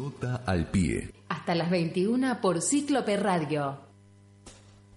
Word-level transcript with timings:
Nota 0.00 0.42
al 0.44 0.66
pie. 0.66 1.10
Hasta 1.30 1.54
las 1.54 1.70
21 1.70 2.38
por 2.42 2.60
Cíclope 2.60 3.16
Radio. 3.16 3.78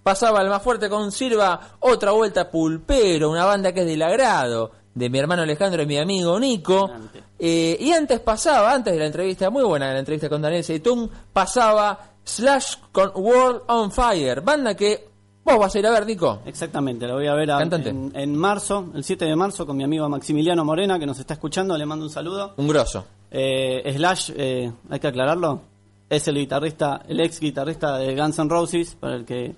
Pasaba 0.03 0.41
el 0.41 0.49
más 0.49 0.61
fuerte 0.61 0.89
con 0.89 1.13
Silva, 1.13 1.57
otra 1.79 2.11
vuelta 2.11 2.51
pulpero, 2.51 3.29
una 3.29 3.45
banda 3.45 3.71
que 3.71 3.79
es 3.79 3.85
del 3.85 4.01
agrado 4.01 4.71
de 4.93 5.09
mi 5.09 5.17
hermano 5.19 5.43
Alejandro 5.43 5.83
y 5.83 5.85
mi 5.85 5.97
amigo 5.97 6.37
Nico. 6.37 6.91
Eh, 7.39 7.77
y 7.79 7.93
antes 7.93 8.19
pasaba, 8.19 8.73
antes 8.73 8.91
de 8.91 8.99
la 8.99 9.05
entrevista, 9.05 9.49
muy 9.49 9.63
buena 9.63 9.93
la 9.93 9.99
entrevista 9.99 10.27
con 10.27 10.41
Daniel 10.41 10.65
Seitún, 10.65 11.09
pasaba 11.31 11.97
Slash 12.25 12.75
con 12.91 13.11
World 13.15 13.61
on 13.67 13.93
Fire, 13.93 14.41
banda 14.41 14.75
que 14.75 15.07
vos 15.45 15.57
vas 15.59 15.73
a 15.75 15.79
ir 15.79 15.87
a 15.87 15.91
ver, 15.91 16.05
Nico. 16.05 16.41
Exactamente, 16.45 17.07
lo 17.07 17.13
voy 17.13 17.27
a 17.27 17.33
ver 17.35 17.51
a- 17.51 17.59
Cantante. 17.59 17.89
en, 17.91 18.11
en 18.13 18.35
marzo, 18.35 18.89
el 18.93 19.05
7 19.05 19.23
de 19.23 19.35
marzo, 19.37 19.65
con 19.65 19.77
mi 19.77 19.85
amigo 19.85 20.09
Maximiliano 20.09 20.65
Morena, 20.65 20.99
que 20.99 21.05
nos 21.05 21.17
está 21.19 21.35
escuchando, 21.35 21.77
le 21.77 21.85
mando 21.85 22.03
un 22.03 22.11
saludo. 22.11 22.53
Un 22.57 22.67
grosso. 22.67 23.05
Eh, 23.31 23.93
Slash, 23.95 24.31
eh, 24.35 24.71
hay 24.89 24.99
que 24.99 25.07
aclararlo, 25.07 25.61
es 26.09 26.27
el 26.27 26.35
guitarrista, 26.35 27.03
el 27.07 27.19
ex 27.19 27.39
guitarrista 27.39 27.97
de 27.97 28.15
Guns 28.15 28.39
N' 28.39 28.49
Roses, 28.49 28.95
para 28.99 29.15
el 29.15 29.25
que 29.25 29.55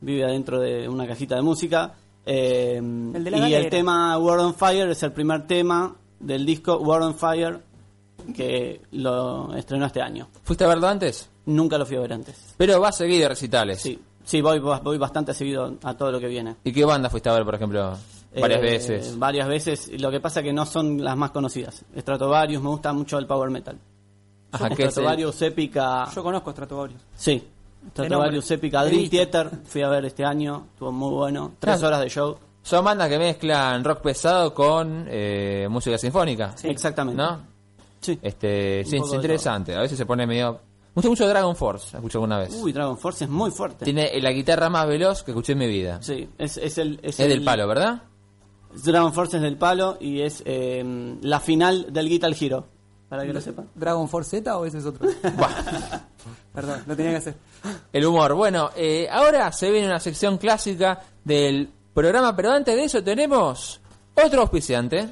vive 0.00 0.24
adentro 0.24 0.60
de 0.60 0.88
una 0.88 1.06
cajita 1.06 1.34
de 1.34 1.42
música. 1.42 1.94
Eh, 2.24 2.80
de 2.80 3.30
la 3.30 3.36
y 3.36 3.40
galera. 3.40 3.64
el 3.64 3.70
tema 3.70 4.16
World 4.18 4.44
on 4.44 4.54
Fire 4.54 4.88
es 4.88 5.02
el 5.02 5.12
primer 5.12 5.46
tema 5.46 5.94
del 6.20 6.46
disco 6.46 6.76
World 6.76 7.06
on 7.06 7.14
Fire 7.16 7.60
que 8.34 8.80
lo 8.92 9.52
estrenó 9.56 9.86
este 9.86 10.00
año. 10.00 10.28
¿Fuiste 10.44 10.64
a 10.64 10.68
verlo 10.68 10.86
antes? 10.86 11.28
Nunca 11.46 11.76
lo 11.76 11.84
fui 11.84 11.96
a 11.96 12.00
ver 12.00 12.12
antes. 12.12 12.54
Pero 12.56 12.80
vas 12.80 12.96
seguido 12.96 13.26
a 13.26 13.30
recitales. 13.30 13.80
Sí, 13.80 13.98
sí 14.22 14.40
voy, 14.40 14.60
voy 14.60 14.98
bastante 14.98 15.34
seguido 15.34 15.76
a 15.82 15.94
todo 15.94 16.12
lo 16.12 16.20
que 16.20 16.28
viene. 16.28 16.56
¿Y 16.62 16.72
qué 16.72 16.84
banda 16.84 17.10
fuiste 17.10 17.28
a 17.28 17.32
ver, 17.32 17.44
por 17.44 17.56
ejemplo? 17.56 17.96
Varias 18.40 18.60
Eh, 18.60 18.62
veces. 18.62 19.18
Varias 19.18 19.48
veces. 19.48 20.00
Lo 20.00 20.10
que 20.10 20.20
pasa 20.20 20.42
que 20.42 20.52
no 20.52 20.64
son 20.66 21.02
las 21.02 21.16
más 21.16 21.30
conocidas. 21.32 21.84
Stratovarius, 21.98 22.62
me 22.62 22.68
gusta 22.70 22.92
mucho 22.92 23.18
el 23.18 23.26
power 23.26 23.50
metal. 23.50 23.78
Ajá, 24.52 24.68
¿qué 24.68 24.74
es 24.74 24.80
el- 24.80 24.90
Stratovarius, 24.90 25.42
Épica. 25.42 26.08
Yo 26.14 26.22
conozco 26.22 26.50
Stratovarius. 26.52 27.00
Sí. 27.14 27.42
Stratovarius. 27.90 28.50
Épica, 28.50 28.84
Dream. 28.84 29.08
Theater. 29.10 29.50
Fui 29.64 29.82
a 29.82 29.88
ver 29.88 30.04
este 30.06 30.24
año. 30.24 30.66
Estuvo 30.72 30.92
muy 30.92 31.10
bueno. 31.10 31.52
Tres 31.58 31.82
horas 31.82 32.00
de 32.00 32.08
show. 32.08 32.36
Son 32.62 32.84
bandas 32.84 33.08
que 33.08 33.18
mezclan 33.18 33.82
rock 33.82 34.02
pesado 34.02 34.54
con 34.54 35.06
eh, 35.08 35.66
música 35.68 35.98
sinfónica. 35.98 36.54
Exactamente. 36.62 37.20
¿No? 37.20 37.40
Sí. 38.00 38.18
Este, 38.22 38.84
sí, 38.84 38.96
es 38.96 39.12
interesante. 39.12 39.74
A 39.74 39.80
veces 39.80 39.98
se 39.98 40.06
pone 40.06 40.26
medio. 40.26 40.52
Me 40.52 40.94
gusta 40.96 41.08
mucho 41.08 41.26
Dragon 41.28 41.56
Force, 41.56 41.96
escuché 41.96 42.18
alguna 42.18 42.38
vez. 42.38 42.54
Uy, 42.54 42.70
Dragon 42.72 42.98
Force 42.98 43.24
es 43.24 43.30
muy 43.30 43.50
fuerte. 43.50 43.84
Tiene 43.84 44.10
la 44.20 44.30
guitarra 44.30 44.68
más 44.68 44.86
veloz 44.86 45.22
que 45.22 45.30
escuché 45.30 45.52
en 45.52 45.58
mi 45.58 45.66
vida. 45.66 46.00
Sí, 46.02 46.28
es, 46.38 46.56
es 46.58 46.78
el. 46.78 47.00
Es, 47.02 47.18
Es 47.18 47.28
del 47.28 47.38
el- 47.38 47.44
palo, 47.44 47.66
¿verdad? 47.66 48.02
Dragon 48.84 49.12
Force 49.12 49.36
es 49.36 49.42
del 49.42 49.56
palo 49.56 49.96
y 50.00 50.22
es 50.22 50.42
eh, 50.46 51.16
la 51.22 51.40
final 51.40 51.92
del 51.92 52.08
Guitar 52.08 52.32
Hero. 52.38 52.66
Para 53.08 53.26
que 53.26 53.32
lo 53.32 53.40
sepan. 53.42 53.68
¿Dragon 53.74 54.08
Force 54.08 54.38
Z 54.38 54.56
o 54.56 54.64
ese 54.64 54.78
es 54.78 54.86
otro? 54.86 55.06
Buah, 55.36 56.00
Perdón, 56.54 56.82
lo 56.86 56.96
tenía 56.96 57.12
que 57.12 57.18
hacer. 57.18 57.34
el 57.92 58.06
humor. 58.06 58.34
Bueno, 58.34 58.70
eh, 58.74 59.06
ahora 59.10 59.52
se 59.52 59.70
viene 59.70 59.86
una 59.86 60.00
sección 60.00 60.38
clásica 60.38 61.02
del 61.22 61.68
programa, 61.92 62.34
pero 62.34 62.52
antes 62.52 62.74
de 62.74 62.84
eso 62.84 63.04
tenemos 63.04 63.80
otro 64.14 64.40
auspiciante. 64.42 65.08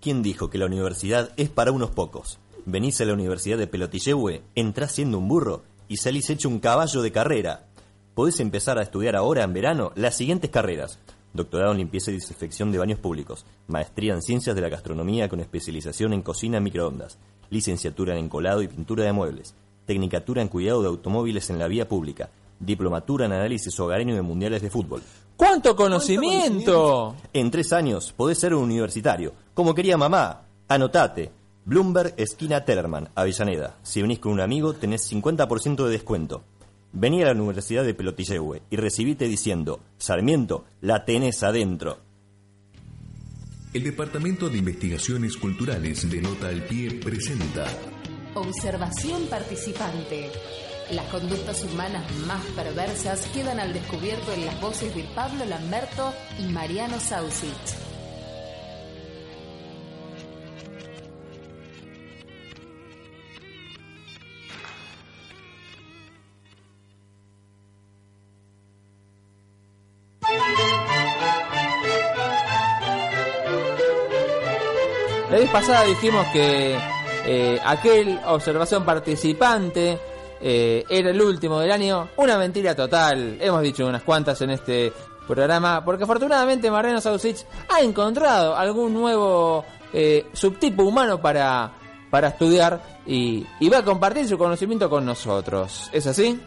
¿Quién 0.00 0.22
dijo 0.22 0.48
que 0.48 0.58
la 0.58 0.66
universidad 0.66 1.30
es 1.36 1.50
para 1.50 1.72
unos 1.72 1.90
pocos? 1.90 2.38
Venís 2.64 3.00
a 3.00 3.04
la 3.04 3.14
Universidad 3.14 3.58
de 3.58 3.66
Pelotillehue, 3.66 4.42
entrás 4.54 4.92
siendo 4.92 5.18
un 5.18 5.28
burro 5.28 5.62
y 5.88 5.96
salís 5.96 6.30
hecho 6.30 6.48
un 6.48 6.60
caballo 6.60 7.02
de 7.02 7.12
carrera. 7.12 7.66
Podés 8.14 8.40
empezar 8.40 8.78
a 8.78 8.82
estudiar 8.82 9.16
ahora 9.16 9.42
en 9.42 9.52
verano 9.52 9.92
las 9.94 10.16
siguientes 10.16 10.50
carreras. 10.50 10.98
Doctorado 11.32 11.72
en 11.72 11.78
limpieza 11.78 12.10
y 12.10 12.14
desinfección 12.14 12.72
de 12.72 12.78
baños 12.78 12.98
públicos. 12.98 13.44
Maestría 13.66 14.14
en 14.14 14.22
ciencias 14.22 14.56
de 14.56 14.62
la 14.62 14.68
gastronomía 14.68 15.28
con 15.28 15.40
especialización 15.40 16.12
en 16.12 16.22
cocina 16.22 16.58
en 16.58 16.64
microondas. 16.64 17.18
Licenciatura 17.50 18.14
en 18.14 18.24
encolado 18.24 18.62
y 18.62 18.68
pintura 18.68 19.04
de 19.04 19.12
muebles. 19.12 19.54
Tecnicatura 19.86 20.42
en 20.42 20.48
cuidado 20.48 20.82
de 20.82 20.88
automóviles 20.88 21.50
en 21.50 21.58
la 21.58 21.68
vía 21.68 21.88
pública. 21.88 22.30
Diplomatura 22.60 23.26
en 23.26 23.32
análisis 23.32 23.78
hogareño 23.78 24.14
de 24.14 24.22
mundiales 24.22 24.62
de 24.62 24.70
fútbol. 24.70 25.02
¡Cuánto 25.36 25.76
conocimiento! 25.76 27.14
En 27.32 27.50
tres 27.50 27.72
años 27.72 28.12
podés 28.12 28.38
ser 28.38 28.54
un 28.54 28.64
universitario, 28.64 29.32
como 29.54 29.74
quería 29.74 29.96
mamá. 29.96 30.42
Anotate. 30.66 31.30
Bloomberg, 31.64 32.14
esquina 32.16 32.64
Tellerman, 32.64 33.10
Avellaneda. 33.14 33.76
Si 33.82 34.02
venís 34.02 34.18
con 34.18 34.32
un 34.32 34.40
amigo, 34.40 34.72
tenés 34.72 35.12
50% 35.12 35.84
de 35.84 35.90
descuento. 35.90 36.42
Vení 36.92 37.22
a 37.22 37.26
la 37.26 37.32
Universidad 37.32 37.84
de 37.84 37.94
Pelotillehue 37.94 38.62
y 38.70 38.76
recibite 38.76 39.26
diciendo, 39.26 39.80
Sarmiento, 39.98 40.64
la 40.80 41.04
tenés 41.04 41.42
adentro. 41.42 41.98
El 43.74 43.84
Departamento 43.84 44.48
de 44.48 44.58
Investigaciones 44.58 45.36
Culturales 45.36 46.10
de 46.10 46.22
Nota 46.22 46.48
al 46.48 46.64
Pie 46.64 46.92
presenta 46.92 47.66
Observación 48.34 49.26
participante. 49.26 50.30
Las 50.90 51.04
conductas 51.08 51.64
humanas 51.64 52.10
más 52.26 52.42
perversas 52.56 53.26
quedan 53.34 53.60
al 53.60 53.74
descubierto 53.74 54.32
en 54.32 54.46
las 54.46 54.58
voces 54.60 54.94
de 54.94 55.04
Pablo 55.14 55.44
Lamberto 55.44 56.14
y 56.38 56.50
Mariano 56.50 56.98
Sausich. 56.98 57.87
La 75.30 75.38
vez 75.38 75.50
pasada 75.50 75.84
dijimos 75.84 76.26
que 76.32 76.76
eh, 77.26 77.60
aquel 77.62 78.18
observación 78.26 78.84
participante 78.84 79.98
eh, 80.40 80.84
era 80.88 81.10
el 81.10 81.20
último 81.20 81.60
del 81.60 81.70
año. 81.70 82.08
Una 82.16 82.38
mentira 82.38 82.74
total. 82.74 83.36
Hemos 83.40 83.62
dicho 83.62 83.86
unas 83.86 84.02
cuantas 84.02 84.40
en 84.40 84.50
este 84.50 84.92
programa. 85.26 85.84
Porque 85.84 86.04
afortunadamente 86.04 86.70
Mariano 86.70 87.00
Sausich 87.00 87.44
ha 87.68 87.82
encontrado 87.82 88.56
algún 88.56 88.94
nuevo 88.94 89.64
eh, 89.92 90.26
subtipo 90.32 90.84
humano 90.84 91.20
para, 91.20 91.72
para 92.10 92.28
estudiar 92.28 92.80
y, 93.06 93.44
va 93.68 93.78
a 93.78 93.84
compartir 93.84 94.26
su 94.26 94.38
conocimiento 94.38 94.88
con 94.88 95.04
nosotros. 95.04 95.90
¿Es 95.92 96.06
así? 96.06 96.40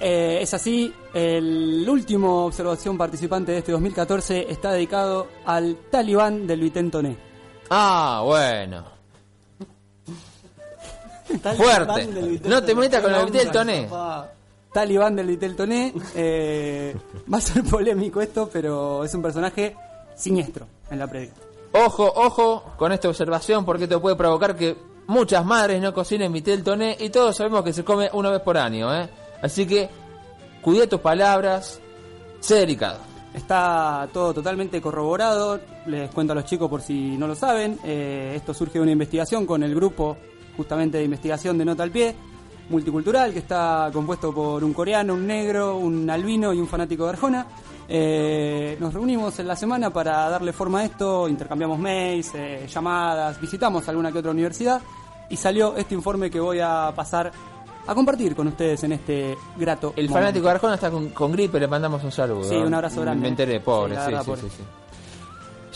Eh, 0.00 0.38
es 0.40 0.54
así, 0.54 0.94
el 1.12 1.84
último 1.88 2.46
observación 2.46 2.96
participante 2.96 3.50
de 3.50 3.58
este 3.58 3.72
2014 3.72 4.46
está 4.48 4.70
dedicado 4.70 5.26
al 5.44 5.76
talibán 5.90 6.46
del 6.46 6.60
Vitentoné. 6.60 7.27
Ah, 7.70 8.22
bueno. 8.24 8.84
Fuerte. 11.56 12.40
No 12.44 12.62
te 12.62 12.74
metas 12.74 13.02
con 13.02 13.14
el 13.14 13.30
del 13.30 13.50
toné. 13.50 13.88
Talibán 14.72 15.16
del 15.16 15.26
Viteltoné. 15.26 15.94
Eh, 16.14 16.94
va 17.32 17.38
a 17.38 17.40
ser 17.40 17.64
polémico 17.64 18.20
esto, 18.20 18.48
pero 18.52 19.04
es 19.04 19.14
un 19.14 19.22
personaje 19.22 19.76
siniestro 20.14 20.66
en 20.90 20.98
la 20.98 21.06
predica. 21.06 21.34
Ojo, 21.72 22.10
ojo 22.14 22.64
con 22.76 22.92
esta 22.92 23.08
observación 23.08 23.64
porque 23.64 23.84
esto 23.84 24.00
puede 24.00 24.16
provocar 24.16 24.56
que 24.56 24.76
muchas 25.06 25.44
madres 25.44 25.80
no 25.82 25.92
cocinen 25.92 26.32
vitel 26.32 26.62
toné 26.62 26.96
y 26.98 27.10
todos 27.10 27.36
sabemos 27.36 27.62
que 27.62 27.72
se 27.72 27.84
come 27.84 28.10
una 28.12 28.30
vez 28.30 28.40
por 28.40 28.56
año, 28.56 28.94
¿eh? 28.94 29.08
Así 29.42 29.66
que 29.66 29.88
cuida 30.62 30.86
tus 30.86 31.00
palabras, 31.00 31.80
sé 32.40 32.56
delicado. 32.56 32.98
Está 33.34 34.08
todo 34.12 34.34
totalmente 34.34 34.80
corroborado. 34.80 35.60
Les 35.88 36.10
cuento 36.10 36.32
a 36.32 36.36
los 36.36 36.44
chicos 36.44 36.68
por 36.68 36.80
si 36.82 37.16
no 37.16 37.26
lo 37.26 37.34
saben. 37.34 37.78
eh, 37.84 38.34
esto 38.36 38.52
surge 38.54 38.74
de 38.74 38.80
una 38.82 38.92
investigación 38.92 39.46
con 39.46 39.62
el 39.62 39.74
grupo 39.74 40.16
justamente 40.56 40.98
de 40.98 41.04
investigación 41.04 41.56
de 41.56 41.64
Nota 41.64 41.82
al 41.84 41.90
Pie, 41.90 42.14
multicultural, 42.70 43.32
que 43.32 43.38
está 43.38 43.90
compuesto 43.92 44.32
por 44.34 44.62
un 44.64 44.72
coreano, 44.72 45.14
un 45.14 45.26
negro, 45.26 45.76
un 45.76 46.08
albino 46.10 46.52
y 46.52 46.58
un 46.60 46.66
fanático 46.66 47.04
de 47.04 47.10
Arjona. 47.10 47.46
Eh, 47.88 48.76
nos 48.80 48.92
reunimos 48.92 49.38
en 49.38 49.46
la 49.48 49.56
semana 49.56 49.90
para 49.90 50.28
darle 50.28 50.52
forma 50.52 50.80
a 50.80 50.84
esto, 50.84 51.26
intercambiamos 51.28 51.78
mails, 51.78 52.32
eh, 52.34 52.66
llamadas, 52.68 53.40
visitamos 53.40 53.88
alguna 53.88 54.12
que 54.12 54.18
otra 54.18 54.30
universidad 54.32 54.82
y 55.30 55.36
salió 55.36 55.74
este 55.76 55.94
informe 55.94 56.30
que 56.30 56.38
voy 56.40 56.58
a 56.60 56.92
pasar 56.94 57.32
a 57.86 57.94
compartir 57.94 58.34
con 58.36 58.48
ustedes 58.48 58.84
en 58.84 58.92
este 58.92 59.34
grato 59.56 59.94
El 59.96 60.08
momento. 60.10 60.14
fanático 60.14 60.44
de 60.46 60.50
Arjona 60.52 60.74
está 60.74 60.90
con, 60.90 61.08
con 61.10 61.32
gripe, 61.32 61.58
le 61.58 61.66
mandamos 61.68 62.04
un 62.04 62.12
saludo. 62.12 62.44
Sí, 62.44 62.56
un 62.56 62.74
abrazo 62.74 63.00
grande. 63.00 63.22
Me 63.22 63.28
enteré, 63.28 63.60
pobre, 63.60 63.94
Sí, 63.96 64.00
sí, 64.10 64.24
pobre. 64.26 64.40
sí, 64.42 64.48
sí. 64.58 64.62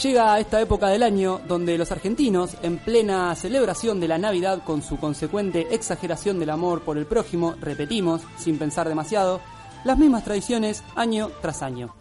Llega 0.01 0.41
esta 0.41 0.61
época 0.61 0.89
del 0.89 1.03
año 1.03 1.41
donde 1.47 1.77
los 1.77 1.93
argentinos, 1.93 2.57
en 2.63 2.79
plena 2.79 3.35
celebración 3.35 4.01
de 4.01 4.09
la 4.09 4.17
Navidad 4.17 4.63
con 4.65 4.83
su 4.83 4.99
consecuente 4.99 5.69
exageración 5.71 6.41
del 6.41 6.51
amor 6.51 6.81
por 6.81 6.97
el 6.97 7.07
prójimo, 7.07 7.55
repetimos, 7.61 8.23
sin 8.39 8.59
pensar 8.59 8.89
demasiado, 8.89 9.41
las 9.85 9.99
mismas 9.99 10.25
tradiciones 10.25 10.83
año 10.97 11.31
tras 11.43 11.63
año. 11.63 11.95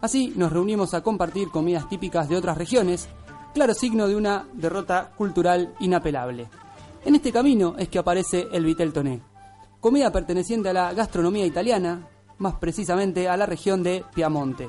Así 0.00 0.32
nos 0.36 0.52
reunimos 0.52 0.92
a 0.92 1.02
compartir 1.02 1.50
comidas 1.50 1.88
típicas 1.88 2.28
de 2.28 2.36
otras 2.36 2.58
regiones, 2.58 3.08
claro 3.54 3.74
signo 3.74 4.08
de 4.08 4.16
una 4.16 4.48
derrota 4.52 5.12
cultural 5.16 5.72
inapelable. 5.78 6.48
En 7.04 7.14
este 7.14 7.32
camino 7.32 7.76
es 7.78 7.88
que 7.88 8.00
aparece 8.00 8.48
el 8.52 8.64
vitel 8.64 8.92
toné, 8.92 9.22
comida 9.80 10.10
perteneciente 10.10 10.70
a 10.70 10.72
la 10.72 10.92
gastronomía 10.92 11.46
italiana, 11.46 12.08
más 12.38 12.54
precisamente 12.56 13.28
a 13.28 13.36
la 13.36 13.46
región 13.46 13.84
de 13.84 14.04
Piamonte. 14.14 14.68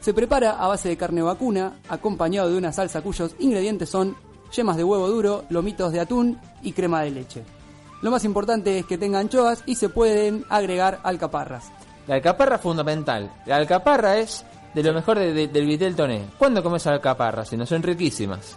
Se 0.00 0.14
prepara 0.14 0.52
a 0.52 0.68
base 0.68 0.88
de 0.88 0.96
carne 0.96 1.22
vacuna, 1.22 1.74
acompañado 1.88 2.50
de 2.50 2.56
una 2.56 2.72
salsa 2.72 3.02
cuyos 3.02 3.34
ingredientes 3.38 3.88
son 3.88 4.16
yemas 4.54 4.76
de 4.76 4.84
huevo 4.84 5.08
duro, 5.08 5.44
lomitos 5.50 5.92
de 5.92 6.00
atún 6.00 6.38
y 6.62 6.72
crema 6.72 7.02
de 7.02 7.10
leche. 7.10 7.42
Lo 8.00 8.10
más 8.10 8.24
importante 8.24 8.78
es 8.78 8.86
que 8.86 8.96
tenga 8.96 9.18
anchoas 9.18 9.62
y 9.66 9.74
se 9.74 9.88
pueden 9.88 10.44
agregar 10.48 11.00
alcaparras. 11.02 11.70
La 12.06 12.14
alcaparra 12.14 12.56
es 12.56 12.62
fundamental. 12.62 13.30
La 13.44 13.56
alcaparra 13.56 14.18
es 14.18 14.44
de 14.72 14.82
lo 14.82 14.94
mejor 14.94 15.18
de- 15.18 15.32
de- 15.34 15.48
del 15.48 15.66
vitel 15.66 15.96
toné. 15.96 16.22
¿Cuándo 16.38 16.62
comes 16.62 16.86
alcaparra? 16.86 17.44
Si 17.44 17.56
no 17.56 17.66
son 17.66 17.82
riquísimas. 17.82 18.56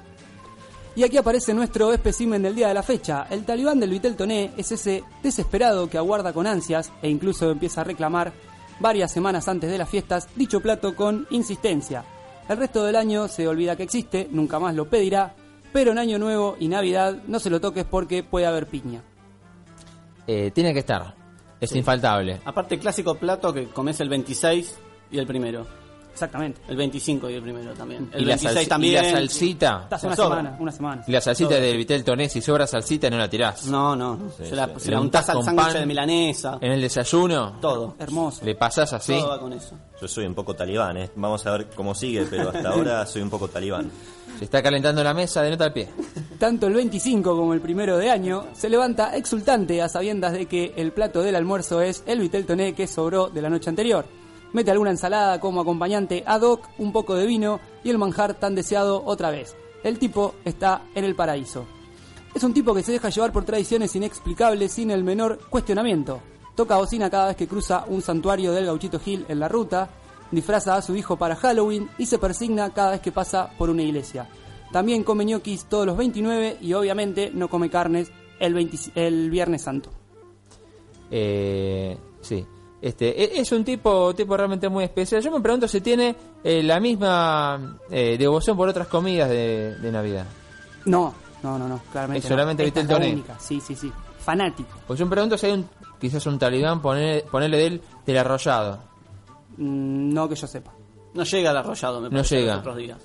Y 0.96 1.04
aquí 1.04 1.18
aparece 1.18 1.54
nuestro 1.54 1.92
espécimen 1.94 2.42
del 2.44 2.54
día 2.56 2.68
de 2.68 2.74
la 2.74 2.84
fecha. 2.84 3.26
El 3.30 3.46
talibán 3.46 3.80
del 3.80 3.90
Vitel 3.92 4.18
Toné 4.18 4.52
es 4.58 4.74
ese 4.74 5.06
desesperado 5.24 5.90
que 5.90 5.98
aguarda 5.98 6.34
con 6.34 6.46
ansias 6.46 6.92
e 7.02 7.10
incluso 7.10 7.50
empieza 7.50 7.80
a 7.80 7.86
reclamar 7.86 8.34
varias 8.80 9.12
semanas 9.12 9.48
antes 9.48 9.70
de 9.70 9.78
las 9.78 9.90
fiestas 9.90 10.28
dicho 10.36 10.62
plato 10.62 10.96
con 10.96 11.28
insistencia. 11.30 12.04
El 12.50 12.58
resto 12.58 12.84
del 12.84 12.96
año 12.96 13.28
se 13.28 13.48
olvida 13.48 13.76
que 13.76 13.84
existe, 13.84 14.28
nunca 14.32 14.60
más 14.60 14.76
lo 14.76 14.90
pedirá, 14.90 15.36
pero 15.72 15.92
en 15.92 16.00
Año 16.00 16.20
Nuevo 16.20 16.58
y 16.60 16.68
Navidad 16.68 17.18
no 17.28 17.40
se 17.40 17.50
lo 17.50 17.62
toques 17.62 17.86
porque 17.86 18.24
puede 18.24 18.46
haber 18.46 18.68
piña. 18.68 19.02
Eh, 20.28 20.52
tiene 20.54 20.74
que 20.74 20.80
estar. 20.80 21.16
Es 21.60 21.76
infaltable. 21.76 22.42
Aparte, 22.44 22.80
clásico 22.80 23.16
plato 23.16 23.54
que 23.54 23.68
comes 23.68 24.00
el 24.00 24.10
26 24.10 24.80
y 25.12 25.20
el 25.20 25.28
primero. 25.28 25.81
Exactamente. 26.14 26.62
El 26.68 26.76
26 26.78 27.20
y 27.30 27.34
el 27.34 27.42
primero 27.42 27.74
también. 27.74 28.10
El 28.14 28.22
y, 28.22 28.26
la 28.26 28.36
26 28.36 28.66
salsi- 28.66 28.70
también. 28.70 28.94
y 28.94 28.96
la 29.08 29.12
salsita. 29.12 29.80
Estás 29.84 30.04
una 30.04 30.16
sobra. 30.16 30.38
semana, 30.38 30.58
una 30.60 30.72
semana. 30.72 31.04
Y 31.08 31.12
la 31.12 31.22
salsita 31.22 31.50
Sobra. 31.52 31.62
del 31.62 31.78
vitel 31.78 32.04
toné, 32.04 32.30
si 32.30 32.42
sobra 32.42 32.68
salsita 32.68 33.10
no 33.10 33.18
la 33.18 33.30
tirás. 33.30 33.66
No, 33.66 33.96
no. 33.96 34.20
se 34.38 34.56
la, 34.56 34.68
sí. 34.68 34.74
se 34.78 34.90
Le 34.90 34.96
la 34.96 35.02
untás 35.02 35.30
al 35.30 35.44
sándwich 35.44 35.74
de 35.74 35.86
milanesa. 35.86 36.58
En 36.62 36.72
el 36.74 36.82
desayuno, 36.82 37.58
Todo. 37.62 37.96
Hermoso. 38.00 38.46
le 38.46 38.56
pasás 38.56 38.94
así. 38.94 39.14
Todo 39.18 39.30
va 39.30 39.40
con 39.40 39.54
eso. 39.54 39.76
Yo 40.02 40.08
soy 40.08 40.26
un 40.26 40.34
poco 40.36 40.54
talibán, 40.56 40.98
¿eh? 40.98 41.12
Vamos 41.16 41.46
a 41.46 41.52
ver 41.52 41.68
cómo 41.76 41.94
sigue, 41.96 42.26
pero 42.30 42.50
hasta 42.50 42.70
ahora 42.74 43.06
soy 43.06 43.22
un 43.22 43.30
poco 43.30 43.48
talibán. 43.48 43.90
Se 44.38 44.46
está 44.46 44.62
calentando 44.64 45.04
la 45.04 45.14
mesa 45.14 45.42
de 45.44 45.52
nota 45.52 45.66
al 45.66 45.74
pie. 45.74 45.90
Tanto 46.40 46.66
el 46.68 46.74
25 46.74 47.36
como 47.36 47.54
el 47.54 47.62
primero 47.62 47.98
de 47.98 48.10
año 48.10 48.48
se 48.54 48.70
levanta 48.70 49.16
exultante 49.16 49.82
a 49.82 49.88
sabiendas 49.90 50.34
de 50.34 50.48
que 50.48 50.74
el 50.78 50.92
plato 50.94 51.22
del 51.22 51.36
almuerzo 51.36 51.82
es 51.82 52.04
el 52.08 52.20
vitel 52.20 52.46
toné 52.46 52.74
que 52.74 52.88
sobró 52.88 53.30
de 53.30 53.42
la 53.42 53.50
noche 53.50 53.70
anterior. 53.70 54.06
Mete 54.54 54.72
alguna 54.72 54.92
ensalada 54.92 55.40
como 55.40 55.62
acompañante 55.62 56.24
ad 56.26 56.42
hoc, 56.42 56.68
un 56.78 56.92
poco 56.92 57.16
de 57.16 57.26
vino 57.26 57.60
y 57.84 57.90
el 57.90 57.98
manjar 57.98 58.34
tan 58.34 58.56
deseado 58.56 59.04
otra 59.06 59.32
vez. 59.32 59.56
El 59.84 59.98
tipo 59.98 60.36
está 60.44 60.84
en 60.94 61.06
el 61.06 61.16
paraíso. 61.16 61.66
Es 62.34 62.44
un 62.44 62.54
tipo 62.54 62.74
que 62.74 62.84
se 62.84 62.92
deja 62.92 63.10
llevar 63.10 63.32
por 63.32 63.46
tradiciones 63.46 63.96
inexplicables 63.96 64.72
sin 64.72 64.92
el 64.92 65.04
menor 65.04 65.40
cuestionamiento. 65.50 66.22
Toca 66.56 66.78
bocina 66.78 67.10
cada 67.10 67.28
vez 67.28 67.36
que 67.38 67.48
cruza 67.48 67.86
un 67.88 68.02
santuario 68.02 68.52
del 68.52 68.66
gauchito 68.66 69.00
Gil 69.00 69.26
en 69.28 69.40
la 69.40 69.48
ruta, 69.48 69.90
disfraza 70.32 70.76
a 70.76 70.82
su 70.82 70.96
hijo 70.96 71.18
para 71.18 71.36
Halloween 71.36 71.90
y 71.98 72.06
se 72.06 72.20
persigna 72.20 72.70
cada 72.72 72.92
vez 72.92 73.02
que 73.02 73.12
pasa 73.12 73.50
por 73.58 73.70
una 73.70 73.84
iglesia. 73.84 74.30
También 74.72 75.04
come 75.04 75.26
ñoquis 75.26 75.66
todos 75.66 75.86
los 75.86 75.98
29 75.98 76.58
y 76.62 76.74
obviamente 76.74 77.32
no 77.34 77.50
come 77.50 77.70
carnes 77.70 78.12
el, 78.40 78.54
20 78.54 78.78
el 78.96 79.30
Viernes 79.30 79.64
Santo. 79.64 79.90
Eh, 81.10 81.98
sí. 82.22 82.46
Este, 82.82 83.10
e- 83.24 83.40
es 83.42 83.52
un 83.52 83.64
tipo, 83.64 84.14
tipo 84.16 84.36
realmente 84.36 84.68
muy 84.68 84.84
especial. 84.84 85.22
Yo 85.22 85.32
me 85.32 85.40
pregunto 85.40 85.68
si 85.68 85.82
tiene 85.82 86.16
eh, 86.44 86.64
la 86.64 86.80
misma 86.80 87.78
eh, 87.90 88.18
devoción 88.18 88.58
por 88.58 88.68
otras 88.68 88.88
comidas 88.88 89.30
de, 89.30 89.76
de 89.76 89.92
Navidad. 89.92 90.26
No, 90.86 91.14
no, 91.44 91.60
no, 91.60 91.68
no, 91.68 91.80
claramente. 91.92 92.26
Es 92.26 92.30
solamente 92.30 92.64
no. 92.64 92.68
Esta 92.68 92.82
vitel 92.82 92.96
es 92.96 93.00
la 93.00 93.06
toné. 93.06 93.14
única. 93.14 93.40
Sí, 93.40 93.62
sí, 93.62 93.76
sí. 93.76 93.92
Fanático. 94.20 94.70
Pues 94.88 95.00
yo 95.00 95.06
me 95.06 95.12
pregunto 95.12 95.38
si 95.38 95.46
hay 95.48 95.52
un, 95.54 95.68
quizás 96.00 96.26
un 96.26 96.40
talibán 96.40 96.82
poner, 96.82 97.24
ponerle 97.26 97.58
del, 97.58 97.82
del 98.06 98.18
arrollado. 98.18 98.80
Mm, 99.58 100.14
No 100.14 100.28
que 100.28 100.36
yo 100.36 100.48
sepa. 100.48 100.72
No 101.14 101.24
llega 101.24 101.50
al 101.52 101.58
arrollado, 101.58 102.00
me 102.02 102.06
No 102.08 102.16
parece, 102.18 102.40
llega. 102.40 102.58
otros 102.58 102.78
días. 102.78 102.98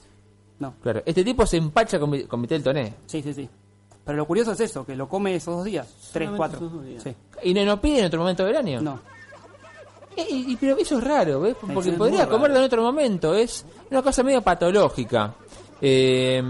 No. 0.59 0.75
Claro, 0.83 1.03
este 1.05 1.23
tipo 1.25 1.45
se 1.45 1.59
empacha 1.59 1.99
con, 1.99 2.19
con 2.23 2.41
vitel 2.41 2.63
toné. 2.63 2.95
Sí, 3.07 3.21
sí, 3.21 3.35
sí. 3.35 3.49
Pero 4.05 4.19
lo 4.19 4.27
curioso 4.27 4.53
es 4.53 4.61
eso, 4.61 4.87
que 4.87 4.95
lo 4.95 5.09
come 5.09 5.35
esos 5.35 5.57
dos 5.57 5.65
días. 5.65 6.11
Tres, 6.13 6.31
cuatro. 6.37 6.69
días. 6.83 7.03
Sí. 7.03 7.15
Y 7.43 7.53
no 7.53 7.65
nos 7.65 7.81
pide 7.81 7.99
en 8.01 8.07
otro 8.07 8.21
momento 8.21 8.45
del 8.45 8.57
año. 8.57 8.81
No. 8.81 9.01
Y- 10.17 10.53
y- 10.53 10.57
pero 10.57 10.77
eso 10.79 10.99
es 10.99 11.05
raro, 11.05 11.41
¿ves? 11.41 11.57
Porque 11.61 11.91
es 11.91 11.97
podría 11.97 12.29
comerlo 12.29 12.59
en 12.59 12.65
otro 12.65 12.83
momento. 12.83 13.35
Es 13.35 13.65
una 13.91 14.03
cosa 14.03 14.23
medio 14.23 14.41
patológica. 14.43 15.35
Eh, 15.81 16.43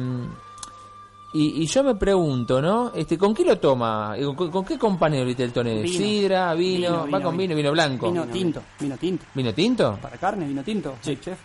y, 1.35 1.63
y 1.63 1.67
yo 1.67 1.83
me 1.85 1.95
pregunto, 1.97 2.63
¿no? 2.63 2.93
Este, 2.95 3.19
¿Con 3.19 3.35
qué 3.35 3.45
lo 3.45 3.59
toma? 3.59 4.15
¿Con, 4.37 4.51
con 4.51 4.65
qué 4.65 4.75
acompaña 4.75 5.19
el 5.19 5.27
vitel 5.27 5.53
toné? 5.53 5.83
Vino. 5.83 5.99
¿Sidra, 5.99 6.55
vino? 6.55 7.05
Vino, 7.05 7.11
¿Va 7.11 7.21
con 7.23 7.37
vino, 7.37 7.49
vino. 7.55 7.57
vino 7.57 7.73
blanco? 7.73 8.07
Vino 8.11 8.27
tinto, 8.27 8.63
vino 8.81 8.97
tinto. 8.97 9.25
¿Vino 9.35 9.53
tinto? 9.53 9.99
Para 10.01 10.17
carne, 10.17 10.47
vino 10.47 10.63
tinto. 10.63 10.95
Sí. 11.03 11.19
chef. 11.21 11.39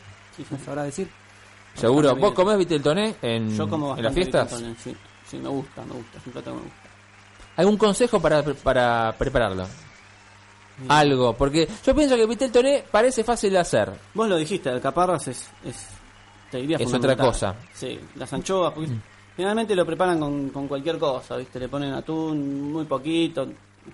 me 0.50 0.60
sabrá 0.66 0.84
decir. 0.84 1.10
Seguro. 1.74 2.16
¿Vos 2.16 2.34
comés 2.34 2.58
vitel 2.58 2.82
toné 2.82 3.16
en, 3.22 3.50
Yo 3.58 3.68
como 3.68 3.98
en 3.98 4.04
las 4.04 4.14
fiestas? 4.14 4.50
Sí, 4.82 4.96
sí, 5.26 5.38
me 5.38 5.50
gusta, 5.50 5.84
me 5.86 5.94
gusta. 5.96 6.18
Es 6.20 6.26
un 6.28 6.32
plato 6.34 6.52
que 6.52 6.58
me 6.58 6.64
gusta. 6.64 6.78
¿Algún 7.58 7.78
consejo 7.78 8.20
para, 8.22 8.44
para 8.44 9.16
prepararlo? 9.18 9.66
Algo, 10.88 11.34
porque 11.34 11.68
yo 11.86 11.96
pienso 11.96 12.16
que 12.16 12.22
el 12.24 12.28
vitel 12.28 12.52
toné 12.52 12.84
parece 12.90 13.24
fácil 13.24 13.52
de 13.52 13.60
hacer. 13.60 13.92
Vos 14.14 14.28
lo 14.28 14.38
dijiste, 14.38 14.70
alcaparras 14.70 15.28
es, 15.28 15.50
es 15.66 15.88
te 16.52 16.58
diría 16.58 16.78
Es 16.78 16.94
otra 16.94 17.16
cosa. 17.16 17.56
Sí, 17.74 18.00
las 18.16 18.32
anchoas, 18.34 18.74
porque 18.74 18.92
generalmente 19.36 19.76
lo 19.76 19.86
preparan 19.86 20.20
con, 20.20 20.50
con 20.50 20.68
cualquier 20.68 21.00
cosa, 21.00 21.38
¿viste? 21.38 21.60
Le 21.60 21.70
ponen 21.70 21.94
atún, 21.94 22.72
muy 22.72 22.86
poquito. 22.86 23.48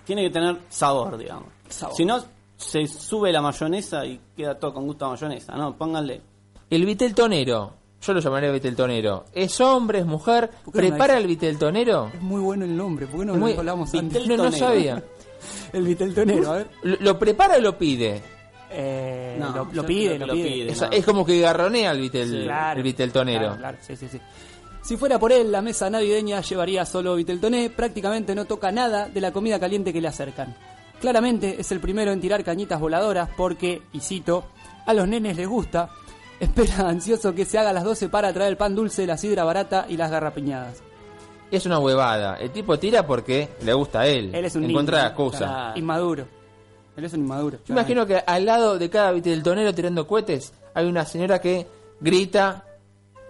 Tiene 0.04 0.24
que 0.24 0.30
tener 0.30 0.58
sabor, 0.68 1.16
digamos. 1.16 1.48
Sabor. 1.68 1.96
Si 1.96 2.04
no, 2.04 2.22
se 2.56 2.86
sube 2.86 3.32
la 3.32 3.40
mayonesa 3.40 4.04
y 4.04 4.20
queda 4.36 4.58
todo 4.58 4.74
con 4.74 4.86
gusto 4.86 5.06
a 5.06 5.10
mayonesa, 5.10 5.56
¿no? 5.56 5.76
Pónganle. 5.76 6.20
El 6.68 6.84
vitel 6.84 7.14
tonero, 7.14 7.72
yo 8.02 8.12
lo 8.12 8.20
llamaría 8.20 8.50
vitel 8.50 8.76
tonero. 8.76 9.24
¿Es 9.32 9.60
hombre, 9.60 10.00
es 10.00 10.06
mujer? 10.06 10.50
¿Por 10.64 10.74
qué 10.74 10.82
no 10.82 10.88
¿Prepara 10.88 11.16
el 11.16 11.26
vitel 11.26 11.58
tonero? 11.58 12.10
Es 12.12 12.20
muy 12.20 12.40
bueno 12.40 12.64
el 12.64 12.76
nombre, 12.76 13.06
¿por 13.06 13.20
qué 13.20 13.26
no 13.26 13.36
lo 13.36 13.46
hablamos 13.46 13.94
antes? 13.94 14.26
No, 14.26 14.36
no 14.36 14.52
sabía. 14.52 15.02
El 15.72 15.84
viteltonero, 15.84 16.52
a 16.52 16.56
ver. 16.58 16.68
¿Lo, 16.82 16.96
lo 17.00 17.18
prepara 17.18 17.56
o 17.56 17.60
lo 17.60 17.76
pide? 17.78 18.22
Eh, 18.70 19.36
No, 19.38 19.68
lo, 19.72 19.84
pide, 19.86 20.18
lo 20.18 20.26
lo 20.26 20.34
pide. 20.34 20.48
pide. 20.50 20.72
Es, 20.72 20.80
no. 20.82 20.90
es 20.90 21.04
como 21.04 21.24
que 21.24 21.40
garronea 21.40 21.92
el 21.92 22.00
vitel, 22.00 22.28
Sí. 22.30 22.48
el 22.76 22.82
vitel 22.82 23.12
tonero. 23.12 23.40
Claro, 23.46 23.56
claro, 23.58 23.78
sí, 23.80 23.96
sí, 23.96 24.08
sí. 24.10 24.20
Si 24.82 24.96
fuera 24.96 25.18
por 25.18 25.32
él, 25.32 25.50
la 25.52 25.60
mesa 25.62 25.90
navideña 25.90 26.40
llevaría 26.40 26.84
solo 26.86 27.14
viteltoné, 27.16 27.70
prácticamente 27.70 28.34
no 28.34 28.44
toca 28.46 28.70
nada 28.72 29.08
de 29.08 29.20
la 29.20 29.32
comida 29.32 29.58
caliente 29.58 29.92
que 29.92 30.00
le 30.00 30.08
acercan. 30.08 30.54
Claramente 31.00 31.56
es 31.60 31.70
el 31.72 31.80
primero 31.80 32.10
en 32.12 32.20
tirar 32.20 32.42
cañitas 32.44 32.80
voladoras 32.80 33.28
porque, 33.36 33.82
y 33.92 34.00
cito, 34.00 34.46
a 34.86 34.94
los 34.94 35.06
nenes 35.06 35.36
les 35.36 35.46
gusta. 35.48 35.90
Espera 36.40 36.88
ansioso 36.88 37.34
que 37.34 37.44
se 37.44 37.58
haga 37.58 37.70
a 37.70 37.72
las 37.72 37.84
12 37.84 38.08
para 38.08 38.32
traer 38.32 38.50
el 38.50 38.56
pan 38.56 38.74
dulce, 38.74 39.06
la 39.06 39.16
sidra 39.18 39.44
barata 39.44 39.86
y 39.88 39.96
las 39.96 40.10
garrapiñadas. 40.10 40.82
Es 41.50 41.64
una 41.66 41.78
huevada. 41.78 42.36
El 42.36 42.50
tipo 42.50 42.78
tira 42.78 43.06
porque 43.06 43.48
le 43.62 43.72
gusta 43.72 44.00
a 44.00 44.06
él. 44.06 44.34
Él 44.34 44.44
es 44.44 44.54
un 44.54 44.64
Encuentra 44.64 44.98
niño, 44.98 45.08
excusa. 45.08 45.38
Claro. 45.46 45.78
Inmaduro. 45.78 46.24
Él 46.96 47.04
es 47.04 47.12
un 47.14 47.20
inmaduro. 47.20 47.58
Yo 47.64 47.72
imagino 47.74 48.06
que 48.06 48.16
al 48.26 48.44
lado 48.44 48.78
de 48.78 48.90
cada 48.90 49.12
vitel 49.12 49.42
tonero 49.42 49.72
tirando 49.74 50.06
cohetes 50.06 50.52
hay 50.74 50.86
una 50.86 51.04
señora 51.04 51.40
que 51.40 51.66
grita. 52.00 52.64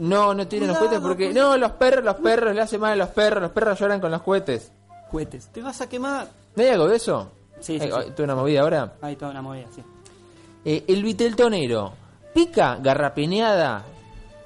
No, 0.00 0.32
no 0.34 0.46
tiren 0.46 0.68
los 0.68 0.78
cohetes 0.78 1.00
porque. 1.00 1.32
No, 1.32 1.56
los 1.56 1.72
perros, 1.72 2.04
los 2.04 2.16
perros, 2.16 2.54
le 2.54 2.60
hace 2.62 2.78
mal 2.78 2.92
a 2.92 2.96
los 2.96 3.08
perros, 3.08 3.42
los 3.42 3.50
perros 3.52 3.78
lloran 3.78 4.00
con 4.00 4.10
los 4.10 4.22
cohetes. 4.22 4.72
Cohetes. 5.10 5.48
¿Te 5.52 5.60
vas 5.62 5.80
a 5.80 5.88
quemar? 5.88 6.28
¿No 6.56 6.62
hay 6.62 6.68
algo 6.70 6.88
de 6.88 6.96
eso? 6.96 7.30
Sí, 7.60 7.78
sí, 7.78 7.84
Hay- 7.84 7.90
sí. 7.90 7.96
hay 7.98 8.10
toda 8.12 8.24
una 8.24 8.34
movida 8.36 8.60
ahora. 8.60 8.92
Hay 9.02 9.16
toda 9.16 9.30
una 9.32 9.42
movida, 9.42 9.66
sí. 9.74 9.82
Eh, 10.64 10.84
el 10.88 11.02
viteltonero, 11.02 11.92
¿pica 12.34 12.76
garrapiñada 12.80 13.84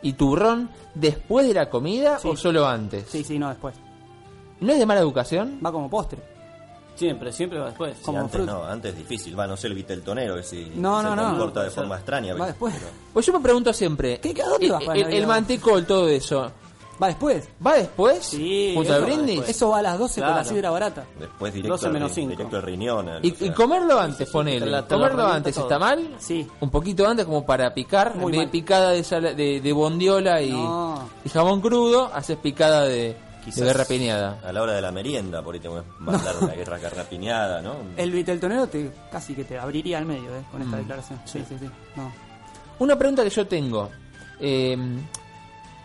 y 0.02 0.12
turrón 0.14 0.68
después 0.94 1.47
de 1.47 1.54
la 1.54 1.71
comida 1.71 2.18
Sí. 2.18 2.28
o 2.28 2.37
solo 2.37 2.66
antes? 2.66 3.06
Sí, 3.09 3.23
sí, 3.25 3.38
no, 3.38 3.49
después. 3.49 3.75
¿No 4.61 4.73
es 4.73 4.78
de 4.78 4.87
mala 4.87 5.00
educación? 5.00 5.59
Va 5.64 5.73
como 5.73 5.88
postre. 5.90 6.21
Siempre, 6.94 7.32
siempre 7.32 7.59
va 7.59 7.66
después. 7.66 7.97
Sí, 7.99 8.04
Como 8.04 8.18
antes 8.18 8.32
fruta. 8.37 8.52
no, 8.52 8.64
antes 8.64 8.92
es 8.92 8.99
difícil. 8.99 9.38
Va, 9.38 9.47
no 9.47 9.56
sé 9.56 9.66
el 9.66 9.75
viteltonero, 9.75 10.37
que 10.37 10.42
si 10.42 10.71
No, 10.76 11.00
se 11.00 11.06
no, 11.09 11.16
no. 11.16 11.23
comporta 11.30 11.62
de 11.64 11.71
forma 11.71 11.97
extraña. 11.97 12.35
Va 12.35 12.47
después. 12.47 12.75
Pues 13.12 13.25
yo 13.26 13.32
me 13.32 13.40
pregunto 13.40 13.73
siempre, 13.73 14.21
¿Qué- 14.21 14.40
a 14.42 14.47
dónde 14.49 14.66
el, 14.66 14.73
vas 14.73 14.85
para 14.85 14.99
el- 14.99 15.02
Navidad? 15.04 15.21
el 15.23 15.26
mantecol, 15.26 15.87
todo 15.87 16.06
eso, 16.09 16.52
Va 17.02 17.09
después. 17.09 17.49
¿va 17.66 17.75
después? 17.75 18.25
Sí, 18.25 18.73
¿Junto 18.76 18.92
al 18.92 18.99
eso 18.99 19.06
va 19.09 19.12
brindis? 19.14 19.37
después. 19.37 19.56
Eso 19.56 19.68
va 19.71 19.78
a 19.78 19.82
las 19.82 19.99
12 19.99 20.21
con 20.21 20.28
la 20.30 20.35
Claro. 20.37 20.49
sidra 20.49 20.71
barata. 20.71 21.04
Después 21.18 21.52
directo, 21.52 21.73
12 21.75 21.87
al, 21.87 21.92
menos 21.94 22.11
ri- 22.12 22.14
cinco. 22.14 22.30
directo 22.30 22.56
al 22.56 22.62
riñón. 22.62 23.09
al- 23.09 23.25
Y, 23.26 23.32
o 23.32 23.35
sea, 23.35 23.47
y 23.47 23.50
comerlo 23.50 23.99
antes, 23.99 24.28
sí, 24.28 24.32
ponele. 24.32 24.61
te 24.61 24.66
la- 24.71 24.87
te 24.87 24.94
la 24.94 24.97
comerlo 24.99 25.16
revienta 25.16 25.37
antes, 25.37 25.54
todo. 25.54 25.64
¿está 25.64 25.78
mal? 25.80 26.14
Sí. 26.18 26.47
Un 26.61 26.71
poquito 26.71 27.09
antes 27.09 27.26
como 27.26 27.44
para 27.44 27.75
picar, 27.75 28.14
Muy 28.14 28.26
en 28.26 28.30
vez 28.30 28.38
de 28.38 28.44
mal. 28.47 28.50
picada 28.52 28.90
de, 28.90 29.02
sala- 29.02 29.35
de, 29.35 29.61
de 29.61 29.73
bondiola 29.73 30.40
y, 30.42 30.50
No. 30.52 31.09
y 31.25 31.28
jamón 31.28 31.61
crudo, 31.61 32.11
haces 32.14 32.37
picada 32.37 32.82
de, 32.85 33.16
quizás 33.44 33.61
de 33.61 33.66
garrapiñada. 33.66 34.38
A 34.44 34.52
la 34.52 34.62
hora 34.62 34.73
de 34.75 34.82
la 34.82 34.92
merienda, 34.92 35.42
por 35.42 35.54
ahí 35.54 35.61
te 35.61 35.66
voy 35.68 35.80
a 35.80 35.85
mandar 35.99 36.37
una 36.40 36.52
guerra 36.54 36.78
garrapiñada, 36.78 37.61
¿no? 37.62 37.75
El 37.97 38.12
viteltonero 38.12 38.68
te, 38.68 38.92
casi 39.11 39.35
que 39.35 39.42
te 39.42 39.59
abriría 39.59 39.99
al 39.99 40.04
medio 40.06 40.37
eh, 40.37 40.44
con 40.52 40.61
Mm. 40.61 40.64
esta 40.66 40.76
declaración. 40.76 41.21
Sí, 41.25 41.44
sí, 41.49 41.56
sí. 41.59 41.68
No. 41.97 42.12
Una 42.78 42.97
pregunta 42.97 43.25
que 43.25 43.30
yo 43.30 43.44
tengo. 43.47 43.90
Eh, 44.38 44.76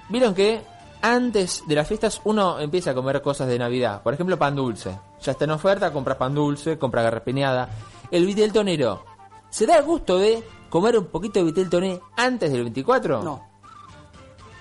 Vieron 0.10 0.34
que 0.34 0.62
antes 1.02 1.64
de 1.68 1.76
las 1.76 1.88
fiestas 1.88 2.22
uno 2.24 2.60
empieza 2.60 2.92
a 2.92 2.94
comer 2.94 3.22
cosas 3.22 3.48
de 3.48 3.58
Navidad. 3.60 4.02
Por 4.04 4.14
ejemplo, 4.14 4.38
pan 4.38 4.56
dulce. 4.56 4.98
Ya 5.22 5.32
está 5.32 5.46
en 5.46 5.52
oferta, 5.52 5.92
compras 5.94 6.18
pan 6.18 6.34
dulce, 6.36 6.78
compras 6.78 7.04
garrapiñada. 7.04 7.70
El 8.12 8.26
vitel 8.26 8.52
tonero. 8.54 9.04
¿Se 9.50 9.66
da 9.66 9.78
el 9.78 9.84
gusto 9.86 10.18
de 10.18 10.44
comer 10.70 10.98
un 10.98 11.06
poquito 11.06 11.40
de 11.40 11.46
vitel 11.46 11.70
toné 11.70 12.00
antes 12.16 12.52
del 12.52 12.64
24? 12.64 13.24
No, 13.24 13.48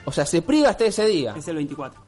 O 0.05 0.13
sea, 0.13 0.25
se 0.25 0.43
priva 0.43 0.71
hasta 0.71 0.85
ese 0.85 1.07
día. 1.07 1.35
es 1.37 1.49
el 1.49 1.57
24. 1.57 2.06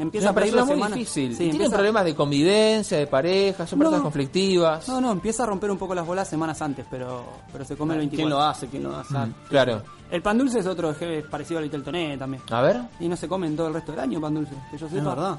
Empieza 0.00 0.30
Una 0.30 0.40
a 0.40 0.42
pedir 0.42 0.54
la 0.54 0.64
muy 0.64 0.76
difícil. 0.92 1.28
Sí, 1.28 1.34
y 1.34 1.36
tiene 1.36 1.50
empieza- 1.52 1.74
problemas 1.76 2.04
de 2.06 2.14
convivencia, 2.14 2.96
de 2.98 3.06
pareja, 3.06 3.66
son 3.66 3.78
No. 3.78 3.84
personas 3.84 4.02
conflictivas. 4.02 4.88
No, 4.88 5.00
no, 5.00 5.12
empieza 5.12 5.42
a 5.42 5.46
romper 5.46 5.70
un 5.70 5.76
poco 5.78 5.94
las 5.94 6.06
bolas 6.06 6.26
semanas 6.26 6.60
antes, 6.62 6.86
pero, 6.90 7.22
pero 7.52 7.64
se 7.64 7.76
come 7.76 7.94
el 7.94 7.98
24. 8.00 8.16
¿Quién 8.26 8.30
lo 8.30 8.42
hace? 8.42 8.66
¿Quién 8.68 8.82
lo 8.84 8.96
hace? 8.96 9.12
Mm, 9.14 9.34
Claro. 9.48 9.82
El 10.10 10.22
pan 10.22 10.38
dulce 10.38 10.58
es 10.58 10.66
otro 10.66 10.96
que 10.98 11.18
es 11.18 11.26
parecido 11.26 11.58
al 11.58 11.64
Vitel 11.64 11.84
Toné 11.84 12.16
también. 12.18 12.42
A 12.50 12.62
ver. 12.62 12.80
Y 12.98 13.06
no 13.08 13.16
se 13.16 13.28
comen 13.28 13.54
todo 13.54 13.68
el 13.68 13.74
resto 13.74 13.92
del 13.92 14.00
año 14.00 14.20
pan 14.20 14.34
dulce, 14.34 14.54
que 14.70 14.78
yo 14.78 14.88
sepa. 14.88 14.98
es 14.98 15.04
verdad. 15.04 15.38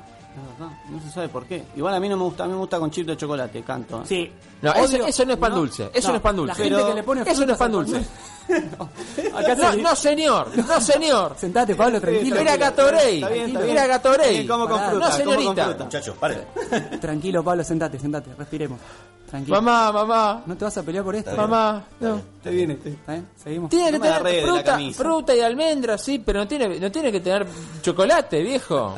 No 0.90 1.00
se 1.02 1.10
sabe 1.10 1.30
por 1.30 1.46
qué. 1.46 1.64
Igual 1.76 1.94
a 1.96 2.00
mí 2.00 2.08
no 2.10 2.18
me 2.18 2.24
gusta, 2.24 2.44
a 2.44 2.48
mí 2.48 2.54
me 2.54 2.60
gusta 2.60 2.80
con 2.80 2.90
chip 2.92 3.08
de 3.08 3.18
chocolate, 3.18 3.62
canto. 3.64 4.04
Sí. 4.06 4.32
No, 4.62 4.72
Odio- 4.72 4.84
eso, 4.84 5.08
eso 5.08 5.26
no 5.26 5.34
es 5.34 5.40
pan 5.40 5.52
¿no? 5.52 5.58
dulce. 5.60 5.90
Eso 5.94 6.08
no, 6.08 6.14
No, 6.14 6.18
es 6.18 6.22
pan 6.22 6.36
La 6.36 6.42
dulce. 6.42 6.64
gente 6.64 6.76
Pero 6.76 6.88
que 6.90 6.94
le 6.96 7.04
pone 7.04 7.22
eso 7.26 7.46
no 7.46 7.52
es 7.54 7.58
pan 7.60 7.72
dulce. 7.72 8.02
No. 8.52 8.90
Acá 9.38 9.56
No, 9.56 9.72
se- 9.72 9.82
no, 9.82 9.96
señor. 9.96 10.58
No, 10.58 10.82
señor. 10.82 11.36
Sentate, 11.38 11.74
Pablo, 11.76 12.02
tranquilo. 12.02 12.36
Mira 12.38 12.58
Gatorade. 12.58 13.48
Mira 13.48 13.88
Gatorade. 13.88 14.44
No, 14.44 15.12
señorita. 15.12 15.76
Muchachos, 15.80 16.16
paren. 16.20 16.42
Tranquilo, 17.02 17.44
Pablo, 17.44 17.64
sentate, 17.64 17.98
sentate, 18.00 18.32
respiremos. 18.38 18.80
Tranquilo. 19.30 19.62
Mamá, 19.62 19.92
mamá. 19.94 20.44
¿No 20.46 20.58
te 20.58 20.66
vas 20.66 20.78
a 20.78 20.84
pelear 20.84 21.06
por 21.06 21.16
esto? 21.16 21.34
Mamá. 21.38 21.86
No. 22.02 22.22
Te 22.44 22.50
viene, 22.50 22.76
te- 22.76 22.90
¿Está 22.90 23.14
bien? 23.14 23.28
Seguimos. 23.42 23.70
Tiene 23.70 23.92
que 23.92 24.00
tener 24.00 24.44
fruta, 24.44 24.80
fruta 24.96 25.36
y 25.36 25.40
almendras, 25.40 26.02
sí, 26.02 26.20
pero 26.20 26.40
no 26.40 26.48
tiene, 26.48 26.78
no 26.80 26.92
tiene 26.92 27.12
que 27.12 27.22
tener 27.22 27.48
chocolate, 27.82 28.42
viejo. 28.42 28.96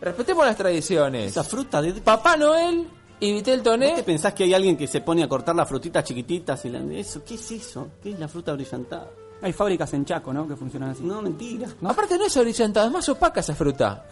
Respetemos 0.00 0.44
las 0.46 0.56
tradiciones. 0.56 1.26
Esa 1.32 1.44
fruta 1.44 1.82
de... 1.82 1.92
Papá 1.94 2.36
Noel 2.36 2.88
y 3.20 3.32
Vitel 3.32 3.58
¿Vos 3.58 3.64
te 3.64 3.70
Toné. 3.70 4.02
pensás 4.02 4.32
que 4.32 4.44
hay 4.44 4.54
alguien 4.54 4.76
que 4.76 4.86
se 4.86 5.00
pone 5.02 5.22
a 5.22 5.28
cortar 5.28 5.54
las 5.54 5.68
frutitas 5.68 6.04
chiquititas 6.04 6.64
y 6.64 6.70
la... 6.70 6.78
eso? 6.94 7.22
¿Qué 7.24 7.34
es 7.34 7.50
eso? 7.50 7.88
¿Qué 8.02 8.12
es 8.12 8.18
la 8.18 8.28
fruta 8.28 8.52
brillantada? 8.54 9.10
Hay 9.42 9.52
fábricas 9.52 9.92
en 9.94 10.04
Chaco, 10.04 10.32
¿no? 10.32 10.46
Que 10.48 10.56
funcionan 10.56 10.90
así. 10.90 11.02
No, 11.02 11.20
mentira. 11.22 11.68
Aparte 11.84 12.18
no 12.18 12.24
es 12.26 12.36
brillantada, 12.38 12.86
es 12.86 12.92
más 12.92 13.08
opaca 13.08 13.40
esa 13.40 13.54
fruta. 13.54 14.06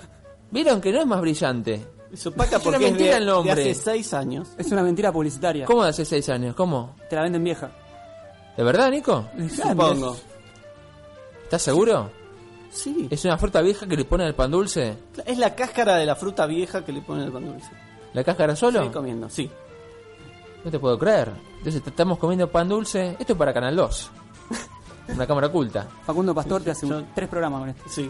¿Vieron 0.51 0.81
que 0.81 0.91
no 0.93 1.01
es 1.01 1.07
más 1.07 1.21
brillante? 1.21 1.87
Es 2.13 2.27
opaca 2.27 2.57
Es 2.57 2.63
una 2.63 2.65
porque 2.65 2.77
es 2.87 2.91
mentira 2.93 3.11
de, 3.13 3.17
el 3.19 3.27
nombre. 3.27 3.55
de 3.55 3.71
hace 3.71 3.75
seis 3.75 4.15
años. 4.15 4.49
Es 4.57 4.71
una 4.73 4.83
mentira 4.83 5.13
publicitaria. 5.13 5.67
¿Cómo 5.67 5.85
de 5.85 5.91
hace 5.91 6.05
seis 6.07 6.29
años? 6.31 6.55
¿Cómo? 6.55 6.97
Te 7.11 7.17
la 7.17 7.23
venden 7.23 7.45
vieja. 7.45 7.71
¿De 8.57 8.63
verdad, 8.63 8.91
Nico? 8.91 9.29
Supongo. 9.55 10.17
¿Estás 11.45 11.63
seguro? 11.63 12.11
Sí. 12.71 13.09
¿Es 13.11 13.25
una 13.25 13.39
fruta 13.39 13.61
vieja 13.63 13.87
que 13.87 13.97
le 13.97 14.05
ponen 14.05 14.27
al 14.27 14.35
pan 14.35 14.51
dulce? 14.51 14.97
Es 15.25 15.39
la 15.39 15.55
cáscara 15.55 15.97
de 15.97 16.07
la 16.07 16.15
fruta 16.15 16.47
vieja 16.47 16.85
que 16.85 16.93
le 16.93 17.01
ponen 17.01 17.25
al 17.25 17.33
pan 17.33 17.47
dulce. 17.47 17.71
¿La 18.13 18.23
cáscara 18.25 18.55
solo? 18.57 18.81
Estoy 18.81 18.93
comiendo, 18.95 19.29
sí. 19.29 19.51
No 20.65 20.71
te 20.71 20.79
puedo 20.79 20.99
creer. 20.99 21.31
Entonces 21.59 21.83
estamos 21.87 22.19
comiendo 22.19 22.51
pan 22.51 22.69
dulce. 22.69 23.17
Esto 23.19 23.33
es 23.33 23.39
para 23.39 23.53
Canal 23.55 23.75
2. 23.77 24.11
Una 25.15 25.27
cámara 25.27 25.47
oculta. 25.47 25.87
Facundo 26.05 26.35
Pastor 26.35 26.63
te 26.63 26.71
hace 26.73 26.87
un- 26.87 26.93
yo- 26.93 27.05
tres 27.15 27.29
programas 27.29 27.61
con 27.61 27.69
esto. 27.71 27.83
Sí. 27.89 28.03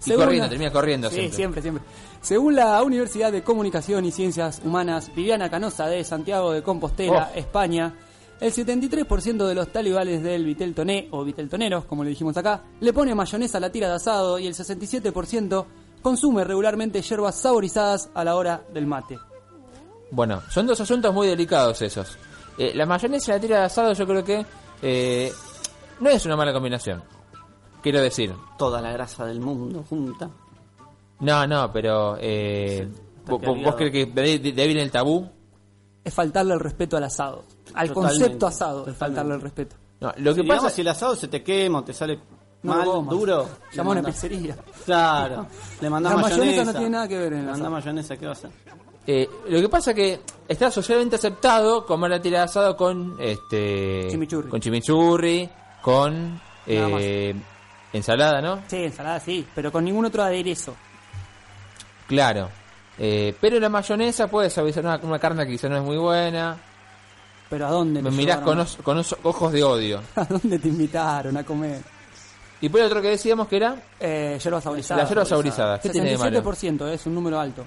Y 0.00 0.02
Según 0.02 0.24
corriendo, 0.24 0.44
la- 0.46 0.50
termina 0.50 0.70
corriendo 0.72 1.08
Sí, 1.08 1.14
siempre. 1.16 1.36
siempre, 1.36 1.62
siempre. 1.62 1.84
Según 2.20 2.54
la 2.54 2.82
Universidad 2.82 3.32
de 3.32 3.42
Comunicación 3.42 4.04
y 4.04 4.12
Ciencias 4.12 4.60
Humanas 4.64 5.12
Viviana 5.14 5.50
Canosa 5.50 5.86
de 5.86 6.04
Santiago 6.04 6.52
de 6.52 6.62
Compostela, 6.62 7.30
Oh. 7.34 7.38
España, 7.38 7.94
el 8.40 8.52
73% 8.52 9.46
de 9.46 9.54
los 9.54 9.68
talibales 9.72 10.22
del 10.22 10.44
Vitel 10.44 10.74
Toné, 10.74 11.08
o 11.10 11.24
Vitel 11.24 11.48
Toneros, 11.48 11.84
como 11.86 12.04
le 12.04 12.10
dijimos 12.10 12.36
acá, 12.36 12.62
le 12.80 12.92
pone 12.92 13.14
mayonesa 13.14 13.58
a 13.58 13.60
la 13.60 13.70
tira 13.70 13.88
de 13.88 13.94
asado 13.96 14.38
y 14.38 14.46
el 14.46 14.54
67% 14.54 15.64
consume 16.02 16.44
regularmente 16.44 17.02
hierbas 17.02 17.34
saborizadas 17.36 18.10
a 18.14 18.22
la 18.24 18.36
hora 18.36 18.62
del 18.72 18.86
mate. 18.86 19.18
Bueno, 20.10 20.40
son 20.50 20.66
dos 20.66 20.80
asuntos 20.80 21.12
muy 21.12 21.26
delicados 21.26 21.82
esos. 21.82 22.16
Eh, 22.56 22.72
la 22.74 22.86
mayonesa 22.86 23.32
y 23.32 23.34
la 23.34 23.40
tira 23.40 23.58
de 23.58 23.64
asado 23.66 23.92
yo 23.92 24.06
creo 24.06 24.24
que 24.24 24.44
eh, 24.82 25.32
no 26.00 26.08
es 26.10 26.24
una 26.26 26.36
mala 26.36 26.52
combinación. 26.52 27.02
Quiero 27.82 28.00
decir. 28.00 28.32
Toda 28.56 28.80
la 28.80 28.92
grasa 28.92 29.24
del 29.26 29.40
mundo 29.40 29.84
junta. 29.88 30.30
No, 31.20 31.46
no, 31.46 31.72
pero... 31.72 32.16
Eh, 32.20 32.88
¿vos, 33.26 33.40
vos- 33.40 33.62
vos 33.62 33.74
crees 33.76 33.92
que 33.92 34.06
de, 34.06 34.38
de- 34.38 34.52
de 34.52 34.62
ahí 34.62 34.68
viene 34.68 34.82
el 34.82 34.90
tabú? 34.90 35.28
Es 36.04 36.14
faltarle 36.14 36.54
el 36.54 36.60
respeto 36.60 36.96
al 36.96 37.04
asado. 37.04 37.44
Al 37.74 37.88
Totalmente, 37.88 37.94
concepto 37.94 38.46
asado 38.46 38.78
totalmente. 38.78 38.98
faltarle 38.98 39.34
el 39.34 39.40
respeto. 39.40 39.76
No, 40.00 40.12
lo 40.16 40.34
que 40.34 40.42
si, 40.42 40.46
pasa... 40.46 40.54
digamos, 40.54 40.72
si 40.72 40.80
el 40.82 40.88
asado 40.88 41.16
se 41.16 41.28
te 41.28 41.42
quema 41.42 41.78
o 41.80 41.84
te 41.84 41.92
sale 41.92 42.18
No 42.62 42.74
mal, 42.74 42.84
duro, 43.08 43.48
Llamó 43.72 43.90
a 43.90 43.92
una 43.94 44.02
pizzería. 44.04 44.56
Claro. 44.84 45.46
Le 45.80 45.90
mandás 45.90 46.12
La 46.14 46.22
mayonesa. 46.22 46.44
mayonesa 46.46 46.64
no 46.64 46.72
tiene 46.78 46.90
nada 46.90 47.08
que 47.08 47.18
ver 47.18 47.32
en 47.32 47.46
Le 47.46 47.50
mandás 47.52 47.70
mayonesa, 47.70 48.16
¿qué 48.16 48.24
va 48.26 48.32
a 48.32 48.34
hacer? 48.34 48.50
Eh, 49.06 49.28
lo 49.48 49.60
que 49.60 49.68
pasa 49.68 49.94
que 49.94 50.20
está 50.46 50.70
socialmente 50.70 51.16
aceptado 51.16 51.86
comer 51.86 52.10
la 52.10 52.20
tira 52.20 52.38
de 52.40 52.44
asado 52.44 52.76
con 52.76 53.16
este 53.18 54.06
Chimichurri. 54.10 54.50
con 54.50 54.60
chimichurri, 54.60 55.48
con 55.80 56.38
eh, 56.66 57.34
ensalada, 57.92 58.42
¿no? 58.42 58.62
Sí, 58.68 58.76
ensalada 58.84 59.18
sí, 59.18 59.46
pero 59.54 59.72
con 59.72 59.84
ningún 59.84 60.04
otro 60.04 60.22
aderezo. 60.22 60.74
Claro. 62.06 62.50
Eh, 62.98 63.34
pero 63.40 63.58
la 63.60 63.68
mayonesa 63.68 64.26
puede 64.28 64.50
suavizar 64.50 64.84
una, 64.84 64.98
una 65.02 65.18
carne 65.18 65.46
que 65.46 65.52
quizá 65.52 65.68
no 65.68 65.76
es 65.76 65.82
muy 65.82 65.96
buena. 65.96 66.56
Pero 67.50 67.66
¿a 67.66 67.70
dónde? 67.70 68.02
Me 68.02 68.10
te 68.10 68.16
mirás 68.16 68.38
con, 68.40 68.58
os- 68.60 68.76
con 68.82 68.98
os- 68.98 69.16
ojos 69.22 69.52
de 69.52 69.64
odio. 69.64 70.02
¿A 70.16 70.24
dónde 70.24 70.58
te 70.58 70.68
invitaron 70.68 71.36
a 71.36 71.44
comer? 71.44 71.80
Y 72.60 72.68
por 72.68 72.80
el 72.80 72.86
otro 72.86 73.00
que 73.00 73.10
decíamos 73.10 73.46
que 73.48 73.56
era 73.56 73.76
Eh, 74.00 74.38
hierbas 74.42 74.64
saborizadas. 74.64 75.04
la 75.04 75.08
yerba 75.08 75.24
saborizada. 75.24 75.80
¿Qué 75.80 75.90
tiene 75.90 76.10
de 76.10 76.18
malo? 76.18 76.42
67% 76.42 76.88
es 76.88 77.06
un 77.06 77.14
número 77.14 77.38
alto. 77.40 77.64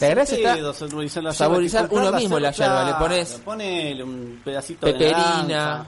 La 0.00 0.08
gracia 0.08 0.36
está 0.38 0.72
saborizar 0.72 1.22
la 1.22 1.32
saborizar 1.32 1.88
uno 1.90 2.10
mismo 2.12 2.38
la 2.40 2.50
yerba, 2.50 2.84
le 2.84 2.94
pones 2.94 3.32
Ponele 3.44 4.02
un 4.02 4.40
pedacito 4.42 4.86
de 4.86 4.92
peperina, 4.94 5.42
naranja. 5.46 5.86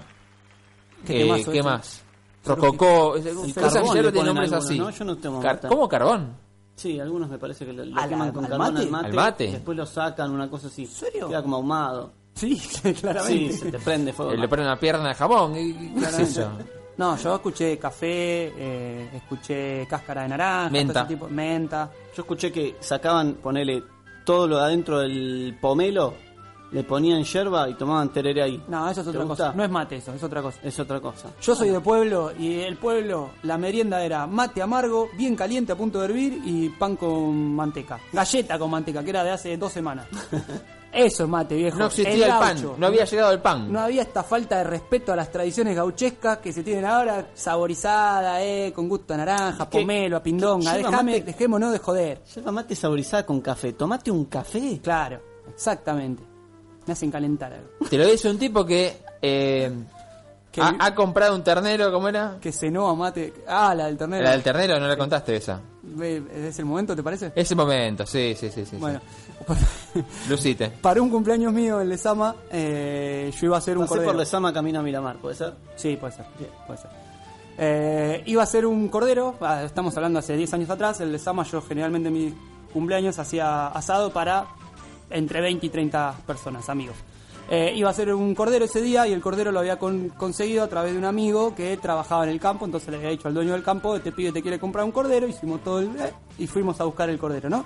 ¿Qué 1.06 1.16
eh, 1.16 1.25
temazo 1.25 1.50
¿qué 1.50 1.58
ese? 1.58 1.68
más? 1.68 2.02
Rococó, 2.44 3.16
esa 3.16 3.26
carbón 3.26 3.94
yerba 3.94 4.02
le 4.02 4.12
tiene 4.12 4.12
ponen 4.12 4.26
nombres 4.26 4.52
así. 4.52 4.78
¿no? 4.78 4.90
Yo 4.90 5.04
no 5.04 5.16
tengo 5.16 5.40
Car- 5.40 5.54
mata. 5.56 5.68
¿Cómo 5.68 5.88
carbón? 5.88 6.37
Sí, 6.76 7.00
algunos 7.00 7.28
me 7.28 7.38
parece 7.38 7.66
que 7.66 7.73
lo, 7.73 7.85
lo 7.85 7.99
¿Al- 8.00 8.08
queman 8.08 8.28
al- 8.28 8.35
con 8.35 8.44
al 8.44 8.50
carbón 8.50 8.75
mate? 8.75 8.85
al 8.85 8.90
mate. 8.90 9.06
¿Al 9.06 9.12
mate? 9.14 9.44
y 9.47 9.52
después 9.52 9.76
lo 9.78 9.87
sacan, 9.87 10.30
una 10.30 10.49
cosa 10.50 10.66
así. 10.68 10.82
¿En 10.82 10.88
serio? 10.90 11.28
Queda 11.28 11.42
como 11.42 11.56
ahumado. 11.56 12.12
Sí, 12.38 12.57
Sí, 12.59 12.95
claramente. 12.95 13.52
se 13.52 13.71
te 13.73 13.78
prende 13.78 14.12
fuego. 14.12 14.33
Eh, 14.33 14.37
le 14.38 14.49
ponen 14.49 14.66
una 14.66 14.78
pierna 14.78 15.09
de 15.09 15.14
jabón. 15.14 15.57
¿y- 15.57 15.71
y- 15.71 15.95
¿Qué 15.99 16.04
es 16.07 16.18
eso? 16.18 16.50
No, 16.97 17.16
yo 17.16 17.37
escuché 17.37 17.78
café, 17.78 18.52
eh, 18.57 19.11
escuché 19.14 19.87
cáscara 19.88 20.23
de 20.23 20.28
naranja, 20.28 20.71
Menta. 20.71 20.92
todo 20.95 21.02
ese 21.04 21.14
tipo- 21.14 21.28
menta. 21.28 21.90
Yo 22.16 22.23
escuché 22.23 22.50
que 22.50 22.76
sacaban, 22.80 23.35
ponele 23.35 23.83
todo 24.25 24.49
lo 24.49 24.59
de 24.59 24.64
adentro 24.64 24.99
del 24.99 25.57
pomelo, 25.61 26.14
le 26.73 26.83
ponían 26.85 27.23
yerba 27.25 27.68
y 27.71 27.75
tomaban 27.75 28.12
tereré 28.12 28.42
ahí. 28.42 28.62
No, 28.68 28.90
eso 28.90 29.00
es 29.00 29.04
¿Te 29.07 29.11
otra 29.11 29.25
gusta? 29.25 29.45
cosa. 29.47 29.57
No 29.57 29.64
es 29.64 29.71
mate 29.71 29.97
eso, 29.97 30.12
es 30.12 30.23
otra 30.23 30.42
cosa. 30.42 30.59
Es 30.62 30.78
otra 30.80 31.00
cosa. 31.00 31.28
Yo 31.40 31.54
soy 31.54 31.68
de 31.71 31.80
pueblo 31.80 32.33
y 32.37 32.61
el 32.61 32.76
pueblo, 32.76 33.30
la 33.45 33.57
merienda 33.57 34.04
era 34.04 34.26
mate 34.26 34.61
amargo, 34.61 35.09
bien 35.16 35.37
caliente 35.37 35.73
a 35.73 35.76
punto 35.76 36.00
de 36.00 36.04
hervir 36.07 36.42
y 36.45 36.68
pan 36.68 36.97
con 36.97 37.54
manteca. 37.54 38.00
Galleta 38.12 38.59
con 38.59 38.71
manteca, 38.73 39.02
que 39.04 39.11
era 39.11 39.23
de 39.25 39.30
hace 39.30 39.57
dos 39.57 39.73
semanas. 39.73 40.07
Eso 40.92 41.25
es 41.25 41.28
mate, 41.28 41.54
viejo. 41.54 41.78
No 41.78 41.87
existía 41.87 42.26
el, 42.26 42.33
pan, 42.38 42.75
no 42.78 42.87
había 42.87 43.04
llegado 43.04 43.30
el 43.33 43.40
pan. 43.40 43.71
No 43.71 43.80
había 43.80 44.02
esta 44.02 44.23
falta 44.23 44.59
de 44.59 44.64
respeto 44.64 45.12
a 45.12 45.16
las 45.16 45.30
tradiciones 45.30 45.76
gauchescas 45.76 46.38
que 46.38 46.52
se 46.52 46.62
tienen 46.62 46.87
ahora, 46.87 47.26
saborizada, 47.35 48.42
eh, 48.42 48.73
con 48.75 48.88
gusto 48.88 49.12
a 49.14 49.18
naranja, 49.18 49.64
Es 49.64 49.68
que- 49.68 49.80
pomelo, 49.80 50.16
a 50.16 50.23
pindonga. 50.23 50.76
lleva 50.76 50.90
Déjame, 50.90 51.12
mate- 51.12 51.25
dejémonos 51.25 51.73
de 51.73 51.78
joder. 51.78 52.23
Yerba 52.35 52.52
mate 52.52 52.75
saborizada 52.75 53.26
con 53.26 53.40
café. 53.40 53.75
Tomate 53.75 54.11
un 54.11 54.25
café. 54.25 54.80
Claro, 54.83 55.21
exactamente. 55.50 56.23
Me 56.87 56.92
hacen 56.95 57.11
calentar 57.11 57.52
algo. 57.52 57.68
Te 57.88 57.99
lo 57.99 58.07
dice 58.07 58.30
un 58.30 58.38
tipo 58.38 58.64
que, 58.64 58.97
eh, 59.21 59.71
Que- 60.50 60.62
ha, 60.62 60.75
ha 60.80 60.95
comprado 60.95 61.35
un 61.35 61.45
ternero, 61.45 61.92
¿cómo 61.92 62.09
era? 62.09 62.38
Que 62.40 62.50
cenó 62.50 62.88
a 62.88 62.95
mate. 62.95 63.35
Ah, 63.47 63.75
la 63.75 63.87
del 63.87 63.99
ternero. 63.99 64.25
La 64.25 64.30
del 64.30 64.42
ternero, 64.42 64.80
no 64.80 64.88
la 64.88 64.97
contaste 64.97 65.37
esa. 65.37 65.61
¿Es 66.33 66.59
el 66.59 66.64
momento, 66.64 66.97
te 66.97 67.02
parece? 67.02 67.33
Ese 67.35 67.54
momento, 67.54 68.07
sí, 68.07 68.35
sí, 68.38 68.50
sí, 68.50 68.64
sí. 68.64 68.76
Bueno, 68.76 69.00
sí. 69.00 69.27
Lucite. 70.28 70.71
para 70.83 71.00
un 71.02 71.11
cumpleaños 71.11 71.52
mío 71.52 71.80
en 71.80 71.88
Lesama, 71.88 72.35
eh, 72.50 73.30
yo 73.38 73.47
iba 73.47 73.57
a 73.57 73.59
hacer 73.59 73.76
un 73.76 73.85
Pasé 73.85 73.88
cordero. 73.95 74.11
por 74.12 74.16
Lesama 74.21 74.52
camino 74.52 74.80
a 74.80 74.83
Miramar, 74.83 75.16
¿puede 75.16 75.35
ser? 75.37 75.54
Sí, 75.76 75.97
puede 75.97 76.12
ser. 76.12 76.26
Puede 76.66 76.80
ser. 76.80 76.90
Eh, 77.59 78.23
iba 78.26 78.42
a 78.42 78.47
ser 78.47 78.66
un 78.66 78.88
cordero, 78.88 79.35
ah, 79.40 79.62
estamos 79.64 79.97
hablando 79.97 80.18
hace 80.21 80.37
10 80.37 80.54
años 80.54 80.71
atrás, 80.71 81.00
el 81.00 81.11
Lesama 81.12 81.42
yo 81.45 81.61
generalmente 81.62 82.09
en 82.09 82.14
mis 82.14 82.35
cumpleaños 82.73 83.18
hacía 83.18 83.68
asado 83.68 84.12
para 84.12 84.47
entre 85.11 85.40
20 85.40 85.66
y 85.66 85.68
30 85.71 86.14
personas, 86.26 86.68
amigos. 86.68 86.97
Eh, 87.50 87.73
iba 87.75 87.88
a 87.88 87.95
ser 87.95 88.14
un 88.14 88.35
cordero 88.35 88.66
ese 88.66 88.83
día 88.83 89.09
y 89.09 89.12
el 89.14 89.23
cordero 89.23 89.50
lo 89.50 89.61
había 89.61 89.78
con- 89.78 90.11
conseguido 90.11 90.62
a 90.62 90.68
través 90.68 90.92
de 90.92 90.99
un 90.99 91.07
amigo 91.07 91.54
que 91.54 91.78
trabajaba 91.78 92.25
en 92.25 92.30
el 92.30 92.38
campo, 92.38 92.66
entonces 92.66 92.90
le 92.90 92.97
había 92.99 93.09
dicho 93.09 93.26
al 93.26 93.33
dueño 93.35 93.52
del 93.54 93.62
campo, 93.62 93.97
este 93.97 94.12
pibe 94.12 94.33
te 94.33 94.42
quiere 94.42 94.59
comprar 94.59 94.85
un 94.85 94.92
cordero, 94.92 95.26
hicimos 95.26 95.64
todo 95.64 95.80
el... 95.80 95.87
eh, 95.99 96.12
y 96.38 96.47
fuimos 96.47 96.78
a 96.80 96.85
buscar 96.85 97.09
el 97.09 97.18
cordero, 97.18 97.49
¿no? 97.49 97.64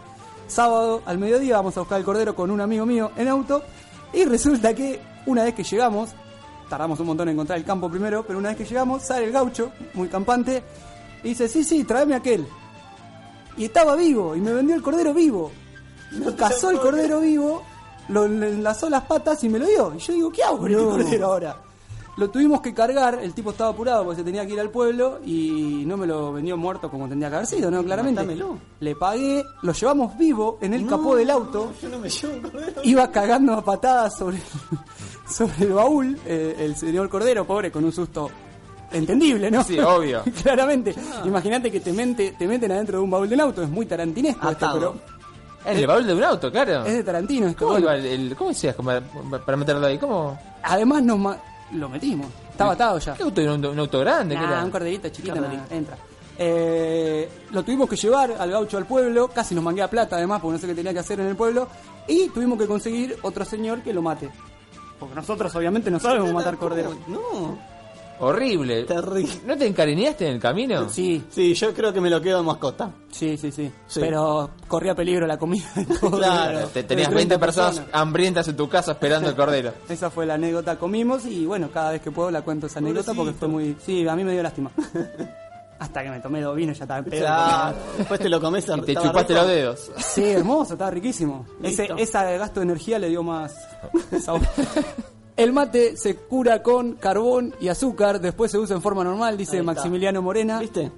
Sábado 0.53 1.01
al 1.07 1.17
mediodía 1.17 1.57
vamos 1.57 1.75
a 1.79 1.81
buscar 1.81 1.99
el 1.99 2.05
cordero 2.05 2.37
con 2.37 2.51
un 2.51 2.61
amigo 2.61 2.85
mío 2.85 3.11
en 3.17 3.27
auto 3.27 3.63
y 4.13 4.27
resulta 4.27 4.75
que 4.75 5.01
una 5.25 5.45
vez 5.45 5.55
que 5.55 5.65
llegamos, 5.65 6.11
tardamos 6.69 7.01
un 7.01 7.07
montón 7.07 7.29
en 7.29 7.33
encontrar 7.33 7.59
el 7.59 7.65
campo 7.65 7.89
primero, 7.89 8.23
pero 8.27 8.39
una 8.39 8.51
vez 8.51 8.59
que 8.59 8.67
llegamos 8.67 9.03
sale 9.03 9.25
el 9.25 9.33
gaucho, 9.33 9.73
muy 9.95 10.09
campante, 10.09 10.63
y 11.25 11.31
dice, 11.31 11.49
sí, 11.49 11.65
sí, 11.65 11.85
tráeme 11.85 12.17
aquel. 12.17 12.47
Y 13.57 13.65
estaba 13.65 13.97
vivo, 13.97 14.37
y 14.37 14.43
me 14.43 14.53
vendió 14.53 14.75
el 14.75 14.83
cordero 14.83 15.15
vivo. 15.15 15.51
Cazó 16.37 16.71
el 16.71 16.81
cordero 16.81 17.21
vivo, 17.21 17.63
lo 18.09 18.27
enlazó 18.27 18.91
las 18.91 19.05
patas 19.05 19.43
y 19.45 19.49
me 19.49 19.59
lo 19.59 19.67
dio. 19.67 19.95
Y 19.95 20.01
yo 20.01 20.13
digo, 20.13 20.31
¿qué 20.33 20.43
hago 20.43 20.59
con 20.59 20.71
este 20.71 20.85
cordero 20.85 21.27
ahora? 21.29 21.57
Lo 22.17 22.29
tuvimos 22.29 22.61
que 22.61 22.75
cargar, 22.75 23.19
el 23.23 23.33
tipo 23.33 23.53
estaba 23.53 23.71
apurado 23.71 24.05
porque 24.05 24.19
se 24.19 24.25
tenía 24.25 24.45
que 24.47 24.53
ir 24.53 24.61
al 24.61 24.69
pueblo 24.69 25.21
y 25.25 25.85
no 25.87 25.97
me 25.97 26.07
lo 26.07 26.31
vendió 26.33 26.59
muerto 26.59 26.91
como 26.91 27.09
tendría 27.09 27.31
que 27.31 27.37
haber 27.37 27.47
sido, 27.47 27.71
¿no? 27.71 27.83
Claramente. 27.83 28.21
Mátamelo. 28.21 28.59
Le 28.81 28.95
pagué, 28.97 29.43
lo 29.63 29.73
llevamos 29.73 30.19
vivo 30.19 30.59
en 30.61 30.75
el 30.75 30.87
capó 30.87 31.17
del 31.17 31.31
auto. 31.31 31.73
Yo 31.81 31.89
no 31.89 31.99
me 31.99 32.11
llevo 32.11 32.35
un 32.35 32.41
cordero. 32.43 32.81
Iba 32.85 33.11
cagando 33.11 33.55
a 33.55 33.65
patadas 33.65 34.19
sobre, 34.19 34.37
sobre 35.29 35.65
el 35.67 35.73
baúl, 35.73 36.19
eh, 36.27 36.57
el 36.59 36.77
señor 36.77 37.09
Cordero, 37.09 37.47
pobre, 37.47 37.73
con 37.73 37.83
un 37.85 37.93
susto 37.93 38.31
entendible, 38.91 39.51
¿no? 39.51 39.65
Sí, 39.65 39.79
obvio. 39.79 40.23
Claramente. 40.43 40.95
Imagínate 41.25 41.71
que 41.73 41.81
te, 41.81 41.95
mente- 41.95 42.35
te 42.39 42.47
meten 42.47 42.73
adentro 42.73 42.99
de 42.99 43.05
un 43.05 43.11
baúl 43.11 43.29
del 43.29 43.41
auto, 43.41 43.63
es 43.63 43.71
muy 43.71 43.87
tarantinesco 43.87 44.51
esto, 44.51 44.71
pero 44.75 44.95
el 45.65 45.87
baúl 45.87 46.07
de 46.07 46.13
un 46.15 46.25
auto, 46.25 46.51
claro. 46.53 46.85
es 46.85 46.93
de 46.93 47.05
Tarantino 47.05 47.47
esto. 47.47 47.61
¿Cómo, 47.67 47.81
bueno. 47.81 47.87
iba 47.87 47.97
el, 47.97 48.05
el- 48.05 48.37
¿Cómo 48.37 48.51
decías 48.51 48.75
como 48.77 48.91
para, 49.47 49.57
meterlo 49.57 49.87
ahí? 49.87 49.97
¿Cómo? 49.97 50.39
Además 50.63 51.03
nos 51.05 51.19
lo 51.75 51.89
metimos, 51.89 52.27
estaba 52.51 52.73
atado 52.73 52.99
ya. 52.99 53.15
¿Qué 53.15 53.23
auto? 53.23 53.41
¿Un, 53.41 53.49
auto- 53.49 53.71
un 53.73 53.79
auto 53.79 54.01
grande? 54.01 54.35
¿Qué 54.35 54.41
Nah, 54.41 54.49
era? 54.53 54.65
un 54.65 54.71
corderito 54.71 55.09
chiquito, 55.09 55.37
entra. 55.71 55.97
Eh, 56.39 57.29
lo 57.51 57.63
tuvimos 57.63 57.89
que 57.89 57.97
llevar 57.97 58.33
al 58.39 58.51
gaucho 58.51 58.77
al 58.79 58.87
pueblo, 58.87 59.29
casi 59.29 59.55
nos 59.55 59.63
mangué 59.63 59.83
a 59.83 59.89
plata 59.91 60.17
además, 60.17 60.41
porque 60.41 60.55
no 60.55 60.59
sé 60.61 60.67
qué 60.67 60.75
tenía 60.75 60.93
que 60.93 60.99
hacer 61.01 61.21
en 61.21 61.27
el 61.29 61.37
pueblo, 61.37 61.69
y 62.09 62.29
tuvimos 62.31 62.59
que 62.59 62.67
conseguir 62.67 63.17
otro 63.23 63.45
señor 63.45 63.83
que 63.83 63.93
lo 63.93 64.03
mate. 64.03 64.31
Porque 64.99 65.15
nosotros 65.15 65.55
obviamente 65.55 65.91
no 65.91 65.99
sabemos 66.01 66.33
matar 66.33 66.57
corderos. 66.57 66.95
No, 67.09 67.59
Horrible. 68.21 68.85
terrible. 68.85 69.33
¿No 69.47 69.57
te 69.57 69.67
encariñaste 69.67 70.27
en 70.29 70.35
el 70.35 70.41
camino? 70.41 70.89
Sí, 70.89 71.25
Sí, 71.31 71.55
yo 71.55 71.75
creo 71.75 71.93
que 71.93 72.01
me 72.01 72.09
lo 72.11 72.21
quedo 72.21 72.39
de 72.39 72.45
mascota. 72.45 72.91
sí, 73.11 73.37
sí, 73.37 73.51
sí, 73.51 73.71
Sí. 73.87 74.01
Pero 74.01 74.51
corría 74.69 74.95
peligro 74.95 75.27
la 75.27 75.39
comida. 75.39 75.65
Claro. 76.01 76.69
Te- 76.69 76.85
tenías 76.85 77.09
De 77.09 77.15
20 77.17 77.37
30 77.37 77.39
personas 77.39 77.83
hambrientas 77.93 78.47
en 78.49 78.57
tu 78.57 78.69
casa 78.69 78.93
esperando 78.93 79.29
el 79.29 79.35
cordero. 79.37 79.73
Esa 79.89 80.11
fue 80.11 80.25
la 80.27 80.35
anécdota, 80.35 80.79
comimos 80.79 81.27
y 81.27 81.47
bueno, 81.47 81.71
cada 81.73 81.93
vez 81.93 82.01
que 82.03 82.11
puedo 82.11 82.31
la 82.31 82.43
cuento 82.43 82.67
esa 82.67 82.79
anécdota 82.79 83.13
porque 83.15 83.33
fue 83.33 83.49
muy... 83.49 83.77
Sí, 83.85 84.07
a 84.07 84.15
mí 84.15 84.23
me 84.25 84.33
dio 84.33 84.43
lástima. 84.43 84.71
Hasta 85.79 86.05
que 86.05 86.11
me 86.11 86.21
tomé 86.21 86.41
dos 86.41 86.55
vinos 86.55 86.79
ya 86.79 86.85
estaba 86.85 86.99
en 87.01 87.05
pedo. 87.07 87.21
Claro. 87.23 87.77
Después 87.99 88.21
te 88.21 88.29
lo 88.29 88.41
comes. 88.41 88.65
Y 88.69 88.81
te 88.83 88.95
chupaste 88.95 89.33
rico. 89.33 89.35
los 89.35 89.47
dedos. 89.49 89.91
Sí, 89.97 90.25
hermoso, 90.31 90.75
estaba 90.75 90.93
riquísimo. 90.93 91.45
Ese, 91.61 91.83
Listo. 91.83 91.97
esa 91.97 92.23
de 92.25 92.39
gasto 92.39 92.61
de 92.61 92.65
energía 92.67 93.01
le 93.01 93.09
dio 93.09 93.25
más 93.25 93.53
sabor. 94.23 94.43
El 95.37 95.53
mate 95.53 95.97
se 95.97 96.17
cura 96.17 96.63
con 96.63 96.95
carbón 96.95 97.55
y 97.61 97.69
azúcar, 97.69 98.21
después 98.21 98.51
se 98.51 98.59
usa 98.59 98.77
en 98.77 98.83
forma 98.83 99.03
normal, 99.05 99.37
dice. 99.37 99.63
Maximiliano 99.63 100.21
Morena. 100.23 100.59
¿Viste? 100.59 100.91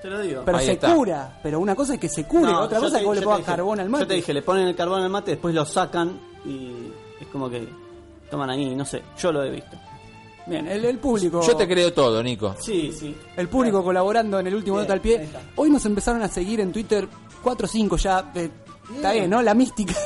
Te 0.00 0.08
lo 0.08 0.18
digo. 0.20 0.42
Pero 0.46 0.56
Ahí 0.58 0.66
se 0.66 0.72
está. 0.72 0.94
cura, 0.94 1.38
pero 1.42 1.60
una 1.60 1.74
cosa 1.74 1.94
es 1.94 2.00
que 2.00 2.08
se 2.08 2.24
cure, 2.24 2.50
No, 2.50 2.60
otra 2.62 2.78
yo 2.78 2.84
cosa 2.84 2.86
es 2.86 2.92
te- 2.94 3.00
que 3.00 3.06
vos 3.06 3.14
le 3.16 3.20
yo 3.20 3.20
te 3.20 3.24
pongas 3.26 3.38
dije- 3.40 3.50
carbón 3.52 3.80
al 3.80 3.88
mate. 3.90 4.04
Yo 4.04 4.08
te 4.08 4.14
dije, 4.14 4.32
le 4.32 4.42
ponen 4.42 4.66
el 4.68 4.74
carbón 4.74 5.02
al 5.02 5.10
mate, 5.10 5.32
después 5.32 5.54
lo 5.54 5.64
sacan 5.66 6.18
y 6.46 6.72
es 7.20 7.26
como 7.30 7.50
que 7.50 7.68
toman 8.30 8.48
ahí, 8.48 8.74
no 8.74 8.84
sé, 8.86 9.02
yo 9.18 9.30
lo 9.30 9.44
he 9.44 9.50
visto. 9.50 9.76
Bien, 10.46 10.66
el, 10.66 10.86
el 10.86 10.98
público. 10.98 11.42
Yo 11.46 11.54
te 11.54 11.68
creo 11.68 11.92
todo, 11.92 12.22
Nico. 12.22 12.54
Sí, 12.58 12.90
sí. 12.98 13.14
El 13.36 13.48
público 13.48 13.84
colaborando 13.84 14.40
en 14.40 14.46
el 14.46 14.54
último 14.54 14.76
Bien, 14.78 14.84
nota 14.84 14.94
al 14.94 14.98
ahí 15.00 15.02
pie. 15.02 15.22
está. 15.24 15.42
Hoy 15.56 15.68
nos 15.70 15.84
empezaron 15.84 16.22
a 16.22 16.28
seguir 16.28 16.60
en 16.60 16.72
Twitter 16.72 17.06
4 17.42 17.66
o 17.66 17.68
5 17.68 17.96
ya. 17.98 18.32
eh, 18.34 18.50
está 18.94 19.12
bien, 19.12 19.30
¿no? 19.30 19.42
La 19.42 19.54
mística. 19.54 19.94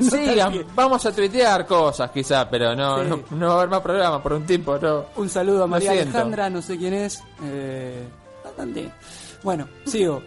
Sí, 0.00 0.36
vamos 0.74 1.06
a 1.06 1.12
tuitear 1.12 1.66
cosas 1.66 2.10
quizá, 2.10 2.48
pero 2.50 2.74
no, 2.74 3.02
Sí. 3.02 3.08
no, 3.30 3.36
no 3.36 3.46
va 3.48 3.52
a 3.52 3.56
haber 3.58 3.68
más 3.70 3.80
programa 3.80 4.22
por 4.22 4.32
un 4.34 4.44
tiempo, 4.44 4.76
no. 4.78 5.06
Un 5.16 5.28
saludo 5.28 5.64
a 5.64 5.66
María. 5.66 5.92
Alejandra, 5.92 6.50
no 6.50 6.60
sé 6.62 6.76
quién 6.76 6.94
es. 6.94 7.22
Eh, 7.44 8.06
bastante. 8.44 8.90
Bueno, 9.42 9.68
sigo. 9.86 10.22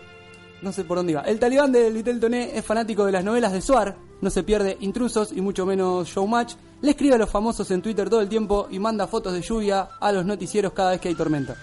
No 0.62 0.72
sé 0.74 0.84
por 0.84 0.98
dónde 0.98 1.14
iba. 1.14 1.22
El 1.22 1.40
talibán 1.40 1.72
de 1.72 1.90
Little 1.90 2.16
Toné 2.20 2.58
es 2.58 2.66
fanático 2.66 3.06
de 3.06 3.12
las 3.14 3.24
novelas 3.24 3.54
de 3.54 3.62
Suar. 3.62 3.96
No 4.22 4.30
se 4.30 4.44
pierde 4.44 4.78
intrusos 4.82 5.32
y 5.32 5.40
mucho 5.42 5.66
menos 5.66 6.08
showmatch. 6.10 6.54
Le 6.82 6.92
escribe 6.92 7.16
a 7.16 7.18
los 7.18 7.30
famosos 7.30 7.70
en 7.72 7.82
Twitter 7.82 8.10
todo 8.10 8.20
el 8.22 8.28
tiempo 8.30 8.68
y 8.70 8.80
manda 8.80 9.08
fotos 9.08 9.34
de 9.34 9.42
lluvia 9.42 9.90
a 10.00 10.12
los 10.12 10.26
noticieros 10.26 10.74
cada 10.74 10.92
vez 10.92 11.00
que 11.02 11.08
hay 11.10 11.16
tormenta. 11.16 11.56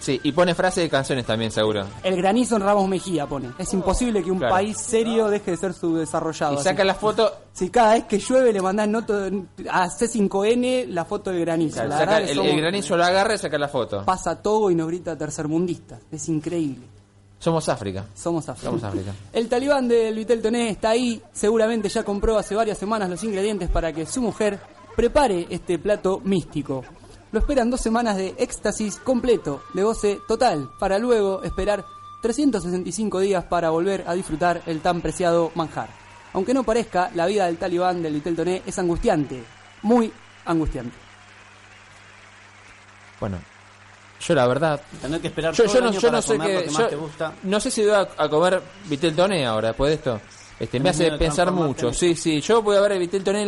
Sí, 0.00 0.18
y 0.24 0.32
pone 0.32 0.54
frases 0.54 0.82
de 0.84 0.88
canciones 0.90 1.26
también, 1.26 1.50
seguro. 1.50 1.84
El 2.02 2.16
granizo 2.16 2.56
en 2.56 2.62
Ramos 2.62 2.88
Mejía 2.88 3.26
pone. 3.26 3.50
Es 3.58 3.72
imposible 3.74 4.22
que 4.24 4.30
un 4.30 4.38
Claro. 4.38 4.54
país 4.54 4.78
serio 4.78 5.28
deje 5.28 5.50
de 5.52 5.56
ser 5.58 5.74
subdesarrollado. 5.74 6.54
Y 6.54 6.56
así. 6.56 6.64
saca 6.64 6.82
la 6.84 6.94
foto, 6.94 7.30
Si 7.52 7.68
cada 7.68 7.94
vez 7.94 8.04
que 8.04 8.18
llueve 8.18 8.52
le 8.52 8.62
mandás 8.62 8.88
noto 8.88 9.14
a 9.70 9.88
C5N 9.90 10.86
la 10.88 11.04
foto 11.04 11.30
del 11.30 11.40
granizo. 11.40 11.74
claro, 11.74 11.88
La 11.90 11.98
saca- 11.98 12.20
el, 12.22 12.34
somos- 12.36 12.46
el 12.52 12.60
granizo 12.60 12.96
lo 12.96 13.04
agarra 13.04 13.34
y 13.34 13.38
saca 13.38 13.58
la 13.58 13.68
foto. 13.68 14.04
pasa 14.04 14.40
Togo 14.40 14.70
y 14.70 14.74
nos 14.74 14.86
grita 14.88 15.16
tercermundista. 15.18 15.98
Es 16.10 16.28
increíble. 16.28 16.86
Somos 17.38 17.68
África. 17.68 18.04
Somos 18.14 18.48
África. 18.48 18.68
Somos 18.70 18.84
África. 18.84 19.12
El 19.32 19.48
talibán 19.48 19.88
del 19.88 20.14
Vitel 20.14 20.42
Toné 20.42 20.70
está 20.70 20.90
ahí. 20.90 21.20
Seguramente 21.32 21.88
ya 21.88 22.02
compró 22.04 22.36
hace 22.38 22.54
varias 22.54 22.76
semanas 22.78 23.08
los 23.10 23.22
ingredientes 23.24 23.68
para 23.70 23.92
que 23.92 24.04
su 24.06 24.20
mujer 24.22 24.58
prepare 24.96 25.46
este 25.50 25.78
plato 25.78 26.20
místico. 26.24 26.84
Lo 27.32 27.38
esperan 27.38 27.70
dos 27.70 27.80
semanas 27.80 28.16
de 28.16 28.34
éxtasis 28.38 28.96
completo, 28.98 29.62
de 29.72 29.82
goce 29.82 30.20
total, 30.26 30.70
para 30.78 30.98
luego 30.98 31.42
esperar 31.42 31.84
365 32.22 33.20
días 33.20 33.44
para 33.44 33.70
volver 33.70 34.04
a 34.06 34.14
disfrutar 34.14 34.62
el 34.66 34.80
tan 34.80 35.00
preciado 35.00 35.52
manjar. 35.54 35.88
Aunque 36.32 36.54
no 36.54 36.64
parezca, 36.64 37.10
la 37.14 37.26
vida 37.26 37.46
del 37.46 37.56
talibán 37.56 38.02
del 38.02 38.14
Vitel 38.14 38.36
Toné 38.36 38.62
es 38.66 38.78
angustiante. 38.78 39.42
Muy 39.82 40.12
angustiante. 40.44 40.96
Bueno, 43.18 43.38
yo 44.20 44.34
la 44.34 44.46
verdad. 44.46 44.80
Tener 45.00 45.20
que 45.20 45.28
esperar 45.28 45.54
Yo, 45.54 45.64
todo 45.64 45.72
yo 45.72 45.78
el 45.78 45.84
no, 45.84 45.90
año 45.90 46.00
yo 46.00 46.08
para 46.08 46.18
no 46.18 46.22
sé 46.22 46.36
comer 46.36 46.54
lo 46.54 46.60
que 46.60 46.66
yo 46.66 46.78
más 46.78 46.88
te 46.88 46.96
gusta. 46.96 47.32
No 47.42 47.60
sé 47.60 47.70
si 47.70 47.84
voy 47.84 47.94
a, 47.94 48.08
a 48.16 48.28
comer 48.28 48.62
Vitel 48.86 49.14
Toné 49.14 49.46
ahora, 49.46 49.68
después 49.68 49.90
de 49.90 49.94
esto. 49.94 50.20
Este, 50.60 50.78
me 50.78 50.90
hace 50.90 51.10
pensar 51.12 51.50
mucho. 51.50 51.92
Sí, 51.92 52.14
sí. 52.14 52.40
Yo 52.42 52.62
voy 52.62 52.76
a 52.76 52.80
ver 52.80 52.92
el 52.92 52.98
Vitel 52.98 53.24
Toné 53.24 53.42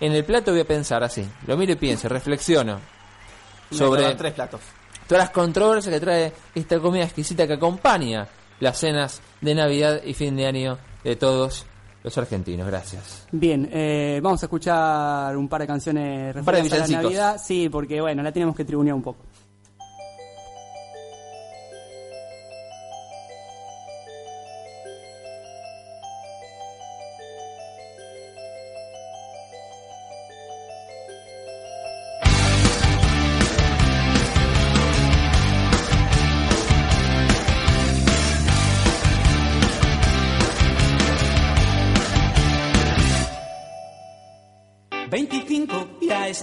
en, 0.00 0.12
el 0.12 0.24
plato 0.24 0.50
y 0.50 0.54
voy 0.54 0.60
a 0.62 0.66
pensar 0.66 1.02
así. 1.04 1.24
Lo 1.46 1.56
miro 1.56 1.72
y 1.72 1.76
pienso, 1.76 2.08
reflexiono. 2.08 2.80
Sobre 3.70 4.14
tres 4.14 4.32
platos. 4.32 4.60
todas 5.06 5.24
las 5.24 5.30
controversias 5.30 5.94
que 5.94 6.00
trae 6.00 6.32
esta 6.54 6.78
comida 6.80 7.04
exquisita 7.04 7.46
que 7.46 7.54
acompaña 7.54 8.26
las 8.60 8.78
cenas 8.78 9.20
de 9.40 9.54
Navidad 9.54 10.02
y 10.04 10.14
fin 10.14 10.36
de 10.36 10.46
año 10.46 10.78
de 11.04 11.16
todos 11.16 11.66
los 12.02 12.16
argentinos. 12.18 12.66
Gracias. 12.66 13.26
Bien, 13.32 13.68
eh, 13.72 14.20
vamos 14.22 14.42
a 14.42 14.46
escuchar 14.46 15.36
un 15.36 15.48
par 15.48 15.60
de 15.62 15.66
canciones 15.66 16.36
Un 16.36 16.44
par 16.44 16.54
de 16.54 16.60
a 16.60 16.64
la. 16.64 17.02
Navidad. 17.02 17.36
Sí, 17.44 17.68
porque 17.68 18.00
bueno, 18.00 18.22
la 18.22 18.32
tenemos 18.32 18.54
que 18.54 18.64
tribunear 18.64 18.94
un 18.94 19.02
poco. 19.02 19.24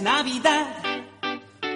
Navidad. 0.04 0.66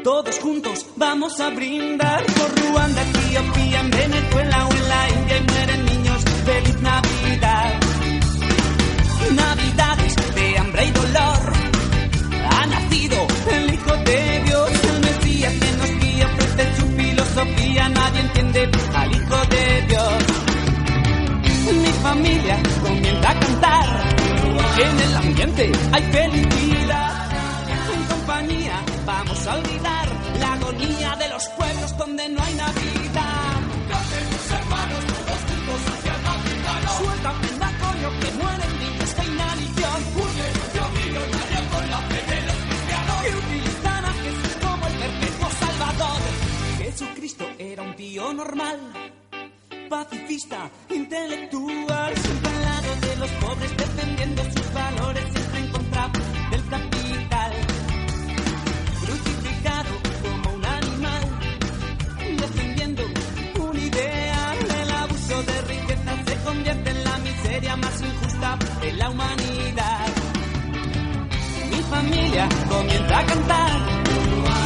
Todos 0.04 0.38
juntos 0.38 0.84
vamos 0.96 1.40
a 1.40 1.48
brindar 1.48 2.22
por 2.26 2.60
Ruanda, 2.60 3.02
Etiopía, 3.02 3.80
en 3.80 3.90
Venezuela 3.90 4.66
o 4.66 4.70
en 4.70 4.88
la 4.88 5.08
India 5.08 5.36
y 5.38 5.50
mueren 5.50 5.86
niños. 5.86 6.22
¡Feliz 6.44 6.80
Navidad! 6.82 7.80
Navidades 9.34 10.14
de 10.34 10.58
hambre 10.58 10.84
y 10.84 10.90
dolor. 10.90 11.52
Ha 12.50 12.66
nacido 12.66 13.26
el 13.50 13.72
Hijo 13.72 13.96
de 13.96 14.42
Dios, 14.44 14.70
el 14.84 15.00
Mesías 15.00 15.54
que 15.54 15.72
nos 15.78 15.90
guía, 16.04 16.26
ofrece 16.26 16.76
su 16.76 16.86
filosofía. 16.98 17.88
Nadie 17.88 18.20
entiende 18.20 18.70
al 18.94 19.10
Hijo 19.10 19.36
de 19.54 19.82
Dios. 19.88 20.24
Mi 21.82 21.92
familia 22.02 22.62
comienza 22.82 23.30
a 23.30 23.40
cantar. 23.40 24.14
En 24.78 25.00
el 25.00 25.16
ambiente 25.16 25.72
hay 25.92 26.02
felicidad. 26.12 26.88
Vamos 29.09 29.47
a 29.47 29.55
olvidar 29.55 30.07
la 30.38 30.53
agonía 30.53 31.16
de 31.16 31.29
los 31.31 31.49
pueblos 31.57 31.97
donde 31.97 32.29
no 32.29 32.42
hay 32.42 32.55
Navidad. 32.57 33.61
mis 34.29 34.51
hermanos, 34.51 35.01
todos 35.07 35.40
juntos 35.49 35.81
hacia 35.92 36.14
Navidad. 36.29 36.81
Suelta 36.99 37.33
prenda, 37.40 37.68
coño, 37.81 38.11
que 38.21 38.31
mueren 38.33 38.73
niños, 38.79 39.14
que 39.14 39.25
inanición. 39.25 40.01
con 41.73 41.90
la 41.90 41.99
fe 42.11 42.21
de 42.35 42.40
los 42.49 42.57
cristianos. 42.68 43.16
Que 43.23 43.31
utilizan 43.35 44.05
a 44.05 44.12
Jesús 44.12 44.57
como 44.61 44.87
el 44.88 44.94
perpetuo 44.99 45.49
salvador. 45.59 46.21
Jesucristo 46.77 47.44
era 47.59 47.83
un 47.85 47.97
tío 47.97 48.33
normal 48.35 48.79
pacifista, 49.88 50.71
intelectual, 50.90 52.14
siempre 52.14 52.51
al 52.51 52.62
lado 52.62 52.97
de 53.01 53.16
los 53.16 53.31
pobres, 53.40 53.75
defendiendo 53.75 54.42
sus 54.44 54.75
valores, 54.75 55.25
siempre 55.33 55.61
en 55.61 55.68
contra 55.73 56.11
del. 56.51 57.08
Miseria 67.59 67.77
más 67.77 68.01
injusta 68.01 68.59
de 68.81 68.92
la 68.92 69.11
humanidad. 69.11 70.07
Mi 71.71 71.83
familia 71.83 72.49
comienza 72.68 73.18
a 73.18 73.27
cantar 73.27 73.71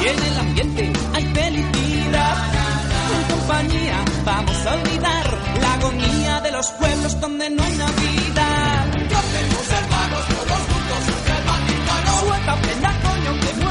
y 0.03 0.09
en 0.09 0.23
el 0.23 0.39
ambiente 0.39 0.93
hay 1.15 1.25
felicidad. 1.25 2.37
En 3.15 3.37
compañía 3.37 4.05
vamos 4.25 4.67
a 4.67 4.75
olvidar 4.75 5.27
la 5.61 5.75
agonía 5.75 6.41
de 6.41 6.53
los 6.53 6.71
pueblos 6.73 7.21
donde 7.21 7.51
no 7.51 7.63
hay 7.63 7.77
Navidad. 7.77 8.89
Hacemos 9.21 9.69
hermanos 9.81 10.27
todos 10.29 10.61
juntos 10.69 11.03
entre 11.17 11.39
el 11.39 11.45
Vaticano. 11.45 12.21
Suelta 12.21 12.57
prenda 12.57 13.01
coño 13.03 13.41
que 13.41 13.62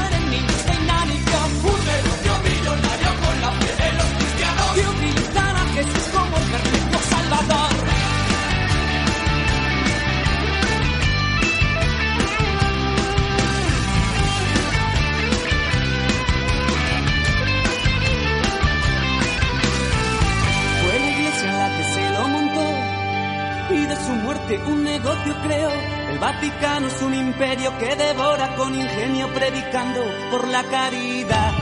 que 27.82 27.96
devora 27.96 28.54
con 28.54 28.72
ingenio 28.74 29.26
predicando 29.34 30.00
por 30.30 30.46
la 30.46 30.62
caridad. 30.62 31.52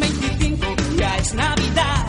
25 0.00 0.66
ya 0.98 1.16
es 1.16 1.34
Navidad. 1.34 2.06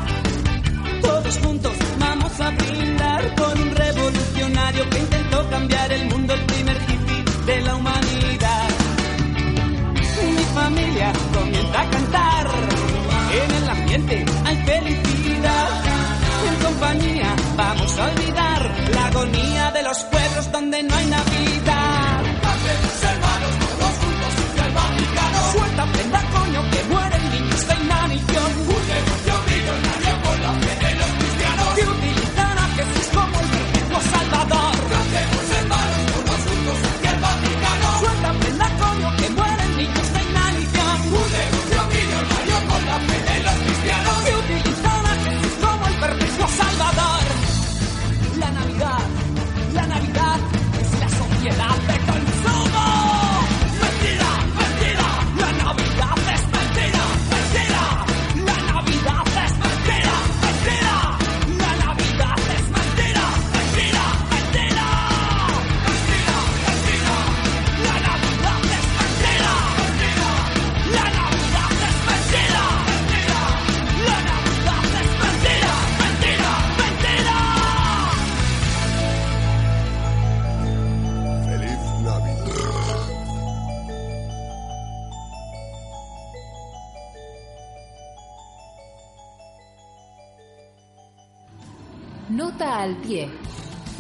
Todos 1.01 1.38
juntos 1.38 1.73
vamos 1.99 2.41
a 2.41 2.49
brindar 2.49 3.35
por 3.35 3.55
un 3.55 3.75
revolucionario 3.75 4.89
que 4.89 4.97
intentó 4.97 5.49
cambiar 5.49 5.91
el 5.91 6.05
mundo, 6.05 6.18
Nota 92.29 92.83
al 92.83 92.95
pie. 92.97 93.27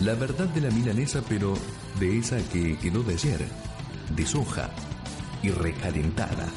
La 0.01 0.13
verdad 0.13 0.45
de 0.49 0.61
la 0.61 0.69
milanesa, 0.69 1.23
pero 1.27 1.55
de 1.99 2.19
esa 2.19 2.37
que 2.49 2.77
quedó 2.77 3.01
de 3.01 3.13
ayer, 3.13 3.39
de 4.15 4.25
soja 4.25 4.69
y 5.41 5.49
recalentada. 5.49 6.47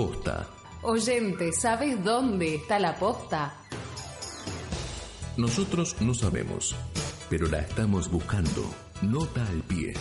Posta. 0.00 0.46
Oyente, 0.82 1.52
¿sabes 1.52 2.02
dónde 2.02 2.54
está 2.54 2.78
la 2.78 2.94
posta? 2.94 3.52
Nosotros 5.36 5.94
no 6.00 6.14
sabemos, 6.14 6.74
pero 7.28 7.46
la 7.48 7.58
estamos 7.58 8.10
buscando. 8.10 8.62
Nota 9.02 9.46
al 9.46 9.60
pie. 9.62 9.92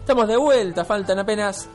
Estamos 0.00 0.28
de 0.28 0.36
vuelta, 0.36 0.84
faltan 0.84 1.18
apenas 1.18 1.68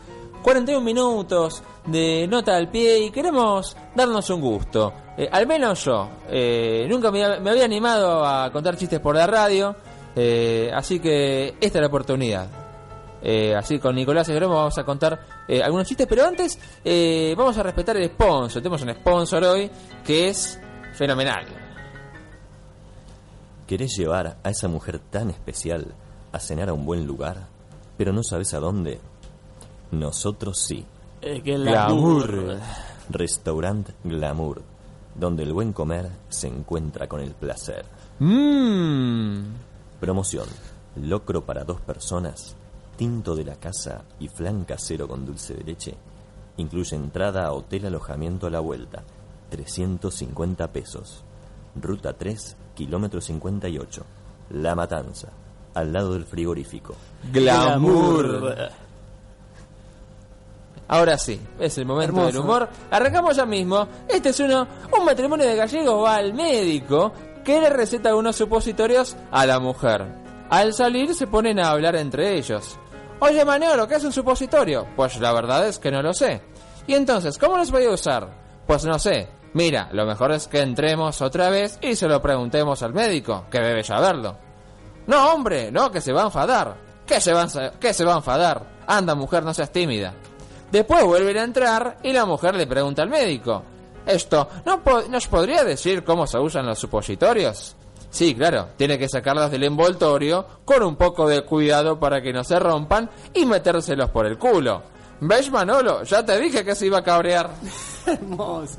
41 0.44 0.80
minutos 0.82 1.62
de 1.86 2.26
nota 2.30 2.56
al 2.56 2.70
pie 2.70 3.00
y 3.06 3.12
queremos 3.12 3.76
darnos 3.96 4.30
un 4.30 4.40
gusto. 4.40 4.94
Eh, 5.18 5.28
al 5.30 5.46
menos 5.46 5.84
yo. 5.84 6.10
Eh, 6.30 6.86
nunca 6.90 7.12
me, 7.12 7.40
me 7.42 7.50
había 7.50 7.66
animado 7.66 8.26
a 8.26 8.50
contar 8.52 8.78
chistes 8.78 9.02
por 9.02 9.16
la 9.16 9.28
radio. 9.28 9.76
eh, 10.16 10.72
así 10.74 11.02
que 11.02 11.56
esta 11.60 11.80
es 11.80 11.82
la 11.82 11.88
oportunidad. 11.88 12.65
Eh, 13.28 13.56
así 13.56 13.80
con 13.80 13.96
Nicolás 13.96 14.30
Egromo 14.30 14.54
vamos 14.54 14.78
a 14.78 14.84
contar 14.84 15.46
eh, 15.48 15.60
algunos 15.64 15.88
chistes, 15.88 16.06
pero 16.06 16.26
antes 16.26 16.60
eh, 16.84 17.34
vamos 17.36 17.58
a 17.58 17.64
respetar 17.64 17.98
el 17.98 18.08
sponsor. 18.10 18.62
Tenemos 18.62 18.84
un 18.84 18.94
sponsor 18.94 19.44
hoy 19.46 19.72
que 20.06 20.30
es 20.30 20.60
fenomenal. 20.94 21.44
¿Querés 23.66 23.98
llevar 23.98 24.38
a 24.44 24.50
esa 24.52 24.68
mujer 24.68 25.00
tan 25.00 25.32
especial 25.32 25.96
a 26.32 26.40
cenar 26.40 26.70
a 26.70 26.74
un 26.74 26.86
buen 26.86 27.08
lugar, 27.08 27.48
pero 27.98 28.14
no 28.14 28.22
sabes 28.22 28.54
a 28.54 28.60
dónde? 28.60 29.00
Nosotros 29.90 30.60
sí. 30.60 30.86
Eh, 31.20 31.42
que 31.42 31.58
Glamour. 31.58 32.60
Restaurant 33.10 33.90
Glamour, 34.04 34.62
donde 35.16 35.42
el 35.42 35.52
buen 35.52 35.74
comer 35.74 36.12
se 36.30 36.48
encuentra 36.48 37.08
con 37.08 37.22
el 37.22 37.32
placer. 37.32 37.86
Mmm. 38.20 39.46
Promoción: 40.00 40.48
locro 40.98 41.44
para 41.44 41.64
dos 41.64 41.82
personas, 41.82 42.56
tinto 42.96 43.36
de 43.36 43.46
la 43.46 43.56
casa 43.56 44.04
y 44.20 44.28
flan 44.28 44.64
casero 44.64 45.08
con 45.08 45.26
dulce 45.26 45.54
de 45.54 45.64
leche. 45.64 45.96
Incluye 46.58 46.96
entrada 46.96 47.46
a 47.46 47.54
hotel 47.54 47.86
alojamiento 47.86 48.48
a 48.48 48.50
la 48.50 48.60
vuelta, 48.60 49.04
350 49.50 50.72
pesos. 50.72 51.24
Ruta 51.76 52.14
3, 52.14 52.56
kilómetro 52.74 53.20
58. 53.20 54.06
La 54.52 54.76
Matanza, 54.76 55.30
al 55.74 55.92
lado 55.92 56.14
del 56.14 56.26
frigorífico. 56.26 56.96
Glamour. 57.32 58.70
Ahora 60.88 61.18
sí, 61.18 61.40
es 61.60 61.78
el 61.78 61.86
momento 61.86 62.12
Hermoso. 62.12 62.28
del 62.28 62.38
humor. 62.38 62.70
Arrancamos 62.92 63.36
ya 63.36 63.46
mismo. 63.46 63.88
Este 64.08 64.30
es 64.30 64.40
uno, 64.40 64.68
un 64.98 65.06
matrimonio 65.06 65.46
de 65.46 65.56
gallegos 65.56 66.04
va 66.04 66.16
al 66.16 66.34
médico 66.34 67.12
que 67.44 67.60
le 67.60 67.70
receta 67.70 68.16
unos 68.16 68.36
supositorios 68.36 69.16
a 69.32 69.46
la 69.46 69.60
mujer. 69.60 70.06
Al 70.50 70.74
salir 70.74 71.14
se 71.16 71.26
ponen 71.26 71.60
a 71.60 71.72
hablar 71.72 71.96
entre 71.96 72.38
ellos. 72.38 72.78
Oye 73.20 73.46
Manolo, 73.46 73.88
¿qué 73.88 73.96
es 73.96 74.04
un 74.04 74.12
supositorio? 74.12 74.88
Pues 74.96 75.20
la 75.20 75.32
verdad 75.32 75.68
es 75.68 75.80
que 75.80 75.92
no 75.92 76.02
lo 76.02 76.14
sé. 76.14 76.42
Y 76.88 76.94
entonces, 76.94 77.38
¿cómo 77.38 77.58
los 77.58 77.72
voy 77.72 77.86
a 77.86 77.92
usar? 77.92 78.30
Pues 78.68 78.84
no 78.86 79.00
sé. 79.00 79.30
Mira, 79.54 79.90
lo 79.94 80.06
mejor 80.06 80.34
es 80.34 80.48
que 80.48 80.60
entremos 80.60 81.22
otra 81.22 81.50
vez 81.50 81.80
y 81.82 81.96
se 81.96 82.08
lo 82.08 82.22
preguntemos 82.22 82.84
al 82.84 82.94
médico, 82.94 83.46
que 83.50 83.60
debe 83.60 83.84
saberlo. 83.84 84.38
No, 85.08 85.34
hombre, 85.34 85.72
no, 85.72 85.90
que 85.92 86.02
se 86.02 86.12
va 86.12 86.24
a 86.24 86.26
enfadar. 86.26 86.76
¿Qué 87.06 87.22
se 87.22 87.32
va 87.32 87.44
a, 87.44 87.72
qué 87.80 87.94
se 87.94 88.04
va 88.04 88.14
a 88.14 88.18
enfadar? 88.18 88.66
Anda, 88.86 89.16
mujer, 89.16 89.44
no 89.44 89.54
seas 89.54 89.72
tímida. 89.72 90.14
Después 90.72 91.04
vuelven 91.06 91.38
a 91.38 91.44
entrar 91.44 91.98
y 92.04 92.12
la 92.12 92.26
mujer 92.26 92.56
le 92.56 92.68
pregunta 92.68 93.04
al 93.04 93.10
médico. 93.10 93.64
Esto, 94.06 94.50
¿no 94.66 94.82
¿nos 95.10 95.28
podría 95.28 95.64
decir 95.64 96.04
cómo 96.04 96.28
se 96.28 96.38
usan 96.38 96.66
los 96.66 96.78
supositorios? 96.78 97.76
Sí, 98.16 98.34
claro, 98.34 98.70
tiene 98.78 98.98
que 98.98 99.10
sacarlos 99.10 99.52
del 99.52 99.66
envoltorio 99.66 100.46
con 100.64 100.82
un 100.84 100.96
poco 100.96 101.28
de 101.28 101.42
cuidado 101.42 102.00
para 102.00 102.22
que 102.22 102.32
no 102.32 102.46
se 102.46 102.58
rompan 102.58 103.10
y 103.34 103.46
metérselos 103.46 104.10
por 104.10 104.26
el 104.26 104.38
culo. 104.38 104.84
¿Ves, 105.20 105.52
Manolo? 105.52 106.02
Ya 106.04 106.24
te 106.24 106.40
dije 106.40 106.64
que 106.64 106.76
se 106.76 106.86
iba 106.86 107.00
a 107.00 107.04
cabrear. 107.04 107.50
Hermoso. 108.06 108.78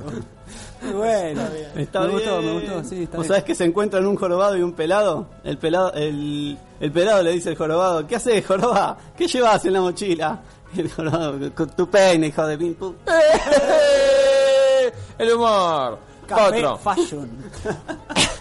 Muy 0.80 0.92
bueno. 0.94 1.42
Está 1.74 2.00
me 2.00 2.06
bien. 2.06 2.18
gustó, 2.18 2.40
me 2.40 2.52
gustó, 2.54 2.84
sí, 2.84 3.02
está 3.02 3.18
¿Vos 3.18 3.26
bien. 3.26 3.28
sabés 3.28 3.44
que 3.44 3.54
se 3.54 3.64
encuentran 3.64 4.06
un 4.06 4.16
jorobado 4.16 4.56
y 4.56 4.62
un 4.62 4.72
pelado? 4.72 5.26
El 5.44 5.58
pelado, 5.58 5.92
el, 5.92 6.56
el 6.80 6.92
pelado 6.92 7.22
le 7.22 7.32
dice 7.32 7.50
al 7.50 7.56
jorobado, 7.56 8.06
¿qué 8.06 8.16
haces, 8.16 8.46
jorobado? 8.46 8.96
¿Qué 9.18 9.26
llevas 9.28 9.62
en 9.66 9.74
la 9.74 9.82
mochila? 9.82 10.40
El 10.74 10.90
jorobado, 10.90 11.38
con 11.54 11.68
tu 11.76 11.90
peine, 11.90 12.28
hijo 12.28 12.46
de 12.46 12.56
pin 12.56 12.74
pum. 12.74 12.94
El 15.18 15.32
humor. 15.34 15.98
Café 16.26 16.64
Otro. 16.64 16.78
Fashion. 16.78 17.30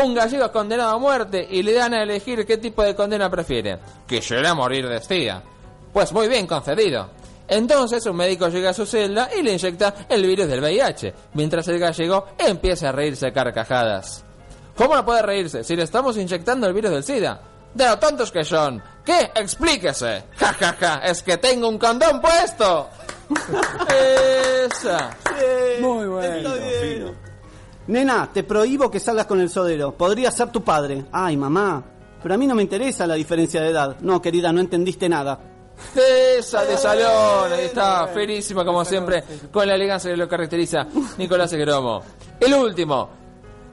Un 0.00 0.14
gallego 0.14 0.46
es 0.46 0.50
condenado 0.50 0.92
a 0.92 0.98
muerte 0.98 1.46
y 1.50 1.62
le 1.62 1.74
dan 1.74 1.92
a 1.92 2.02
elegir 2.02 2.46
qué 2.46 2.56
tipo 2.56 2.82
de 2.82 2.94
condena 2.94 3.28
prefiere. 3.30 3.78
Quisiera 4.06 4.54
morir 4.54 4.88
de 4.88 4.96
estía. 4.96 5.42
Pues 5.92 6.12
muy 6.12 6.28
bien, 6.28 6.46
concedido. 6.46 7.10
Entonces 7.46 8.06
un 8.06 8.16
médico 8.16 8.48
llega 8.48 8.70
a 8.70 8.74
su 8.74 8.86
celda 8.86 9.28
y 9.36 9.42
le 9.42 9.52
inyecta 9.52 9.94
el 10.08 10.26
virus 10.26 10.48
del 10.48 10.60
VIH, 10.60 11.14
mientras 11.34 11.68
el 11.68 11.78
gallego 11.78 12.28
empieza 12.38 12.88
a 12.88 12.92
reírse 12.92 13.26
a 13.26 13.32
carcajadas. 13.32 14.24
¿Cómo 14.74 14.96
no 14.96 15.04
puede 15.04 15.20
reírse 15.20 15.62
si 15.62 15.76
le 15.76 15.82
estamos 15.82 16.16
inyectando 16.16 16.66
el 16.66 16.72
virus 16.72 16.92
del 16.92 17.04
SIDA? 17.04 17.42
De 17.74 17.86
lo 17.86 17.98
tontos 17.98 18.32
que 18.32 18.44
son. 18.44 18.82
¿Qué? 19.04 19.30
Explíquese. 19.34 20.24
Ja, 20.36 20.54
ja, 20.54 20.72
ja. 20.78 20.98
Es 21.04 21.22
que 21.22 21.36
tengo 21.36 21.68
un 21.68 21.78
condón 21.78 22.20
puesto. 22.20 22.88
Esa. 23.88 25.10
Muy 25.80 26.06
bueno. 26.06 26.36
Está 26.36 26.54
bien. 26.54 27.21
Nena, 27.92 28.30
te 28.32 28.42
prohíbo 28.42 28.90
que 28.90 28.98
salgas 28.98 29.26
con 29.26 29.38
el 29.38 29.50
sodero. 29.50 29.92
Podría 29.92 30.30
ser 30.30 30.48
tu 30.48 30.64
padre. 30.64 31.04
Ay, 31.12 31.36
mamá. 31.36 31.84
Pero 32.22 32.34
a 32.34 32.38
mí 32.38 32.46
no 32.46 32.54
me 32.54 32.62
interesa 32.62 33.06
la 33.06 33.16
diferencia 33.16 33.60
de 33.60 33.68
edad. 33.68 33.98
No, 34.00 34.22
querida, 34.22 34.50
no 34.50 34.60
entendiste 34.60 35.10
nada. 35.10 35.38
Esa 35.94 36.64
de 36.64 36.78
salón, 36.78 37.52
ahí 37.52 37.66
está, 37.66 38.06
ferísima 38.06 38.64
como 38.64 38.82
siempre, 38.82 39.22
con 39.50 39.66
la 39.66 39.74
elegancia 39.74 40.10
que 40.10 40.16
lo 40.16 40.26
caracteriza 40.26 40.86
Nicolás 41.18 41.52
Egromo. 41.52 42.02
El 42.40 42.54
último, 42.54 43.10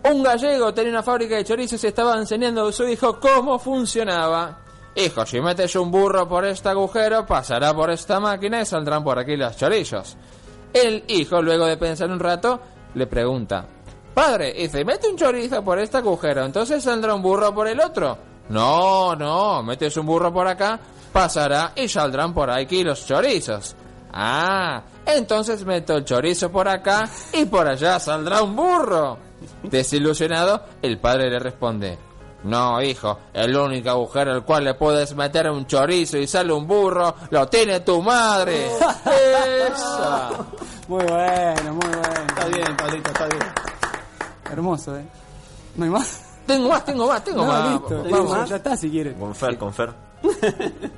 un 0.04 0.22
gallego 0.22 0.74
tenía 0.74 0.92
una 0.92 1.04
fábrica 1.04 1.36
de 1.36 1.46
chorizos 1.46 1.82
y 1.82 1.88
estaba 1.88 2.18
enseñando 2.18 2.68
a 2.68 2.74
su 2.74 2.86
hijo 2.90 3.22
cómo 3.22 3.58
funcionaba. 3.58 4.60
Hijo, 4.96 5.26
si 5.26 5.40
metes 5.40 5.76
un 5.78 5.92
burro 5.92 6.28
por 6.28 6.44
este 6.44 6.68
agujero, 6.68 7.26
pasará 7.26 7.74
por 7.74 7.90
esta 7.90 8.20
máquina 8.20 8.62
y 8.62 8.66
saldrán 8.66 9.02
por 9.02 9.18
aquí 9.18 9.38
los 9.38 9.56
chorizos. 9.56 10.18
El 10.74 11.06
hijo, 11.08 11.42
luego 11.42 11.68
de 11.68 11.78
pensar 11.78 12.10
un 12.10 12.20
rato, 12.20 12.60
le 12.96 13.08
pregunta, 13.08 13.66
Padre, 14.14 14.54
y 14.58 14.68
si 14.68 14.84
mete 14.84 15.08
un 15.10 15.18
chorizo 15.18 15.64
por 15.64 15.80
este 15.80 15.98
agujero, 15.98 16.46
entonces 16.46 16.84
saldrá 16.84 17.14
un 17.14 17.22
burro 17.22 17.54
por 17.54 17.68
el 17.68 17.80
otro. 17.80 18.18
No, 18.50 19.16
no, 19.16 19.62
metes 19.64 19.96
un 19.98 20.06
burro 20.06 20.34
por 20.34 20.48
acá, 20.48 20.80
pasará 21.14 21.74
y 21.76 21.88
saldrán 21.88 22.34
por 22.34 22.50
aquí 22.50 22.84
los 22.84 23.06
chorizos. 23.06 23.76
Ah, 24.12 24.82
entonces 25.06 25.64
meto 25.66 25.96
el 25.96 26.06
chorizo 26.06 26.52
por 26.52 26.68
acá 26.68 27.08
y 27.32 27.46
por 27.46 27.68
allá 27.68 28.00
saldrá 28.00 28.42
un 28.42 28.56
burro. 28.56 29.18
Desilusionado, 29.64 30.64
el 30.82 31.00
padre 31.00 31.30
le 31.30 31.40
responde, 31.40 31.98
no, 32.44 32.82
hijo, 32.82 33.20
el 33.34 33.56
único 33.56 33.90
agujero 33.90 34.32
al 34.34 34.46
cual 34.46 34.64
le 34.64 34.74
puedes 34.74 35.14
meter 35.16 35.50
un 35.50 35.68
chorizo 35.68 36.18
y 36.18 36.26
sale 36.26 36.54
un 36.54 36.66
burro, 36.66 37.16
lo 37.30 37.48
tiene 37.48 37.82
tu 37.82 38.02
madre. 38.02 38.68
Esa. 39.68 40.30
Muy 40.88 41.04
bueno, 41.04 41.74
muy 41.74 41.88
bueno. 41.88 42.26
Está 42.28 42.46
bien, 42.48 42.78
Pablito, 42.78 43.12
está 43.12 43.28
bien. 43.28 43.69
Hermoso, 44.52 44.98
¿eh? 44.98 45.06
¿No 45.76 45.86
hay 45.86 45.92
más? 45.92 46.26
Tengo 46.48 46.68
más, 46.70 46.84
tengo 46.84 47.08
más, 47.08 47.24
tengo 47.24 47.46
No, 47.46 47.52
más. 47.52 47.72
listo. 47.74 48.04
Vamos. 48.10 48.32
Vamos, 48.32 48.50
ya 48.50 48.56
está 48.56 48.76
si 48.76 48.90
quieres. 48.90 49.16
Confer, 49.18 49.56
confer. 49.58 49.94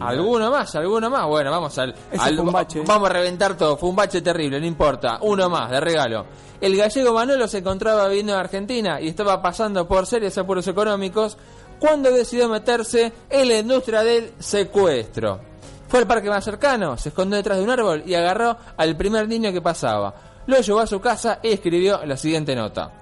¿Alguno 0.00 0.50
más? 0.50 0.74
¿Alguno 0.76 1.10
más? 1.10 1.26
Bueno, 1.26 1.50
vamos 1.50 1.76
al, 1.78 1.94
Ese 2.10 2.22
al- 2.22 2.36
fue 2.36 2.44
un 2.46 2.52
bache. 2.52 2.82
Vamos 2.86 3.10
a 3.10 3.12
reventar 3.12 3.56
todo. 3.56 3.76
Fue 3.76 3.88
un 3.90 3.96
bache 3.96 4.22
terrible, 4.22 4.58
no 4.60 4.66
importa. 4.66 5.18
Uno 5.22 5.48
más, 5.50 5.70
de 5.70 5.80
regalo. 5.80 6.24
El 6.60 6.76
gallego 6.76 7.12
Manolo 7.12 7.46
se 7.48 7.58
encontraba 7.58 8.08
viviendo 8.08 8.32
en 8.32 8.38
Argentina 8.38 9.00
y 9.00 9.08
estaba 9.08 9.40
pasando 9.42 9.86
por 9.86 10.06
serios 10.06 10.36
apuros 10.38 10.66
económicos 10.68 11.36
cuando 11.78 12.10
decidió 12.10 12.48
meterse 12.48 13.12
en 13.28 13.48
la 13.48 13.58
industria 13.58 14.02
del 14.02 14.32
secuestro. 14.38 15.40
Fue 15.88 15.98
al 16.00 16.06
parque 16.06 16.28
más 16.28 16.44
cercano, 16.44 16.96
se 16.96 17.08
escondió 17.10 17.36
detrás 17.36 17.58
de 17.58 17.64
un 17.64 17.70
árbol 17.70 18.02
y 18.06 18.14
agarró 18.14 18.56
al 18.76 18.96
primer 18.96 19.26
niño 19.28 19.52
que 19.52 19.60
pasaba. 19.60 20.14
Lo 20.46 20.60
llevó 20.60 20.80
a 20.80 20.86
su 20.86 21.00
casa 21.00 21.38
y 21.42 21.48
escribió 21.52 22.04
la 22.04 22.16
siguiente 22.16 22.54
nota. 22.54 22.92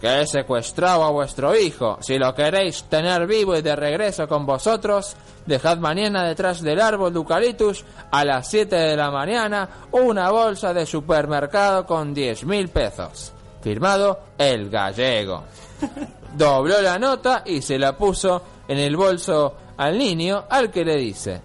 que 0.00 0.22
he 0.22 0.26
secuestrado 0.26 1.04
a 1.04 1.10
vuestro 1.10 1.54
hijo. 1.54 1.98
Si 2.00 2.18
lo 2.18 2.34
queréis 2.34 2.84
tener 2.84 3.26
vivo 3.26 3.54
y 3.54 3.60
de 3.60 3.76
regreso 3.76 4.26
con 4.26 4.46
vosotros, 4.46 5.14
dejad 5.44 5.76
mañana 5.76 6.26
detrás 6.26 6.62
del 6.62 6.80
árbol 6.80 7.12
de 7.12 7.18
eucaliptus 7.18 7.84
a 8.10 8.24
las 8.24 8.48
7 8.48 8.74
de 8.74 8.96
la 8.96 9.10
mañana 9.10 9.68
una 9.92 10.30
bolsa 10.30 10.72
de 10.72 10.86
supermercado 10.86 11.84
con 11.84 12.14
10 12.14 12.44
mil 12.46 12.68
pesos. 12.68 13.34
Firmado 13.60 14.20
El 14.38 14.70
Gallego. 14.70 15.44
Dobló 16.34 16.80
la 16.80 16.98
nota 16.98 17.42
y 17.44 17.60
se 17.60 17.78
la 17.78 17.94
puso 17.94 18.42
en 18.68 18.78
el 18.78 18.96
bolso 18.96 19.54
al 19.76 19.98
niño 19.98 20.44
al 20.48 20.70
que 20.70 20.84
le 20.84 20.96
dice, 20.96 21.42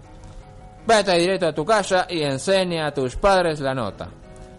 vete 0.86 1.18
directo 1.18 1.48
a 1.48 1.54
tu 1.54 1.66
casa 1.66 2.06
y 2.10 2.22
enseña 2.22 2.88
a 2.88 2.94
tus 2.94 3.16
padres 3.16 3.60
la 3.60 3.74
nota. 3.74 4.10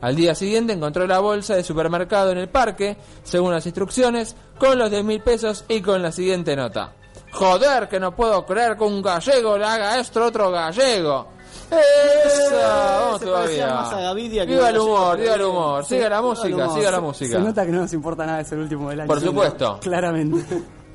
Al 0.06 0.14
día 0.14 0.36
siguiente 0.36 0.72
encontró 0.72 1.04
la 1.04 1.18
bolsa 1.18 1.56
de 1.56 1.64
supermercado 1.64 2.30
en 2.30 2.38
el 2.38 2.48
parque, 2.48 2.96
según 3.24 3.50
las 3.50 3.66
instrucciones, 3.66 4.36
con 4.56 4.78
los 4.78 4.88
10 4.88 5.02
mil 5.02 5.20
pesos 5.20 5.64
y 5.66 5.80
con 5.80 6.00
la 6.00 6.12
siguiente 6.12 6.54
nota. 6.54 6.92
Joder, 7.32 7.88
que 7.88 7.98
no 7.98 8.14
puedo 8.14 8.46
creer 8.46 8.76
que 8.76 8.84
un 8.84 9.02
gallego 9.02 9.58
le 9.58 9.64
haga 9.64 9.98
esto 9.98 10.22
a 10.22 10.26
otro 10.26 10.52
gallego. 10.52 11.26
Esa, 11.72 13.00
vamos 13.00 13.18
Se 13.18 13.26
todavía. 13.26 13.66
más 13.74 13.92
a 13.94 14.00
Gavidia 14.02 14.46
que 14.46 14.52
Viva 14.52 14.68
el 14.68 14.78
humor, 14.78 15.18
viva 15.18 15.34
el 15.34 15.42
humor. 15.42 15.84
Sí, 15.84 15.96
Siga 15.96 16.08
la 16.08 16.22
música, 16.22 16.68
siga 16.70 16.90
la 16.92 16.96
Se 16.98 17.02
música. 17.02 17.38
nota 17.40 17.66
que 17.66 17.72
no 17.72 17.80
nos 17.80 17.92
importa 17.92 18.26
nada, 18.26 18.40
es 18.42 18.52
el 18.52 18.60
último 18.60 18.88
del 18.90 19.00
año. 19.00 19.08
Por 19.08 19.20
supuesto. 19.20 19.80
Claramente. 19.82 20.46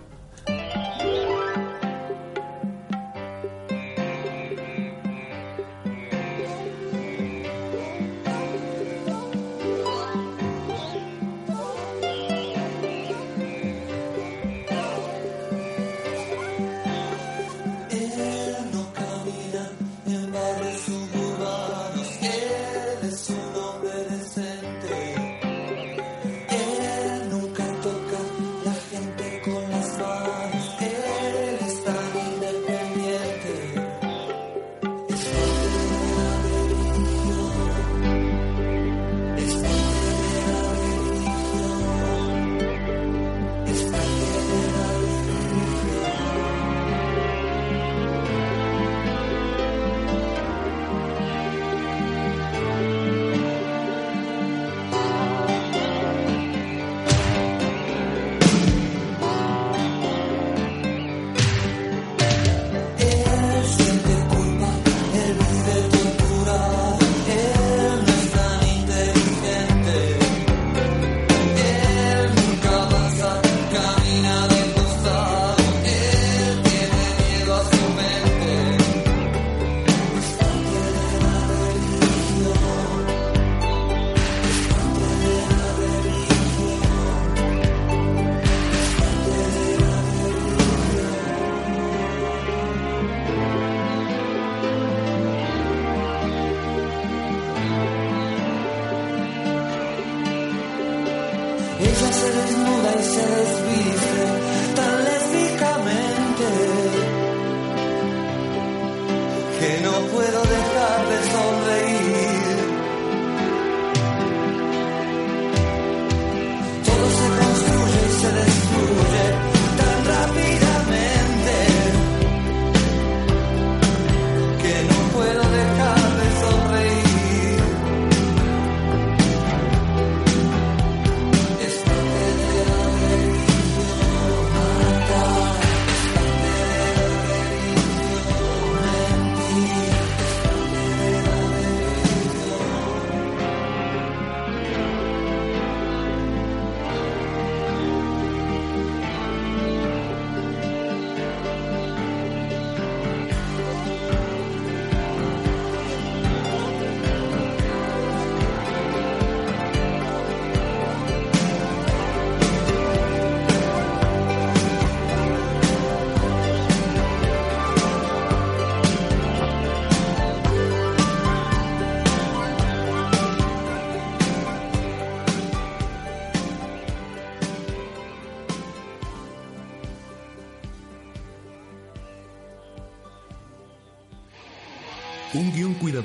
con 30.01 30.30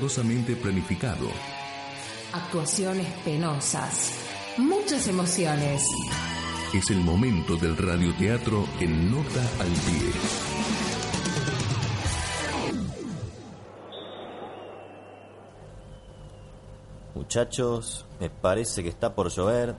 cuidadosamente 0.07 0.55
planificado. 0.55 1.27
Actuaciones 2.33 3.07
penosas. 3.25 4.13
Muchas 4.57 5.09
emociones. 5.09 5.91
Es 6.73 6.91
el 6.91 6.99
momento 6.99 7.57
del 7.57 7.77
radioteatro 7.77 8.65
en 8.79 9.11
nota 9.11 9.41
al 9.59 9.69
pie. 9.69 10.13
Muchachos, 17.15 18.07
me 18.21 18.31
parece 18.31 18.83
que 18.83 18.89
está 18.89 19.15
por 19.15 19.31
llover, 19.31 19.75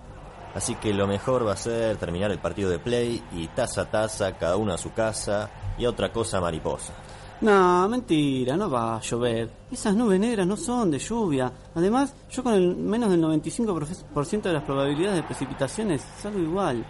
así 0.54 0.76
que 0.76 0.94
lo 0.94 1.08
mejor 1.08 1.48
va 1.48 1.54
a 1.54 1.58
ser 1.58 1.96
terminar 1.98 2.32
el 2.32 2.40
partido 2.40 2.70
de 2.70 2.80
play 2.80 3.24
y 3.32 3.48
taza 3.48 3.84
a 3.84 3.92
taza, 3.92 4.38
cada 4.38 4.58
uno 4.58 4.74
a 4.74 4.78
su 4.78 4.92
casa 4.92 5.50
y 5.78 5.86
a 5.86 5.90
otra 5.90 6.12
cosa 6.12 6.42
mariposa. 6.42 6.94
No, 7.42 7.88
mentira, 7.88 8.58
no 8.58 8.70
va 8.70 8.98
a 8.98 9.02
llover. 9.02 9.50
Esas 9.72 9.96
nubes 9.96 10.20
negras 10.20 10.48
no 10.48 10.58
son 10.58 10.90
de 10.90 10.98
lluvia. 10.98 11.52
Además, 11.76 12.14
yo 12.32 12.42
con 12.42 12.54
el 12.54 12.76
menos 12.76 13.12
del 13.12 13.22
95% 13.22 14.42
de 14.42 14.54
las 14.54 14.64
probabilidades 14.64 15.18
de 15.18 15.24
precipitaciones 15.24 16.04
salgo 16.20 16.40
igual. 16.40 16.84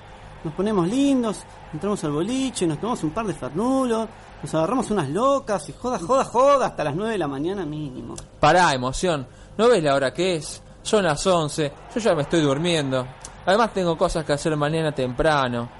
Nos 0.43 0.53
ponemos 0.53 0.87
lindos, 0.87 1.43
entramos 1.73 2.01
al 2.05 2.11
boliche, 2.11 2.65
nos 2.65 2.79
tomamos 2.79 3.03
un 3.03 3.09
par 3.09 3.25
de 3.25 3.33
fernulos, 3.33 4.07
nos 4.41 4.53
agarramos 4.53 4.89
unas 4.91 5.09
locas 5.09 5.67
y 5.67 5.73
joda, 5.73 5.99
joda, 5.99 6.23
joda 6.23 6.67
hasta 6.67 6.85
las 6.85 6.95
9 6.95 7.11
de 7.11 7.17
la 7.17 7.27
mañana 7.27 7.65
mínimo. 7.65 8.15
Pará, 8.39 8.73
emoción. 8.73 9.27
¿No 9.57 9.67
ves 9.67 9.83
la 9.83 9.95
hora 9.95 10.13
que 10.13 10.37
es? 10.37 10.61
Son 10.81 11.03
las 11.03 11.27
11. 11.27 11.73
Yo 11.93 11.99
ya 11.99 12.15
me 12.15 12.21
estoy 12.21 12.39
durmiendo. 12.39 13.05
Además 13.45 13.73
tengo 13.73 13.97
cosas 13.97 14.23
que 14.23 14.33
hacer 14.33 14.55
mañana 14.55 14.93
temprano. 14.93 15.76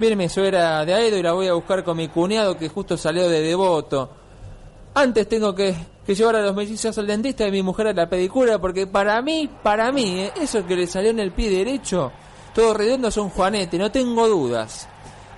Viene 0.00 0.16
mi 0.16 0.30
suegra 0.30 0.82
de 0.86 0.94
Aedo 0.94 1.18
y 1.18 1.22
la 1.22 1.34
voy 1.34 1.46
a 1.46 1.52
buscar 1.52 1.84
con 1.84 1.94
mi 1.94 2.08
cuñado 2.08 2.56
que 2.56 2.70
justo 2.70 2.96
salió 2.96 3.28
de 3.28 3.42
devoto. 3.42 4.08
Antes 4.94 5.28
tengo 5.28 5.54
que, 5.54 5.76
llevar 6.06 6.36
a 6.36 6.40
los 6.40 6.56
mellizos 6.56 6.96
al 6.96 7.06
dentista 7.06 7.46
y 7.46 7.50
mi 7.50 7.62
mujer 7.62 7.88
a 7.88 7.92
la 7.92 8.08
pedicura 8.08 8.58
porque 8.58 8.86
para 8.86 9.20
mí, 9.20 9.46
para 9.62 9.92
mí, 9.92 10.20
eh, 10.20 10.32
eso 10.40 10.66
que 10.66 10.74
le 10.74 10.86
salió 10.86 11.10
en 11.10 11.20
el 11.20 11.32
pie 11.32 11.50
derecho, 11.50 12.10
todo 12.54 12.72
redondo 12.72 13.08
es 13.08 13.16
un 13.18 13.28
juanete, 13.28 13.76
no 13.76 13.92
tengo 13.92 14.26
dudas. 14.26 14.88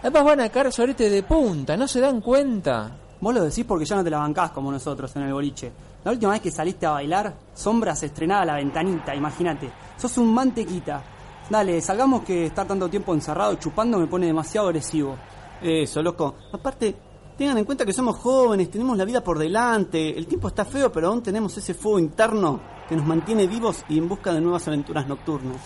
Además 0.00 0.24
van 0.24 0.40
a 0.42 0.48
caer 0.48 0.72
sorete 0.72 1.10
de 1.10 1.24
punta, 1.24 1.76
¿no 1.76 1.88
se 1.88 1.98
dan 1.98 2.20
cuenta? 2.20 2.92
Vos 3.20 3.34
lo 3.34 3.42
decís 3.42 3.64
porque 3.64 3.84
ya 3.84 3.96
no 3.96 4.04
te 4.04 4.10
la 4.10 4.18
bancás 4.18 4.52
como 4.52 4.70
nosotros 4.70 5.10
en 5.16 5.22
el 5.22 5.32
boliche. 5.32 5.72
La 6.04 6.12
última 6.12 6.30
vez 6.30 6.40
que 6.40 6.52
saliste 6.52 6.86
a 6.86 6.92
bailar, 6.92 7.34
Sombra 7.52 7.96
se 7.96 8.06
estrenaba 8.06 8.42
a 8.42 8.46
la 8.46 8.54
ventanita, 8.54 9.12
imagínate. 9.12 9.68
Sos 9.98 10.18
un 10.18 10.32
mantequita. 10.32 11.02
Dale, 11.50 11.80
salgamos 11.80 12.22
que 12.22 12.46
estar 12.46 12.66
tanto 12.66 12.88
tiempo 12.88 13.12
encerrado 13.14 13.54
chupando 13.56 13.98
me 13.98 14.06
pone 14.06 14.26
demasiado 14.26 14.68
agresivo. 14.68 15.16
Eso, 15.60 16.02
loco. 16.02 16.36
Aparte, 16.52 16.94
tengan 17.36 17.58
en 17.58 17.64
cuenta 17.64 17.84
que 17.84 17.92
somos 17.92 18.16
jóvenes, 18.16 18.70
tenemos 18.70 18.96
la 18.96 19.04
vida 19.04 19.22
por 19.22 19.38
delante. 19.38 20.16
El 20.16 20.26
tiempo 20.26 20.48
está 20.48 20.64
feo, 20.64 20.90
pero 20.90 21.08
aún 21.08 21.22
tenemos 21.22 21.56
ese 21.56 21.74
fuego 21.74 21.98
interno 21.98 22.60
que 22.88 22.96
nos 22.96 23.06
mantiene 23.06 23.46
vivos 23.46 23.84
y 23.88 23.98
en 23.98 24.08
busca 24.08 24.32
de 24.32 24.40
nuevas 24.40 24.66
aventuras 24.68 25.06
nocturnas. 25.06 25.56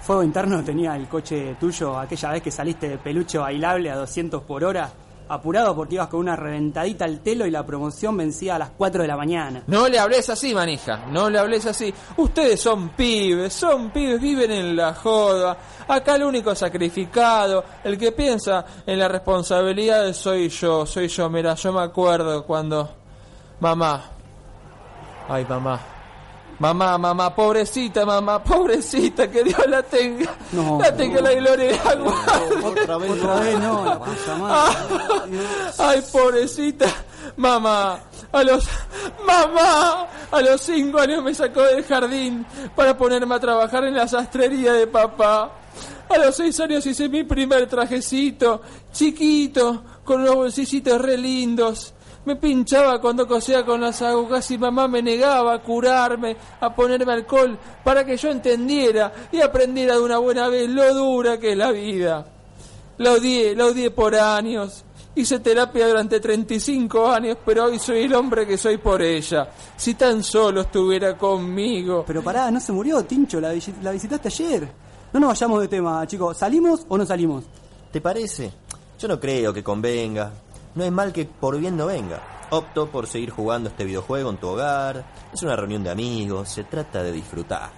Fuego 0.00 0.22
interno 0.22 0.64
tenía 0.64 0.96
el 0.96 1.08
coche 1.08 1.56
tuyo 1.60 1.98
aquella 1.98 2.32
vez 2.32 2.42
que 2.42 2.50
saliste 2.50 2.88
de 2.88 2.98
peluche 2.98 3.38
bailable 3.38 3.90
a 3.90 3.96
200 3.96 4.42
por 4.42 4.64
hora, 4.64 4.90
apurado 5.28 5.74
porque 5.74 5.94
ibas 5.96 6.08
con 6.08 6.20
una 6.20 6.36
reventadita 6.36 7.04
al 7.04 7.20
telo 7.20 7.46
y 7.46 7.50
la 7.50 7.64
promoción 7.64 8.16
vencía 8.16 8.56
a 8.56 8.58
las 8.58 8.70
4 8.70 9.02
de 9.02 9.08
la 9.08 9.16
mañana. 9.16 9.62
No 9.66 9.88
le 9.88 9.98
hables 9.98 10.28
así, 10.30 10.54
manija, 10.54 11.06
no 11.10 11.30
le 11.30 11.38
hables 11.38 11.66
así. 11.66 11.92
Ustedes 12.16 12.60
son 12.60 12.90
pibes, 12.90 13.52
son 13.52 13.90
pibes, 13.90 14.20
viven 14.20 14.50
en 14.50 14.76
la 14.76 14.94
joda. 14.94 15.56
Acá 15.88 16.16
el 16.16 16.24
único 16.24 16.54
sacrificado, 16.54 17.64
el 17.84 17.98
que 17.98 18.12
piensa 18.12 18.64
en 18.86 18.98
la 18.98 19.08
responsabilidad 19.08 20.12
soy 20.12 20.48
yo, 20.48 20.86
soy 20.86 21.08
yo. 21.08 21.28
Mira, 21.28 21.54
yo 21.54 21.72
me 21.72 21.82
acuerdo 21.82 22.44
cuando... 22.44 22.90
Mamá. 23.60 24.02
Ay, 25.28 25.46
mamá. 25.48 25.91
Mamá, 26.62 26.96
mamá, 26.96 27.34
pobrecita, 27.34 28.06
mamá, 28.06 28.40
pobrecita, 28.40 29.28
que 29.28 29.42
Dios 29.42 29.66
la 29.66 29.82
tenga. 29.82 30.32
No. 30.52 30.78
la 30.80 30.94
tenga 30.94 31.20
la 31.20 31.32
gloria 31.34 31.72
y 31.72 31.76
la 31.76 31.94
guarde. 31.96 32.64
Otra 32.64 32.98
vez, 32.98 33.10
Otra 33.10 33.40
vez 33.40 33.58
no, 33.58 33.84
la 33.84 34.36
madre. 34.36 34.76
Ay, 35.76 36.02
pobrecita, 36.12 36.86
mamá, 37.36 37.98
A 38.30 38.44
los... 38.44 38.64
¡Mamá! 39.26 40.06
A 40.30 40.40
los 40.40 40.60
cinco 40.60 41.00
años 41.00 41.24
me 41.24 41.34
sacó 41.34 41.62
del 41.62 41.84
jardín 41.84 42.46
para 42.76 42.96
ponerme 42.96 43.34
a 43.34 43.40
trabajar 43.40 43.82
en 43.82 43.96
la 43.96 44.06
sastrería 44.06 44.72
de 44.74 44.86
papá. 44.86 45.50
A 46.08 46.16
los 46.16 46.36
seis 46.36 46.60
años 46.60 46.86
hice 46.86 47.08
mi 47.08 47.24
primer 47.24 47.66
trajecito, 47.66 48.62
chiquito, 48.92 49.82
con 50.04 50.20
unos 50.20 50.36
bolsillitos 50.36 51.00
re 51.00 51.18
lindos. 51.18 51.92
Me 52.24 52.36
pinchaba 52.36 53.00
cuando 53.00 53.26
cosía 53.26 53.64
con 53.64 53.80
las 53.80 54.00
agujas 54.00 54.48
y 54.52 54.58
mamá 54.58 54.86
me 54.86 55.02
negaba 55.02 55.54
a 55.54 55.58
curarme, 55.62 56.36
a 56.60 56.72
ponerme 56.74 57.12
alcohol, 57.12 57.58
para 57.82 58.04
que 58.04 58.16
yo 58.16 58.30
entendiera 58.30 59.12
y 59.32 59.40
aprendiera 59.40 59.94
de 59.94 60.00
una 60.02 60.18
buena 60.18 60.48
vez 60.48 60.68
lo 60.70 60.94
dura 60.94 61.38
que 61.38 61.52
es 61.52 61.56
la 61.58 61.72
vida. 61.72 62.24
La 62.98 63.12
odié, 63.12 63.56
la 63.56 63.66
odié 63.66 63.90
por 63.90 64.14
años. 64.14 64.84
Hice 65.14 65.40
terapia 65.40 65.88
durante 65.88 66.20
35 66.20 67.10
años, 67.10 67.36
pero 67.44 67.64
hoy 67.64 67.78
soy 67.78 68.04
el 68.04 68.14
hombre 68.14 68.46
que 68.46 68.56
soy 68.56 68.78
por 68.78 69.02
ella. 69.02 69.48
Si 69.76 69.94
tan 69.94 70.22
solo 70.22 70.62
estuviera 70.62 71.18
conmigo. 71.18 72.04
Pero 72.06 72.22
pará, 72.22 72.50
no 72.50 72.60
se 72.60 72.72
murió, 72.72 73.04
Tincho, 73.04 73.40
la, 73.40 73.52
visi- 73.52 73.74
la 73.82 73.90
visitaste 73.90 74.28
ayer. 74.28 74.68
No 75.12 75.20
nos 75.20 75.28
vayamos 75.30 75.60
de 75.60 75.68
tema, 75.68 76.06
chicos. 76.06 76.38
¿Salimos 76.38 76.86
o 76.88 76.96
no 76.96 77.04
salimos? 77.04 77.44
¿Te 77.90 78.00
parece? 78.00 78.52
Yo 78.98 79.08
no 79.08 79.18
creo 79.20 79.52
que 79.52 79.62
convenga. 79.62 80.32
No 80.74 80.84
hay 80.84 80.90
mal 80.90 81.12
que 81.12 81.26
por 81.26 81.58
bien 81.58 81.76
no 81.76 81.86
venga. 81.86 82.22
Opto 82.50 82.88
por 82.88 83.06
seguir 83.06 83.30
jugando 83.30 83.68
este 83.68 83.84
videojuego 83.84 84.30
en 84.30 84.36
tu 84.36 84.48
hogar. 84.48 85.04
Es 85.32 85.42
una 85.42 85.56
reunión 85.56 85.82
de 85.82 85.90
amigos, 85.90 86.48
se 86.48 86.64
trata 86.64 87.02
de 87.02 87.12
disfrutar. 87.12 87.70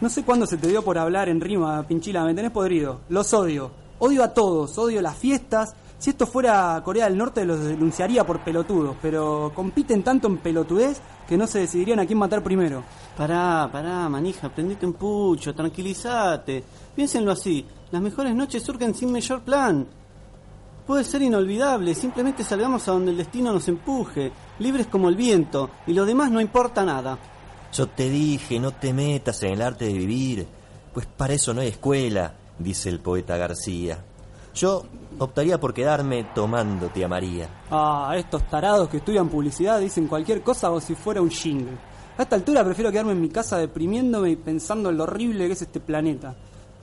No 0.00 0.08
sé 0.08 0.24
cuándo 0.24 0.46
se 0.46 0.56
te 0.56 0.68
dio 0.68 0.82
por 0.82 0.98
hablar 0.98 1.28
en 1.28 1.40
rima, 1.40 1.86
Pinchila, 1.86 2.24
me 2.24 2.34
tenés 2.34 2.50
podrido. 2.50 3.00
Los 3.08 3.32
odio. 3.32 3.70
Odio 3.98 4.24
a 4.24 4.34
todos, 4.34 4.76
odio 4.78 5.00
las 5.00 5.16
fiestas. 5.16 5.74
Si 5.98 6.10
esto 6.10 6.26
fuera 6.26 6.82
Corea 6.84 7.04
del 7.04 7.16
Norte 7.16 7.44
los 7.44 7.60
denunciaría 7.60 8.26
por 8.26 8.40
pelotudos, 8.40 8.96
pero 9.00 9.52
compiten 9.54 10.02
tanto 10.02 10.26
en 10.26 10.38
pelotudez 10.38 11.00
que 11.28 11.36
no 11.36 11.46
se 11.46 11.60
decidirían 11.60 12.00
a 12.00 12.06
quién 12.06 12.18
matar 12.18 12.42
primero. 12.42 12.82
Pará, 13.16 13.68
pará, 13.70 14.08
manija, 14.08 14.48
prendete 14.48 14.84
un 14.84 14.94
pucho, 14.94 15.54
tranquilízate. 15.54 16.64
Piénsenlo 16.96 17.30
así, 17.30 17.64
las 17.92 18.02
mejores 18.02 18.34
noches 18.34 18.64
surgen 18.64 18.94
sin 18.94 19.12
mayor 19.12 19.42
plan. 19.42 19.86
Puede 20.86 21.04
ser 21.04 21.22
inolvidable, 21.22 21.94
simplemente 21.94 22.42
salgamos 22.42 22.88
a 22.88 22.92
donde 22.92 23.12
el 23.12 23.16
destino 23.16 23.52
nos 23.52 23.68
empuje, 23.68 24.32
libres 24.58 24.88
como 24.88 25.08
el 25.08 25.14
viento, 25.14 25.70
y 25.86 25.92
lo 25.92 26.04
demás 26.04 26.30
no 26.30 26.40
importa 26.40 26.84
nada. 26.84 27.18
Yo 27.72 27.86
te 27.86 28.10
dije, 28.10 28.58
no 28.58 28.72
te 28.72 28.92
metas 28.92 29.42
en 29.44 29.52
el 29.52 29.62
arte 29.62 29.86
de 29.86 29.92
vivir, 29.92 30.46
pues 30.92 31.06
para 31.06 31.34
eso 31.34 31.54
no 31.54 31.60
hay 31.60 31.68
escuela, 31.68 32.34
dice 32.58 32.88
el 32.88 32.98
poeta 32.98 33.36
García. 33.36 34.04
Yo 34.54 34.82
optaría 35.18 35.58
por 35.58 35.72
quedarme 35.72 36.24
tomándote 36.34 37.04
a 37.04 37.08
María. 37.08 37.48
Ah, 37.70 38.14
estos 38.16 38.46
tarados 38.48 38.88
que 38.88 38.98
estudian 38.98 39.28
publicidad 39.28 39.80
dicen 39.80 40.08
cualquier 40.08 40.42
cosa 40.42 40.68
como 40.68 40.80
si 40.80 40.94
fuera 40.94 41.22
un 41.22 41.30
jingle. 41.30 41.78
A 42.18 42.22
esta 42.22 42.36
altura 42.36 42.64
prefiero 42.64 42.90
quedarme 42.90 43.12
en 43.12 43.20
mi 43.20 43.30
casa 43.30 43.56
deprimiéndome 43.56 44.30
y 44.30 44.36
pensando 44.36 44.90
en 44.90 44.98
lo 44.98 45.04
horrible 45.04 45.46
que 45.46 45.52
es 45.54 45.62
este 45.62 45.80
planeta. 45.80 46.34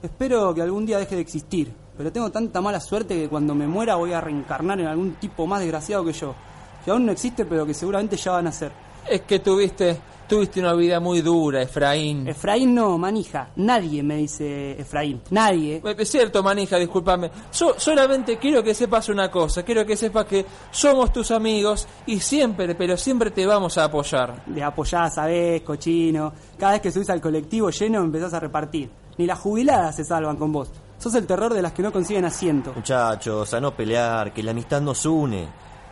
Espero 0.02 0.52
que 0.54 0.62
algún 0.62 0.86
día 0.86 0.98
deje 0.98 1.14
de 1.14 1.20
existir, 1.20 1.72
pero 2.00 2.10
tengo 2.10 2.30
tanta 2.30 2.62
mala 2.62 2.80
suerte 2.80 3.14
que 3.14 3.28
cuando 3.28 3.54
me 3.54 3.66
muera 3.66 3.96
voy 3.96 4.14
a 4.14 4.22
reencarnar 4.22 4.80
en 4.80 4.86
algún 4.86 5.16
tipo 5.16 5.46
más 5.46 5.60
desgraciado 5.60 6.02
que 6.02 6.14
yo, 6.14 6.34
que 6.82 6.90
aún 6.90 7.04
no 7.04 7.12
existe 7.12 7.44
pero 7.44 7.66
que 7.66 7.74
seguramente 7.74 8.16
ya 8.16 8.32
van 8.32 8.46
a 8.46 8.52
ser. 8.52 8.72
Es 9.06 9.20
que 9.20 9.40
tuviste, 9.40 9.98
tuviste 10.26 10.60
una 10.60 10.72
vida 10.72 10.98
muy 10.98 11.20
dura, 11.20 11.60
Efraín. 11.60 12.26
Efraín 12.26 12.74
no, 12.74 12.96
manija. 12.96 13.50
Nadie 13.56 14.02
me 14.02 14.16
dice 14.16 14.80
Efraín. 14.80 15.20
Nadie. 15.28 15.82
Es 15.98 16.10
cierto, 16.10 16.42
manija, 16.42 16.78
discúlpame. 16.78 17.30
Yo 17.52 17.74
solamente 17.76 18.38
quiero 18.38 18.62
que 18.62 18.72
sepas 18.72 19.10
una 19.10 19.30
cosa. 19.30 19.62
Quiero 19.62 19.84
que 19.84 19.94
sepas 19.94 20.24
que 20.24 20.46
somos 20.70 21.12
tus 21.12 21.30
amigos 21.32 21.86
y 22.06 22.18
siempre, 22.20 22.74
pero 22.76 22.96
siempre 22.96 23.30
te 23.30 23.46
vamos 23.46 23.76
a 23.76 23.84
apoyar. 23.84 24.42
De 24.46 24.62
apoyar, 24.62 25.10
sabés, 25.10 25.60
cochino. 25.60 26.32
Cada 26.58 26.72
vez 26.72 26.80
que 26.80 26.92
subís 26.92 27.10
al 27.10 27.20
colectivo 27.20 27.68
lleno 27.68 28.00
empezás 28.00 28.32
a 28.32 28.40
repartir. 28.40 28.88
Ni 29.18 29.26
las 29.26 29.38
jubiladas 29.38 29.96
se 29.96 30.04
salvan 30.04 30.38
con 30.38 30.50
vos. 30.50 30.70
Sos 31.00 31.14
el 31.14 31.26
terror 31.26 31.54
de 31.54 31.62
las 31.62 31.72
que 31.72 31.82
no 31.82 31.90
consiguen 31.90 32.26
asiento. 32.26 32.74
Muchachos, 32.76 33.54
a 33.54 33.58
no 33.58 33.74
pelear, 33.74 34.34
que 34.34 34.42
la 34.42 34.50
amistad 34.50 34.82
nos 34.82 35.06
une. 35.06 35.48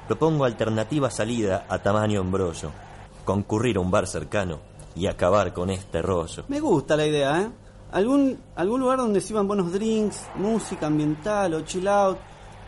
Propongo 0.07 0.45
alternativa 0.45 1.11
salida 1.11 1.65
a 1.67 1.79
tamaño 1.79 2.21
embrollo. 2.21 2.71
Concurrir 3.25 3.79
a 3.79 3.81
un 3.81 3.91
bar 3.91 4.07
cercano 4.07 4.59
y 4.95 5.07
acabar 5.07 5.55
con 5.55 5.71
este 5.71 6.03
rollo. 6.03 6.45
Me 6.49 6.61
gusta 6.61 6.95
la 6.95 7.07
idea, 7.07 7.41
¿eh? 7.41 7.51
¿Algún, 7.93 8.39
algún 8.55 8.81
lugar 8.81 8.99
donde 8.99 9.23
sirvan 9.23 9.49
buenos 9.49 9.73
drinks, 9.73 10.27
música 10.35 10.89
ambiental 10.89 11.55
o 11.55 11.63
chill 11.63 11.89
out. 11.89 12.19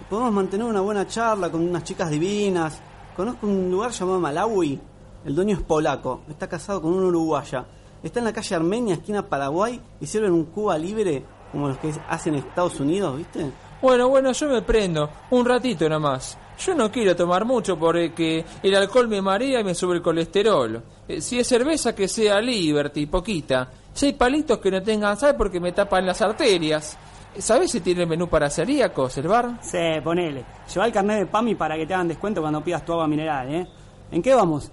Podemos 0.08 0.32
mantener 0.32 0.66
una 0.66 0.80
buena 0.80 1.06
charla 1.06 1.50
con 1.50 1.60
unas 1.60 1.84
chicas 1.84 2.08
divinas. 2.08 2.80
Conozco 3.14 3.46
un 3.46 3.70
lugar 3.70 3.90
llamado 3.90 4.18
Malawi. 4.18 4.80
El 5.26 5.34
dueño 5.34 5.56
es 5.56 5.62
polaco, 5.62 6.22
está 6.26 6.48
casado 6.48 6.80
con 6.80 6.94
una 6.94 7.08
uruguaya. 7.08 7.66
Está 8.02 8.20
en 8.20 8.24
la 8.24 8.32
calle 8.32 8.54
Armenia, 8.54 8.94
esquina 8.94 9.28
Paraguay, 9.28 9.78
y 10.00 10.06
sirven 10.06 10.32
un 10.32 10.44
Cuba 10.46 10.78
libre 10.78 11.22
como 11.52 11.68
los 11.68 11.78
que 11.78 11.92
hacen 12.08 12.34
en 12.34 12.40
Estados 12.40 12.78
Unidos, 12.80 13.16
¿viste? 13.16 13.50
Bueno, 13.82 14.08
bueno, 14.08 14.32
yo 14.32 14.48
me 14.48 14.62
prendo. 14.62 15.10
Un 15.30 15.46
ratito 15.46 15.88
nomás. 15.88 16.36
Yo 16.58 16.74
no 16.74 16.90
quiero 16.90 17.16
tomar 17.16 17.44
mucho 17.46 17.78
porque 17.78 18.44
el 18.62 18.74
alcohol 18.74 19.08
me 19.08 19.22
marea 19.22 19.60
y 19.60 19.64
me 19.64 19.74
sube 19.74 19.96
el 19.96 20.02
colesterol. 20.02 20.82
Eh, 21.08 21.20
si 21.20 21.38
es 21.38 21.46
cerveza, 21.46 21.94
que 21.94 22.06
sea 22.06 22.40
Liberty, 22.40 23.06
poquita. 23.06 23.70
Si 23.94 24.06
hay 24.06 24.12
palitos 24.12 24.58
que 24.58 24.70
no 24.70 24.82
tengan 24.82 25.16
sal 25.16 25.36
porque 25.36 25.58
me 25.58 25.72
tapan 25.72 26.04
las 26.04 26.20
arterias. 26.20 26.98
¿Sabes 27.38 27.70
si 27.70 27.80
tiene 27.80 28.04
menú 28.04 28.28
para 28.28 28.50
celíacos 28.50 29.16
el 29.16 29.28
bar? 29.28 29.58
Sí, 29.62 29.78
ponele. 30.04 30.44
Lleva 30.72 30.86
el 30.86 30.92
carnet 30.92 31.20
de 31.20 31.26
PAMI 31.26 31.54
para 31.54 31.76
que 31.76 31.86
te 31.86 31.94
hagan 31.94 32.08
descuento 32.08 32.40
cuando 32.42 32.62
pidas 32.62 32.84
tu 32.84 32.92
agua 32.92 33.06
mineral, 33.06 33.54
¿eh? 33.54 33.66
¿En 34.10 34.20
qué 34.20 34.34
vamos? 34.34 34.70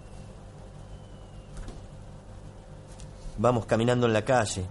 Vamos 3.38 3.66
caminando 3.66 4.08
en 4.08 4.14
la 4.14 4.26
calle. 4.26 4.66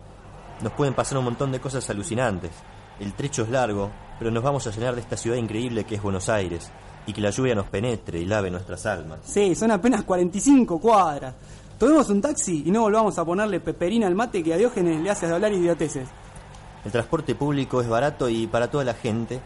Nos 0.61 0.73
pueden 0.73 0.95
pasar 0.95 1.19
un 1.19 1.25
montón 1.25 1.53
de 1.53 1.61
cosas 1.61 1.89
alucinantes. 1.91 2.51
El 2.99 3.13
trecho 3.13 3.43
es 3.43 3.51
largo, 3.51 3.91
pero 4.19 4.31
nos 4.31 4.43
vamos 4.43 4.67
a 4.67 4.71
llenar 4.71 4.95
de 4.95 5.03
esta 5.03 5.17
ciudad 5.17 5.37
increíble 5.37 5.85
que 5.85 5.97
es 5.97 6.03
Buenos 6.03 6.29
Aires. 6.29 6.71
Y 7.07 7.13
que 7.13 7.21
la 7.21 7.31
lluvia 7.31 7.55
nos 7.55 7.67
penetre 7.67 8.19
y 8.19 8.25
lave 8.25 8.51
nuestras 8.51 8.85
almas. 8.87 9.21
Sí, 9.25 9.55
son 9.55 9.71
apenas 9.71 10.03
45 10.03 10.81
cuadras. 10.81 11.35
Tomemos 11.79 12.09
un 12.09 12.23
taxi 12.23 12.63
y 12.67 12.71
no 12.71 12.81
volvamos 12.81 13.19
a 13.19 13.25
ponerle 13.25 13.61
peperina 13.61 14.07
al 14.07 14.15
mate 14.15 14.43
que 14.43 14.55
a 14.55 14.57
Diógenes 14.57 15.01
le 15.01 15.11
haces 15.11 15.31
hablar 15.31 15.53
idioteces. 15.53 16.09
El 16.85 16.91
transporte 16.91 17.35
público 17.35 17.81
es 17.81 17.89
barato 17.89 18.29
y 18.29 18.47
para 18.47 18.71
toda 18.71 18.83
la 18.85 18.95
gente 18.95 19.41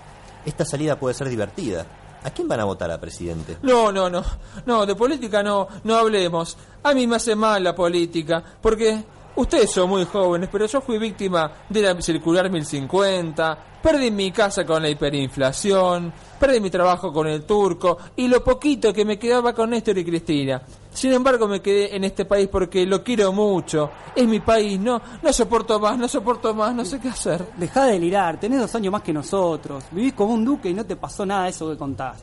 esta 0.46 0.64
salida 0.64 0.98
puede 0.98 1.14
ser 1.14 1.28
divertida. 1.28 1.86
¿A 2.22 2.30
quién 2.30 2.46
van 2.48 2.60
a 2.60 2.64
votar 2.64 2.90
a 2.90 3.00
presidente? 3.00 3.56
No, 3.62 3.90
no, 3.90 4.10
no. 4.10 4.22
No, 4.66 4.86
de 4.86 4.94
política 4.94 5.42
no, 5.42 5.66
no 5.84 5.96
hablemos. 5.96 6.56
A 6.82 6.92
mí 6.92 7.06
me 7.06 7.16
hace 7.16 7.34
mal 7.34 7.64
la 7.64 7.74
política, 7.74 8.42
porque 8.60 9.02
ustedes 9.36 9.70
son 9.70 9.88
muy 9.88 10.04
jóvenes, 10.04 10.48
pero 10.50 10.66
yo 10.66 10.80
fui 10.80 10.98
víctima 10.98 11.50
de 11.68 11.82
la 11.82 12.00
circular 12.00 12.50
1050, 12.50 13.58
perdí 13.82 14.10
mi 14.10 14.30
casa 14.30 14.64
con 14.64 14.82
la 14.82 14.88
hiperinflación, 14.88 16.12
perdí 16.38 16.60
mi 16.60 16.70
trabajo 16.70 17.12
con 17.12 17.26
el 17.26 17.44
turco 17.44 17.98
y 18.16 18.28
lo 18.28 18.42
poquito 18.42 18.92
que 18.92 19.04
me 19.04 19.18
quedaba 19.18 19.52
con 19.52 19.70
Néstor 19.70 19.98
y 19.98 20.04
Cristina. 20.04 20.62
Sin 20.92 21.12
embargo, 21.12 21.46
me 21.46 21.60
quedé 21.60 21.94
en 21.94 22.04
este 22.04 22.24
país 22.24 22.48
porque 22.48 22.84
lo 22.84 23.02
quiero 23.02 23.32
mucho. 23.32 23.90
Es 24.14 24.26
mi 24.26 24.40
país, 24.40 24.78
no, 24.78 25.00
no 25.22 25.32
soporto 25.32 25.78
más, 25.78 25.96
no 25.96 26.08
soporto 26.08 26.52
más, 26.52 26.74
no 26.74 26.84
sé 26.84 26.98
qué 26.98 27.08
hacer. 27.08 27.46
Dejá 27.56 27.86
de 27.86 27.92
delirar, 27.92 28.40
tenés 28.40 28.60
dos 28.60 28.74
años 28.74 28.92
más 28.92 29.02
que 29.02 29.12
nosotros. 29.12 29.84
Vivís 29.92 30.14
como 30.14 30.34
un 30.34 30.44
duque 30.44 30.68
y 30.70 30.74
no 30.74 30.84
te 30.84 30.96
pasó 30.96 31.24
nada 31.24 31.44
de 31.44 31.50
eso 31.50 31.70
que 31.70 31.76
contás. 31.76 32.18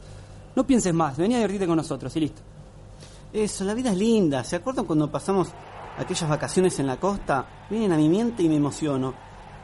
No 0.56 0.66
pienses 0.66 0.94
más, 0.94 1.16
vení 1.18 1.36
a 1.36 1.38
divertirte 1.38 1.68
con 1.68 1.78
nosotros 1.78 2.16
y 2.18 2.20
listo. 2.20 2.42
Eso, 3.32 3.64
la 3.64 3.74
vida 3.74 3.92
es 3.92 3.98
linda. 3.98 4.44
¿Se 4.44 4.56
acuerdan 4.56 4.86
cuando 4.86 5.12
pasamos 5.12 5.50
aquellas 5.98 6.30
vacaciones 6.30 6.80
en 6.80 6.88
la 6.88 6.98
costa? 6.98 7.46
Vienen 7.70 7.92
a 7.92 7.98
mi 7.98 8.10
mente 8.10 8.44
y 8.44 8.50
me 8.50 8.56
emociono. 8.56 9.14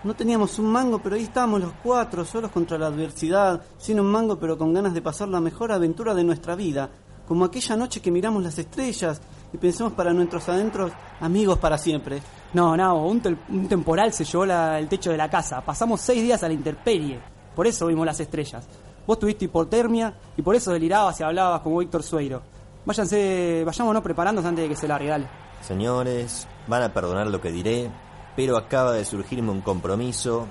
No 0.03 0.13
teníamos 0.15 0.59
un 0.59 0.65
mango, 0.65 0.99
pero 0.99 1.15
ahí 1.15 1.23
estábamos 1.23 1.61
los 1.61 1.71
cuatro, 1.81 2.25
solos 2.25 2.51
contra 2.51 2.77
la 2.77 2.87
adversidad, 2.87 3.61
sin 3.77 3.99
un 4.01 4.07
mango, 4.07 4.37
pero 4.37 4.57
con 4.57 4.73
ganas 4.73 4.93
de 4.93 5.01
pasar 5.01 5.29
la 5.29 5.39
mejor 5.39 5.71
aventura 5.71 6.13
de 6.13 6.25
nuestra 6.25 6.55
vida. 6.55 6.89
Como 7.25 7.45
aquella 7.45 7.77
noche 7.77 8.01
que 8.01 8.11
miramos 8.11 8.43
las 8.43 8.59
estrellas 8.59 9.21
y 9.53 9.57
pensamos 9.57 9.93
para 9.93 10.11
nuestros 10.11 10.49
adentros, 10.49 10.91
amigos 11.21 11.57
para 11.57 11.77
siempre. 11.77 12.21
No, 12.53 12.75
no, 12.75 13.05
un, 13.07 13.21
temporal 13.69 14.11
se 14.11 14.25
llevó 14.25 14.43
el 14.43 14.89
techo 14.89 15.11
de 15.11 15.17
la 15.17 15.29
casa. 15.29 15.61
Pasamos 15.61 16.01
seis 16.01 16.21
días 16.21 16.43
a 16.43 16.49
la 16.49 16.53
intemperie. 16.53 17.19
Por 17.55 17.65
eso 17.65 17.87
vimos 17.87 18.05
las 18.05 18.19
estrellas. 18.19 18.67
Vos 19.07 19.19
tuviste 19.19 19.45
hipotermia 19.45 20.13
y 20.35 20.41
por 20.41 20.55
eso 20.55 20.71
delirabas 20.71 21.19
y 21.19 21.23
hablabas 21.23 21.61
como 21.61 21.77
Víctor 21.77 22.03
Sueiro. 22.03 22.41
Váyanse, 22.85 23.63
vayámonos 23.65 24.03
preparándose 24.03 24.47
antes 24.49 24.63
de 24.63 24.69
que 24.69 24.75
se 24.75 24.87
largue, 24.87 25.07
dale. 25.07 25.27
Señores, 25.65 26.47
van 26.67 26.83
a 26.83 26.93
perdonar 26.93 27.27
lo 27.27 27.39
que 27.39 27.51
diré, 27.51 27.89
pero 28.35 28.57
acaba 28.57 28.91
de 28.93 29.05
surgirme 29.05 29.51
un 29.51 29.61
compromiso. 29.61 30.47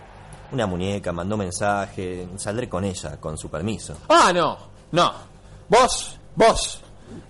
Una 0.53 0.67
muñeca 0.67 1.13
mandó 1.13 1.37
mensaje, 1.37 2.29
saldré 2.37 2.69
con 2.69 2.85
ella, 2.85 3.19
con 3.21 3.37
su 3.39 3.49
permiso. 3.49 3.97
Ah, 4.09 4.33
no, 4.35 4.57
no. 4.93 5.13
Vos, 5.69 6.19
vos, 6.35 6.81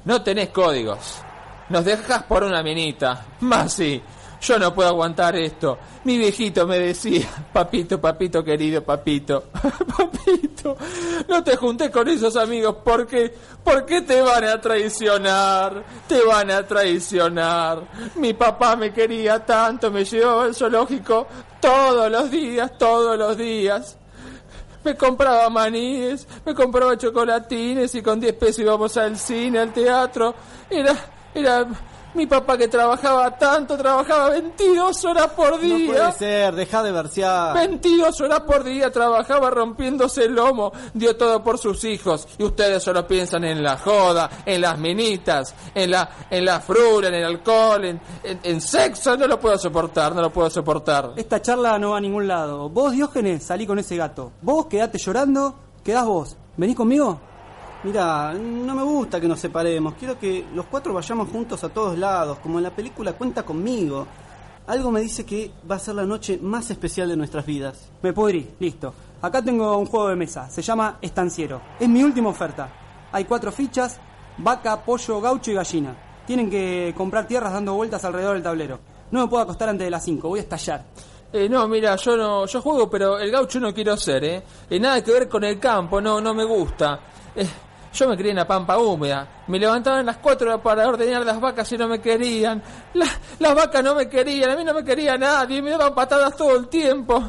no 0.04 0.22
tenés 0.22 0.50
códigos. 0.50 1.22
Nos 1.68 1.84
dejás 1.84 2.24
por 2.24 2.42
una 2.44 2.62
minita. 2.62 3.26
Más 3.40 3.72
sí. 3.72 4.02
Yo 4.43 4.59
no 4.59 4.74
puedo 4.74 4.88
aguantar 4.88 5.36
esto. 5.36 5.78
Mi 6.03 6.18
viejito 6.18 6.66
me 6.66 6.76
decía, 6.78 7.28
papito, 7.53 8.01
papito 8.01 8.43
querido, 8.43 8.82
papito, 8.82 9.45
papito, 9.97 10.76
no 11.28 11.45
te 11.45 11.57
juntes 11.57 11.90
con 11.90 12.09
esos 12.09 12.34
amigos 12.36 12.78
porque, 12.84 13.32
porque 13.62 14.01
te 14.03 14.20
van 14.20 14.43
a 14.45 14.61
traicionar, 14.61 15.84
te 16.09 16.24
van 16.24 16.51
a 16.51 16.66
traicionar. 16.66 17.84
Mi 18.16 18.34
papá 18.34 18.74
me 18.74 18.93
quería 18.93 19.38
tanto, 19.47 19.93
me 19.93 20.05
llevaba 20.05 20.45
al 20.45 20.57
zoológico 20.57 21.28
todos 21.61 22.11
los 22.11 22.28
días, 22.28 22.76
todos 22.76 23.16
los 23.16 23.36
días. 23.36 23.97
Me 24.82 24.97
compraba 24.97 25.49
maníes, 25.51 26.26
me 26.45 26.53
compraba 26.53 26.99
chocolatines 26.99 27.95
y 27.95 28.03
con 28.03 28.18
10 28.18 28.34
pesos 28.34 28.59
íbamos 28.59 28.97
al 28.97 29.16
cine, 29.16 29.61
al 29.61 29.72
teatro. 29.72 30.34
Era, 30.68 30.97
era 31.32 31.64
mi 32.14 32.26
papá 32.26 32.56
que 32.58 32.68
trabajaba 32.68 33.36
tanto, 33.38 33.76
trabajaba 33.76 34.30
22 34.30 35.04
horas 35.04 35.28
por 35.28 35.52
No 35.52 35.58
día. 35.58 35.86
puede 35.86 36.12
ser, 36.12 36.54
deja 36.54 36.82
de 36.82 36.92
versear. 36.92 37.54
22 37.54 38.20
horas 38.20 38.40
por 38.40 38.64
día 38.64 38.90
trabajaba 38.90 39.50
rompiéndose 39.50 40.24
el 40.24 40.34
lomo, 40.34 40.72
dio 40.94 41.16
todo 41.16 41.42
por 41.42 41.58
sus 41.58 41.84
hijos. 41.84 42.28
Y 42.38 42.44
ustedes 42.44 42.82
solo 42.82 43.06
piensan 43.06 43.44
en 43.44 43.62
la 43.62 43.78
joda, 43.78 44.28
en 44.44 44.60
las 44.60 44.78
minitas, 44.78 45.54
en 45.74 45.90
la, 45.90 46.08
en 46.30 46.44
la 46.44 46.60
frula, 46.60 47.08
en 47.08 47.14
el 47.14 47.24
alcohol, 47.24 47.84
en, 47.84 48.00
en- 48.24 48.40
en 48.42 48.60
sexo. 48.60 49.16
No 49.16 49.26
lo 49.26 49.38
puedo 49.40 49.56
soportar, 49.58 50.14
no 50.14 50.20
lo 50.22 50.30
puedo 50.32 50.50
soportar. 50.50 51.12
Esta 51.16 51.40
charla 51.40 51.78
no 51.78 51.90
va 51.90 51.98
a 51.98 52.00
ningún 52.00 52.28
lado. 52.28 52.68
Vos, 52.68 52.92
Diógenes, 52.92 53.42
salí 53.44 53.66
con 53.66 53.78
ese 53.78 53.96
gato. 53.96 54.32
Vos, 54.42 54.66
quedate 54.66 54.98
llorando, 54.98 55.54
quedás 55.84 56.04
vos. 56.06 56.36
¿Venís 56.56 56.76
conmigo? 56.76 57.20
Mira, 57.84 58.32
no 58.34 58.76
me 58.76 58.82
gusta 58.84 59.20
que 59.20 59.26
nos 59.26 59.40
separemos. 59.40 59.94
Quiero 59.94 60.16
que 60.16 60.46
los 60.54 60.66
cuatro 60.66 60.94
vayamos 60.94 61.28
juntos 61.28 61.64
a 61.64 61.68
todos 61.68 61.98
lados, 61.98 62.38
como 62.38 62.58
en 62.58 62.64
la 62.64 62.70
película 62.70 63.12
Cuenta 63.14 63.42
conmigo. 63.42 64.06
Algo 64.68 64.92
me 64.92 65.00
dice 65.00 65.26
que 65.26 65.50
va 65.68 65.74
a 65.74 65.78
ser 65.80 65.96
la 65.96 66.04
noche 66.04 66.38
más 66.40 66.70
especial 66.70 67.08
de 67.08 67.16
nuestras 67.16 67.44
vidas. 67.44 67.90
Me 68.00 68.12
pudrí, 68.12 68.54
listo. 68.60 68.94
Acá 69.20 69.42
tengo 69.42 69.76
un 69.76 69.86
juego 69.86 70.08
de 70.08 70.16
mesa, 70.16 70.48
se 70.48 70.62
llama 70.62 70.98
Estanciero. 71.02 71.60
Es 71.80 71.88
mi 71.88 72.04
última 72.04 72.28
oferta. 72.28 72.68
Hay 73.10 73.24
cuatro 73.24 73.50
fichas, 73.50 73.98
vaca, 74.38 74.84
pollo, 74.84 75.20
gaucho 75.20 75.50
y 75.50 75.54
gallina. 75.54 75.96
Tienen 76.24 76.48
que 76.48 76.94
comprar 76.96 77.26
tierras 77.26 77.52
dando 77.52 77.74
vueltas 77.74 78.04
alrededor 78.04 78.34
del 78.34 78.44
tablero. 78.44 78.78
No 79.10 79.22
me 79.22 79.28
puedo 79.28 79.42
acostar 79.42 79.68
antes 79.68 79.84
de 79.84 79.90
las 79.90 80.04
5, 80.04 80.28
voy 80.28 80.38
a 80.38 80.42
estallar. 80.42 80.84
Eh, 81.32 81.48
no, 81.48 81.66
mira, 81.66 81.96
yo 81.96 82.16
no, 82.16 82.46
yo 82.46 82.62
juego, 82.62 82.88
pero 82.88 83.18
el 83.18 83.30
gaucho 83.30 83.58
no 83.58 83.74
quiero 83.74 83.96
ser, 83.96 84.24
¿eh? 84.24 84.42
Eh, 84.70 84.78
nada 84.78 85.02
que 85.02 85.12
ver 85.12 85.28
con 85.28 85.42
el 85.42 85.58
campo, 85.58 86.00
no, 86.00 86.20
no 86.20 86.32
me 86.32 86.44
gusta. 86.44 87.00
Eh, 87.34 87.46
yo 87.93 88.09
me 88.09 88.16
crié 88.16 88.30
en 88.30 88.36
la 88.36 88.47
pampa 88.47 88.78
húmeda. 88.78 89.43
Me 89.49 89.59
levantaban 89.59 90.01
a 90.01 90.03
las 90.03 90.16
cuatro 90.18 90.62
para 90.62 90.88
ordenar 90.88 91.24
las 91.24 91.40
vacas 91.40 91.70
y 91.72 91.76
no 91.78 91.88
me 91.88 92.01
querían. 92.01 92.62
La- 92.95 93.07
las 93.38 93.55
vacas 93.55 93.82
no 93.84 93.95
me 93.95 94.09
querían, 94.09 94.51
a 94.51 94.57
mí 94.57 94.64
no 94.64 94.72
me 94.74 94.84
quería 94.84 95.16
nadie, 95.18 95.61
me 95.62 95.70
daban 95.70 95.95
patadas 95.95 96.36
todo 96.36 96.57
el 96.57 96.68
tiempo. 96.68 97.22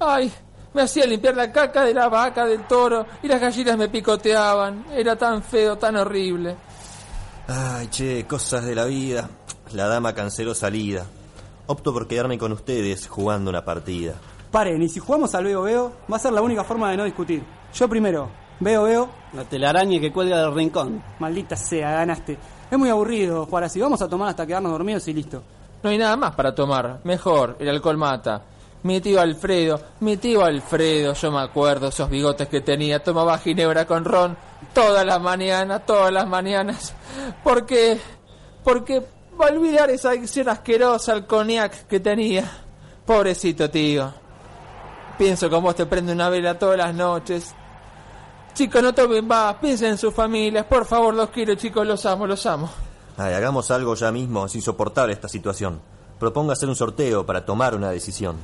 Ay, 0.00 0.32
me 0.74 0.82
hacía 0.82 1.06
limpiar 1.06 1.34
la 1.36 1.50
caca 1.50 1.84
de 1.84 1.94
la 1.94 2.08
vaca, 2.08 2.44
del 2.46 2.66
toro, 2.66 3.06
y 3.22 3.28
las 3.28 3.40
gallinas 3.40 3.76
me 3.76 3.88
picoteaban. 3.88 4.84
Era 4.94 5.16
tan 5.16 5.42
feo, 5.42 5.76
tan 5.76 5.96
horrible. 5.96 6.56
Ay, 7.48 7.88
che, 7.88 8.26
cosas 8.26 8.64
de 8.64 8.74
la 8.74 8.84
vida. 8.84 9.28
La 9.72 9.86
dama 9.88 10.14
canceló 10.14 10.54
salida. 10.54 11.04
Opto 11.66 11.92
por 11.92 12.06
quedarme 12.06 12.38
con 12.38 12.52
ustedes 12.52 13.08
jugando 13.08 13.50
una 13.50 13.64
partida. 13.64 14.14
Paren, 14.50 14.80
y 14.82 14.88
si 14.88 15.00
jugamos 15.00 15.34
al 15.34 15.44
veo 15.44 15.62
veo, 15.62 15.92
va 16.10 16.16
a 16.16 16.20
ser 16.20 16.32
la 16.32 16.40
única 16.40 16.64
forma 16.64 16.90
de 16.90 16.96
no 16.96 17.04
discutir. 17.04 17.42
Yo 17.74 17.88
primero, 17.88 18.30
veo 18.60 18.82
veo, 18.84 19.08
La 19.32 19.44
telaraña 19.44 20.00
que 20.00 20.12
cuelga 20.12 20.40
del 20.40 20.54
rincón. 20.54 21.02
maldita 21.18 21.56
sea, 21.56 21.92
ganaste. 21.92 22.38
Es 22.70 22.78
muy 22.78 22.90
aburrido 22.90 23.46
jugar 23.46 23.64
así, 23.64 23.80
vamos 23.80 24.02
a 24.02 24.08
tomar 24.08 24.28
hasta 24.28 24.46
quedarnos 24.46 24.72
dormidos 24.72 25.06
y 25.08 25.14
listo. 25.14 25.42
No 25.82 25.90
hay 25.90 25.98
nada 25.98 26.16
más 26.16 26.34
para 26.34 26.54
tomar. 26.54 27.00
Mejor, 27.04 27.56
el 27.60 27.68
alcohol 27.68 27.96
mata. 27.96 28.42
Mi 28.82 29.00
tío 29.00 29.20
Alfredo, 29.20 29.80
mi 30.00 30.16
tío 30.16 30.44
Alfredo, 30.44 31.12
yo 31.12 31.32
me 31.32 31.40
acuerdo 31.40 31.88
esos 31.88 32.08
bigotes 32.08 32.48
que 32.48 32.60
tenía, 32.60 33.02
tomaba 33.02 33.36
ginebra 33.38 33.86
con 33.86 34.04
ron 34.04 34.36
todas 34.72 35.04
las 35.04 35.20
mañanas, 35.20 35.84
todas 35.84 36.12
las 36.12 36.28
mañanas. 36.28 36.94
¿Por 37.42 37.66
qué? 37.66 37.98
Porque 38.62 39.02
va 39.40 39.46
a 39.46 39.50
olvidar 39.52 39.90
esa 39.90 40.10
adicción 40.10 40.48
asquerosa 40.48 41.12
al 41.12 41.26
cognac 41.26 41.86
que 41.86 42.00
tenía. 42.00 42.44
Pobrecito 43.04 43.68
tío. 43.70 44.12
Pienso 45.16 45.50
con 45.50 45.62
vos 45.64 45.74
te 45.74 45.86
prende 45.86 46.12
una 46.12 46.28
vela 46.28 46.58
todas 46.58 46.76
las 46.76 46.94
noches. 46.94 47.54
Chicos, 48.58 48.82
no 48.82 48.92
tomen 48.92 49.24
más, 49.24 49.54
piensen 49.58 49.90
en 49.90 49.98
sus 49.98 50.12
familias, 50.12 50.66
por 50.66 50.84
favor, 50.84 51.14
los 51.14 51.30
quiero 51.30 51.54
chicos, 51.54 51.86
los 51.86 52.04
amo, 52.06 52.26
los 52.26 52.44
amo. 52.44 52.68
Ay, 53.16 53.32
hagamos 53.32 53.70
algo 53.70 53.94
ya 53.94 54.10
mismo, 54.10 54.46
es 54.46 54.54
insoportable 54.56 55.12
esta 55.12 55.28
situación. 55.28 55.80
Propongo 56.18 56.50
hacer 56.50 56.68
un 56.68 56.74
sorteo 56.74 57.24
para 57.24 57.46
tomar 57.46 57.76
una 57.76 57.90
decisión. 57.90 58.34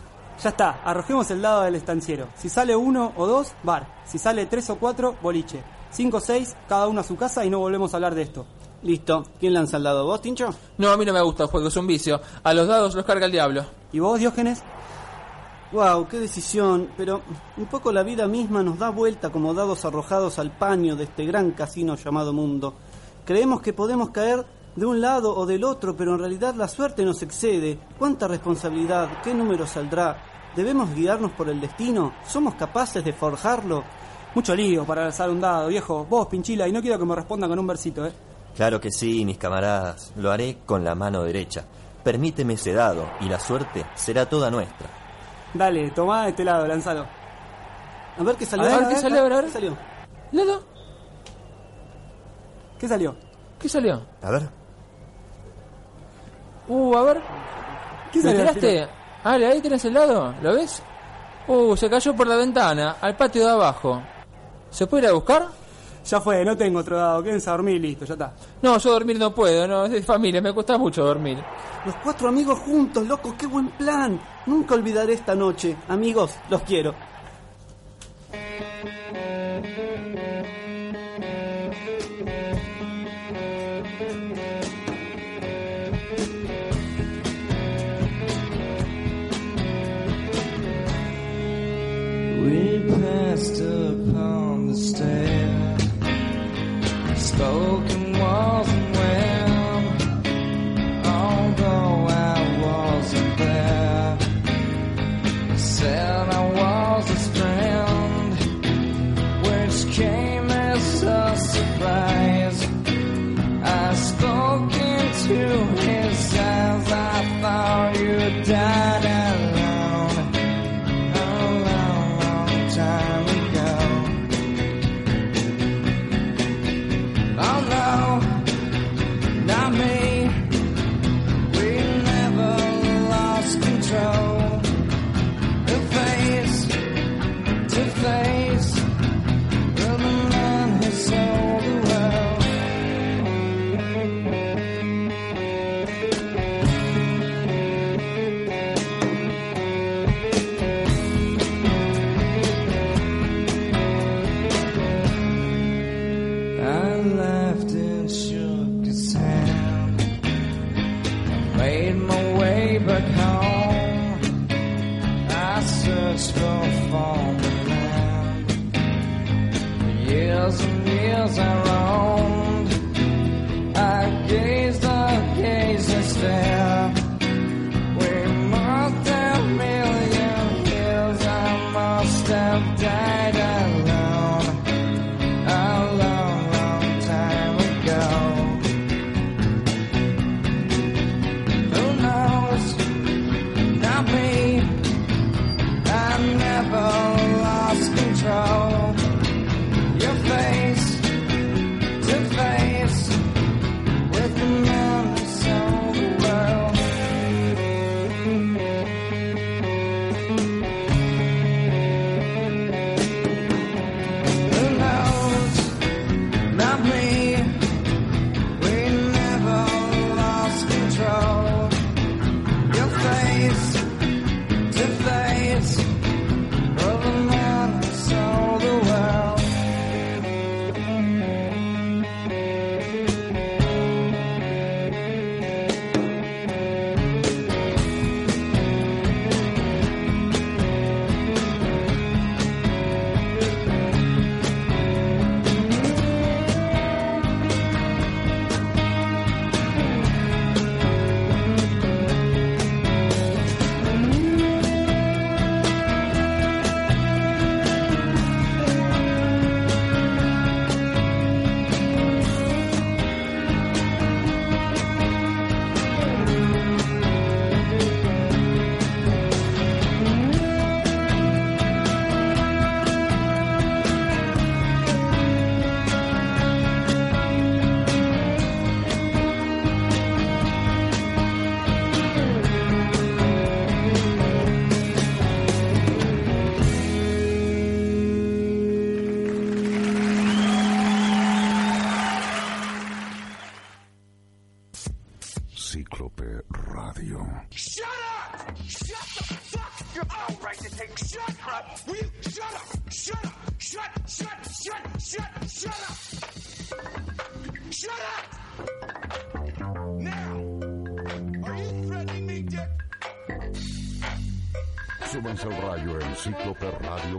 Ya 0.41 0.51
está, 0.51 0.83
arrojemos 0.85 1.29
el 1.33 1.43
dado 1.43 1.63
del 1.63 1.75
estanciero. 1.75 2.29
Si 2.37 2.49
sale 2.49 2.77
uno 2.77 3.13
o 3.17 3.27
dos, 3.27 3.55
bar. 3.65 3.89
Si 4.05 4.19
sale 4.19 4.47
tres 4.47 4.71
o 4.71 4.77
cuatro, 4.77 5.17
boliche. 5.21 5.65
Cinco 5.91 6.19
o 6.19 6.21
seis, 6.21 6.55
cada 6.69 6.87
uno 6.87 7.01
a 7.01 7.05
su 7.05 7.17
casa 7.17 7.45
y 7.45 7.51
no 7.51 7.59
volvemos 7.59 7.93
a 7.93 7.97
hablar 7.97 8.15
de 8.15 8.23
esto. 8.23 8.47
Listo. 8.85 9.25
¿Quién 9.41 9.53
lanza 9.53 9.79
el 9.79 9.83
dado? 9.83 10.07
¿Vos, 10.07 10.21
Tincho? 10.21 10.55
No, 10.79 10.93
a 10.93 10.97
mí 10.97 11.05
no 11.05 11.13
me 11.13 11.23
gusta 11.23 11.43
el 11.43 11.49
juego, 11.49 11.67
es 11.67 11.77
un 11.77 11.89
vicio. 11.89 12.21
A 12.45 12.55
los 12.55 12.69
dados 12.69 12.95
los 12.95 13.05
carga 13.05 13.27
el 13.27 13.33
diablo. 13.33 13.65
¿Y 13.91 13.99
vos, 13.99 14.21
Diógenes? 14.21 14.63
Wow, 15.75 16.07
qué 16.07 16.21
decisión. 16.21 16.91
Pero 16.97 17.23
un 17.57 17.67
poco 17.67 17.91
la 17.91 18.05
vida 18.05 18.29
misma 18.29 18.63
nos 18.63 18.79
da 18.79 18.91
vuelta 18.91 19.31
como 19.31 19.53
dados 19.53 19.85
arrojados 19.85 20.39
al 20.39 20.57
paño 20.57 20.95
de 20.95 21.03
este 21.03 21.27
gran 21.27 21.51
casino 21.51 21.97
llamado 21.97 22.33
mundo. 22.33 22.75
Creemos 23.25 23.61
que 23.61 23.73
podemos 23.73 24.11
caer 24.11 24.47
de 24.77 24.87
un 24.87 25.01
lado 25.01 25.37
o 25.37 25.45
del 25.47 25.65
otro, 25.65 25.97
pero 25.97 26.13
en 26.13 26.21
realidad 26.21 26.55
la 26.55 26.69
suerte 26.69 27.05
nos 27.05 27.21
excede. 27.23 27.81
¿Cuánta 27.99 28.29
responsabilidad? 28.29 29.21
¿Qué 29.25 29.35
número 29.35 29.67
saldrá? 29.67 30.23
¿Debemos 30.55 30.95
guiarnos 30.95 31.33
por 31.33 31.49
el 31.49 31.61
destino? 31.61 32.13
¿Somos 32.25 32.55
capaces 32.55 33.05
de 33.05 33.13
forjarlo? 33.13 33.83
Mucho 34.37 34.55
lío 34.55 34.85
para 34.85 35.07
alzar 35.07 35.29
un 35.29 35.41
dado, 35.41 35.67
viejo. 35.67 36.07
Vos, 36.09 36.29
pinchila, 36.29 36.69
y 36.69 36.73
no 36.73 36.83
quiero 36.83 37.01
que 37.01 37.05
me 37.05 37.17
responda 37.17 37.49
con 37.49 37.59
un 37.59 37.67
versito, 37.67 38.07
¿eh? 38.07 38.13
Claro 38.55 38.81
que 38.81 38.93
sí, 38.93 39.25
mis 39.25 39.39
camaradas. 39.39 40.13
Lo 40.19 40.31
haré 40.31 40.59
con 40.65 40.85
la 40.85 40.95
mano 40.95 41.25
derecha. 41.25 41.65
Permíteme 42.05 42.55
ese 42.55 42.73
dado 42.73 43.11
y 43.21 43.29
la 43.29 43.41
suerte 43.41 43.85
será 43.97 44.29
toda 44.29 44.53
nuestra. 44.53 45.04
Dale, 45.55 45.91
tomá 45.93 46.25
de 46.25 46.31
este 46.31 46.45
lado, 46.45 46.67
lanzalo. 46.67 47.07
A 48.19 48.23
ver 48.23 48.37
qué 48.37 48.45
salió. 48.47 48.67
A 48.67 48.79
ver, 48.79 48.89
¿qué 48.89 48.97
salió? 48.97 49.21
A 49.21 49.23
ver, 49.23 49.33
a 49.33 49.37
ver. 49.37 49.45
¿Qué 49.47 49.51
salió? 49.53 49.77
¿Lado? 50.33 50.63
¿Qué 52.79 52.89
salió? 52.89 53.17
¿Qué 53.59 53.69
salió? 53.69 54.03
A 54.23 54.31
ver. 54.31 54.49
Uh, 56.69 56.97
a 56.97 57.03
ver. 57.05 57.21
¿Qué 58.13 58.19
¿Me 58.19 58.25
salió? 58.25 58.39
tiraste? 58.41 58.89
Ale, 59.23 59.47
ahí 59.47 59.61
tenés 59.61 59.85
el 59.85 59.95
lado, 59.95 60.35
¿lo 60.43 60.55
ves? 60.55 60.83
Uh, 61.47 61.77
se 61.77 61.89
cayó 61.89 62.15
por 62.15 62.27
la 62.27 62.37
ventana, 62.37 62.97
al 63.01 63.17
patio 63.17 63.45
de 63.45 63.51
abajo. 63.53 64.03
¿Se 64.71 64.87
puede 64.87 65.05
ir 65.05 65.09
a 65.11 65.13
buscar? 65.13 65.47
Ya 66.05 66.21
fue, 66.21 66.45
no 66.45 66.57
tengo 66.57 66.81
otro 66.81 66.97
dado. 66.97 67.23
Quédense 67.23 67.49
a 67.49 67.53
dormir 67.53 67.77
y 67.77 67.79
listo, 67.79 68.05
ya 68.05 68.15
está. 68.15 68.33
No, 68.63 68.79
yo 68.79 68.93
dormir 68.93 69.19
no 69.19 69.35
puedo, 69.35 69.67
no, 69.67 69.87
es 69.87 69.93
de 69.93 70.03
familia, 70.03 70.41
me 70.41 70.53
cuesta 70.53 70.77
mucho 70.77 71.05
dormir. 71.05 71.39
Los 71.87 71.95
cuatro 71.97 72.29
amigos 72.29 72.59
juntos, 72.61 73.07
loco, 73.07 73.35
qué 73.39 73.47
buen 73.47 73.69
plan. 73.71 74.21
Nunca 74.47 74.75
olvidaré 74.75 75.15
esta 75.15 75.35
noche. 75.35 75.77
Amigos, 75.89 76.35
los 76.51 76.63
quiero. 76.63 76.95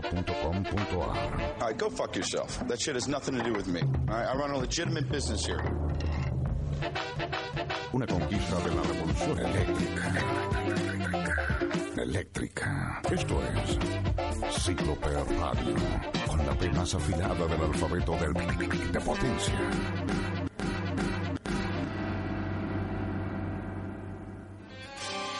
cicloperradio.com.ar. 0.00 1.56
All 1.60 1.68
right, 1.68 1.78
go 1.78 1.90
fuck 1.90 2.16
yourself. 2.16 2.66
That 2.68 2.80
shit 2.80 2.94
has 2.94 3.08
nothing 3.08 3.36
to 3.36 3.42
do 3.42 3.52
with 3.52 3.68
me. 3.68 3.82
All 3.82 4.14
right, 4.14 4.26
I 4.26 4.36
run 4.36 4.50
a 4.50 4.58
legitimate 4.58 5.08
business 5.10 5.46
here. 5.46 5.60
Una 7.92 8.06
conquista 8.06 8.56
de 8.56 8.74
la 8.74 8.82
revolución 8.82 9.38
eléctrica. 9.38 10.12
Eléctrica. 11.96 13.02
Esto 13.10 13.40
es 13.42 14.62
Cíclope 14.62 15.08
Radio. 15.08 15.76
Con 16.28 16.46
la 16.46 16.54
P 16.58 16.70
más 16.70 16.94
afilada 16.94 17.46
del 17.46 17.62
alfabeto 17.62 18.12
del 18.16 18.92
de 18.92 19.00
potencia. 19.00 19.54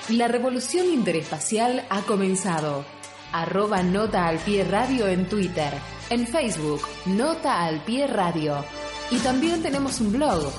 La 0.08 0.28
revolución 0.28 0.86
interespacial 0.86 1.84
ha 1.90 2.02
comenzado. 2.02 2.95
Arroba 3.42 3.82
Nota 3.82 4.26
al 4.26 4.38
Pie 4.38 4.64
Radio 4.64 5.06
en 5.08 5.28
Twitter. 5.28 5.74
En 6.08 6.26
Facebook, 6.26 6.80
Nota 7.04 7.66
al 7.66 7.84
Pie 7.84 8.06
Radio. 8.06 8.64
Y 9.10 9.18
también 9.18 9.62
tenemos 9.62 10.00
un 10.00 10.12
blog, 10.12 10.50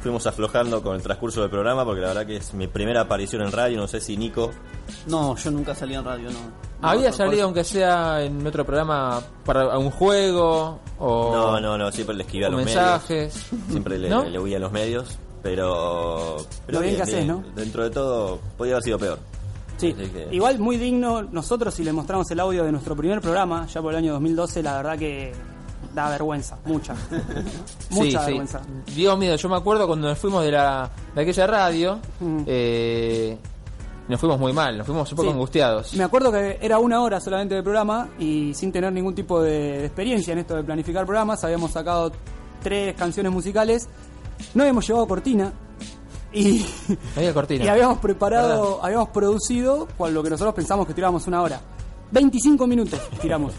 Fuimos 0.00 0.26
aflojando 0.26 0.82
con 0.82 0.94
el 0.96 1.02
transcurso 1.02 1.42
del 1.42 1.50
programa 1.50 1.84
porque 1.84 2.00
la 2.00 2.08
verdad 2.08 2.24
que 2.26 2.36
es 2.36 2.54
mi 2.54 2.68
primera 2.68 3.02
aparición 3.02 3.42
en 3.42 3.52
radio. 3.52 3.76
No 3.78 3.86
sé 3.88 4.00
si 4.00 4.16
Nico. 4.16 4.50
No, 5.06 5.36
yo 5.36 5.50
nunca 5.50 5.74
salí 5.74 5.94
en 5.94 6.04
radio, 6.04 6.30
no. 6.30 6.38
¿Había 6.80 7.10
No, 7.10 7.16
salido, 7.16 7.44
aunque 7.44 7.64
sea 7.64 8.22
en 8.22 8.46
otro 8.46 8.64
programa, 8.64 9.20
para 9.44 9.76
un 9.76 9.90
juego? 9.90 10.78
O 10.98 11.32
No, 11.34 11.60
no, 11.60 11.76
no, 11.76 11.92
siempre 11.92 12.16
le 12.16 12.22
esquivé 12.22 12.46
a 12.46 12.48
o 12.48 12.52
los 12.52 12.64
mensajes. 12.64 13.34
medios. 13.52 13.68
Siempre 13.70 13.98
le, 13.98 14.08
¿No? 14.08 14.24
le 14.24 14.38
huí 14.38 14.54
a 14.54 14.58
los 14.58 14.72
medios. 14.72 15.18
Pero. 15.42 16.36
pero 16.66 16.78
Lo 16.78 16.82
bien 16.84 16.96
que 16.96 17.02
haces, 17.02 17.26
¿no? 17.26 17.42
Dentro 17.54 17.82
de 17.84 17.90
todo, 17.90 18.38
podía 18.56 18.74
haber 18.74 18.84
sido 18.84 18.98
peor. 18.98 19.18
Sí, 19.80 19.92
que- 19.94 20.28
igual 20.32 20.58
muy 20.58 20.76
digno. 20.76 21.22
Nosotros, 21.22 21.72
si 21.74 21.84
le 21.84 21.92
mostramos 21.92 22.30
el 22.30 22.40
audio 22.40 22.64
de 22.64 22.72
nuestro 22.72 22.94
primer 22.96 23.20
programa, 23.20 23.66
ya 23.66 23.80
por 23.82 23.92
el 23.92 23.98
año 23.98 24.12
2012, 24.14 24.62
la 24.62 24.76
verdad 24.76 24.98
que 24.98 25.32
da 25.94 26.08
vergüenza, 26.10 26.58
mucha. 26.66 26.94
Mucha 27.90 28.20
sí. 28.20 28.26
vergüenza. 28.26 28.60
Dio 28.94 29.16
miedo. 29.16 29.34
Yo 29.36 29.48
me 29.48 29.56
acuerdo 29.56 29.86
cuando 29.86 30.08
nos 30.08 30.18
fuimos 30.18 30.44
de, 30.44 30.52
la, 30.52 30.88
de 31.14 31.20
aquella 31.22 31.46
radio, 31.46 31.98
Mm. 32.20 32.42
eh, 32.46 33.38
nos 34.08 34.20
fuimos 34.20 34.38
muy 34.38 34.52
mal, 34.52 34.76
nos 34.78 34.86
fuimos 34.86 35.10
un 35.10 35.16
poco 35.16 35.28
Sí. 35.28 35.32
angustiados. 35.34 35.94
Me 35.94 36.04
acuerdo 36.04 36.30
que 36.32 36.58
era 36.60 36.78
una 36.78 37.00
hora 37.00 37.20
solamente 37.20 37.54
de 37.54 37.62
programa 37.62 38.08
y 38.18 38.52
sin 38.54 38.70
tener 38.72 38.92
ningún 38.92 39.14
tipo 39.14 39.40
de 39.42 39.84
experiencia 39.86 40.32
en 40.32 40.38
esto 40.40 40.54
de 40.56 40.62
planificar 40.64 41.04
programas, 41.06 41.42
habíamos 41.44 41.70
sacado 41.72 42.12
tres 42.62 42.94
canciones 42.94 43.32
musicales, 43.32 43.88
no 44.54 44.62
habíamos 44.62 44.86
llevado 44.86 45.06
cortina 45.08 45.52
y, 46.32 46.64
Había 47.16 47.34
cortina. 47.34 47.64
y 47.64 47.68
habíamos 47.68 47.98
preparado, 47.98 48.80
habíamos 48.84 49.08
producido 49.10 49.88
con 49.98 50.12
lo 50.14 50.22
que 50.22 50.30
nosotros 50.30 50.54
pensamos 50.54 50.86
que 50.86 50.94
tirábamos 50.94 51.26
una 51.26 51.42
hora. 51.42 51.60
25 52.12 52.66
minutos 52.66 53.00
tiramos. 53.20 53.52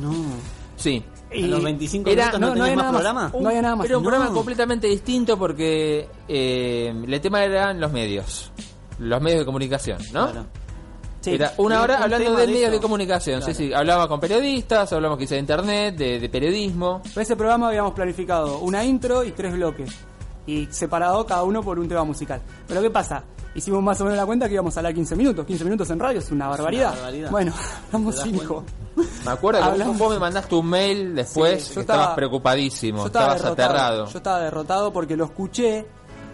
No. 0.00 0.12
Sí. 0.76 1.02
¿A 1.32 1.36
los 1.46 1.62
25 1.64 2.10
Era- 2.10 2.26
minutos 2.26 2.40
no, 2.40 2.46
no, 2.48 2.54
no 2.54 2.64
tenés 2.64 2.70
había 2.72 2.76
más 2.76 2.84
nada 2.84 2.92
más. 2.92 3.30
programa? 3.30 3.42
No 3.42 3.48
había 3.48 3.62
nada 3.62 3.76
más. 3.76 3.86
Era 3.86 3.98
un 3.98 4.04
No. 4.04 4.10
programa 4.10 4.34
completamente 4.34 4.86
distinto 4.86 5.38
porque 5.38 6.08
eh, 6.28 6.92
el 7.06 7.20
tema 7.20 7.44
eran 7.44 7.80
los 7.80 7.90
medios. 7.92 8.52
Los 8.98 9.20
medios 9.20 9.40
de 9.40 9.44
comunicación, 9.44 9.98
¿no? 10.12 10.30
Claro. 10.30 10.46
Sí. 11.20 11.30
Era 11.34 11.52
una 11.56 11.80
hora 11.82 11.96
un 11.96 12.02
hablando 12.04 12.32
de 12.34 12.40
de 12.42 12.46
medios 12.52 12.70
de 12.70 12.80
comunicación. 12.80 13.40
Claro. 13.40 13.54
Sí, 13.54 13.66
sí. 13.68 13.72
Hablaba 13.72 14.06
con 14.08 14.20
periodistas, 14.20 14.92
hablamos 14.92 15.18
quizá 15.18 15.34
de 15.34 15.40
internet, 15.40 15.96
de, 15.96 16.20
de 16.20 16.28
periodismo. 16.28 17.00
Para 17.14 17.22
ese 17.22 17.34
programa 17.34 17.68
habíamos 17.68 17.94
planificado 17.94 18.58
una 18.58 18.84
intro 18.84 19.24
y 19.24 19.32
tres 19.32 19.54
bloques. 19.54 19.90
Y 20.46 20.66
separado 20.70 21.24
cada 21.26 21.42
uno 21.42 21.62
por 21.62 21.78
un 21.78 21.88
tema 21.88 22.04
musical. 22.04 22.40
Pero 22.68 22.82
¿qué 22.82 22.90
pasa? 22.90 23.22
Hicimos 23.54 23.82
más 23.82 24.00
o 24.00 24.04
menos 24.04 24.16
la 24.18 24.26
cuenta 24.26 24.46
que 24.48 24.54
íbamos 24.54 24.76
a 24.76 24.80
hablar 24.80 24.92
15 24.94 25.14
minutos. 25.16 25.46
15 25.46 25.64
minutos 25.64 25.88
en 25.90 25.98
radio 25.98 26.18
es 26.18 26.30
una 26.32 26.48
barbaridad. 26.48 26.90
barbaridad. 26.92 27.30
Bueno, 27.30 27.52
hablamos 27.86 28.14
¿Te 28.16 28.20
das 28.20 28.30
5. 28.30 28.64
Me 29.24 29.30
acuerdo 29.30 29.60
que 29.60 29.66
Hablamos- 29.66 29.98
vos 29.98 30.12
me 30.12 30.18
mandaste 30.18 30.54
un 30.54 30.66
mail 30.66 31.14
después 31.14 31.64
Sí, 31.64 31.74
que 31.74 31.80
estabas 31.80 32.00
estaba- 32.02 32.16
preocupadísimo, 32.16 32.98
Yo 32.98 33.06
estaba 33.06 33.36
estabas 33.36 33.42
derrotado. 33.56 33.68
aterrado. 33.78 34.06
Yo 34.12 34.18
estaba 34.18 34.40
derrotado 34.40 34.92
porque 34.92 35.16
lo 35.16 35.24
escuché. 35.24 35.86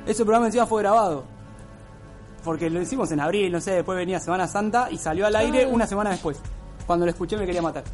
Ese 0.06 0.24
programa 0.24 0.46
encima 0.46 0.66
fue 0.66 0.80
grabado. 0.82 1.24
Porque 2.42 2.70
lo 2.70 2.80
hicimos 2.80 3.12
en 3.12 3.20
abril, 3.20 3.52
no 3.52 3.60
sé, 3.60 3.72
después 3.72 3.96
venía 3.98 4.18
Semana 4.18 4.48
Santa 4.48 4.90
y 4.90 4.96
salió 4.96 5.26
al 5.26 5.36
aire 5.36 5.66
una 5.66 5.86
semana 5.86 6.10
después. 6.10 6.38
Cuando 6.86 7.04
lo 7.04 7.10
escuché 7.12 7.36
me 7.36 7.44
quería 7.44 7.60
matar. 7.62 7.84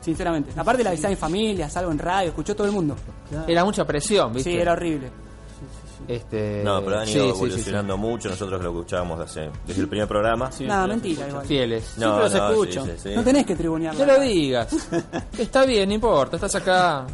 Sinceramente. 0.00 0.52
Aparte 0.56 0.82
la 0.82 0.90
avisé 0.90 1.06
a 1.06 1.10
mi 1.10 1.16
familia, 1.16 1.68
salgo 1.68 1.90
en 1.92 1.98
radio, 1.98 2.28
escuchó 2.30 2.54
todo 2.56 2.66
el 2.66 2.72
mundo. 2.72 2.96
Era 3.46 3.64
mucha 3.64 3.84
presión, 3.86 4.32
¿viste? 4.32 4.50
Sí, 4.50 4.56
era 4.56 4.72
horrible. 4.72 5.10
Este, 6.06 6.62
No, 6.64 6.82
pero 6.82 7.00
han 7.00 7.06
sí, 7.06 7.14
ido 7.14 7.24
sí, 7.24 7.28
sí, 7.32 7.36
sí. 7.38 7.44
evolucionando 7.44 7.96
mucho. 7.98 8.30
Nosotros 8.30 8.62
lo 8.62 8.70
escuchábamos 8.70 9.18
desde, 9.18 9.50
desde 9.66 9.82
el 9.82 9.88
primer 9.88 10.08
programa. 10.08 10.48
Nada, 10.60 10.86
mentira 10.86 11.28
igual. 11.28 11.44
Fieles. 11.44 11.94
No, 11.98 12.28
se 12.28 12.38
no, 12.38 12.64
sí, 12.64 12.72
sí, 12.72 12.80
sí. 12.96 13.10
No 13.14 13.22
tenés 13.22 13.44
que 13.44 13.54
tribunear. 13.56 13.94
No 13.94 14.06
lo 14.06 14.18
digas. 14.20 14.68
Está 15.38 15.66
bien, 15.66 15.88
no 15.88 15.94
importa, 15.96 16.36
estás 16.36 16.54
acá. 16.54 17.04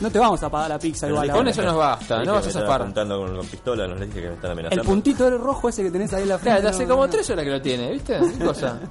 No 0.00 0.10
te 0.10 0.18
vamos 0.18 0.42
a 0.42 0.50
pagar 0.50 0.68
la 0.70 0.78
pizza 0.78 1.06
Pero 1.06 1.22
igual. 1.24 1.38
Con 1.38 1.48
eso 1.48 1.62
nos 1.62 1.76
basta, 1.76 2.24
no 2.24 2.32
vas 2.34 2.46
a 2.48 2.50
zafar. 2.50 2.82
apuntando 2.82 3.20
con, 3.20 3.36
con 3.36 3.46
pistola, 3.46 3.86
no 3.86 3.94
les 3.94 4.08
dije 4.08 4.20
que 4.22 4.28
me 4.28 4.34
están 4.34 4.50
amenazando. 4.50 4.82
El 4.82 4.86
puntito 4.88 5.24
del 5.30 5.38
rojo 5.38 5.68
ese 5.68 5.84
que 5.84 5.90
tenés 5.92 6.12
ahí 6.12 6.22
en 6.24 6.28
la 6.30 6.38
frente. 6.38 6.60
Claro, 6.60 6.74
hace 6.74 6.82
no- 6.84 6.90
como 6.94 7.06
no. 7.06 7.10
tres 7.12 7.30
horas 7.30 7.44
que 7.44 7.50
lo 7.52 7.62
tiene, 7.62 7.92
¿viste? 7.92 8.18
Qué 8.38 8.44
cosa. 8.44 8.80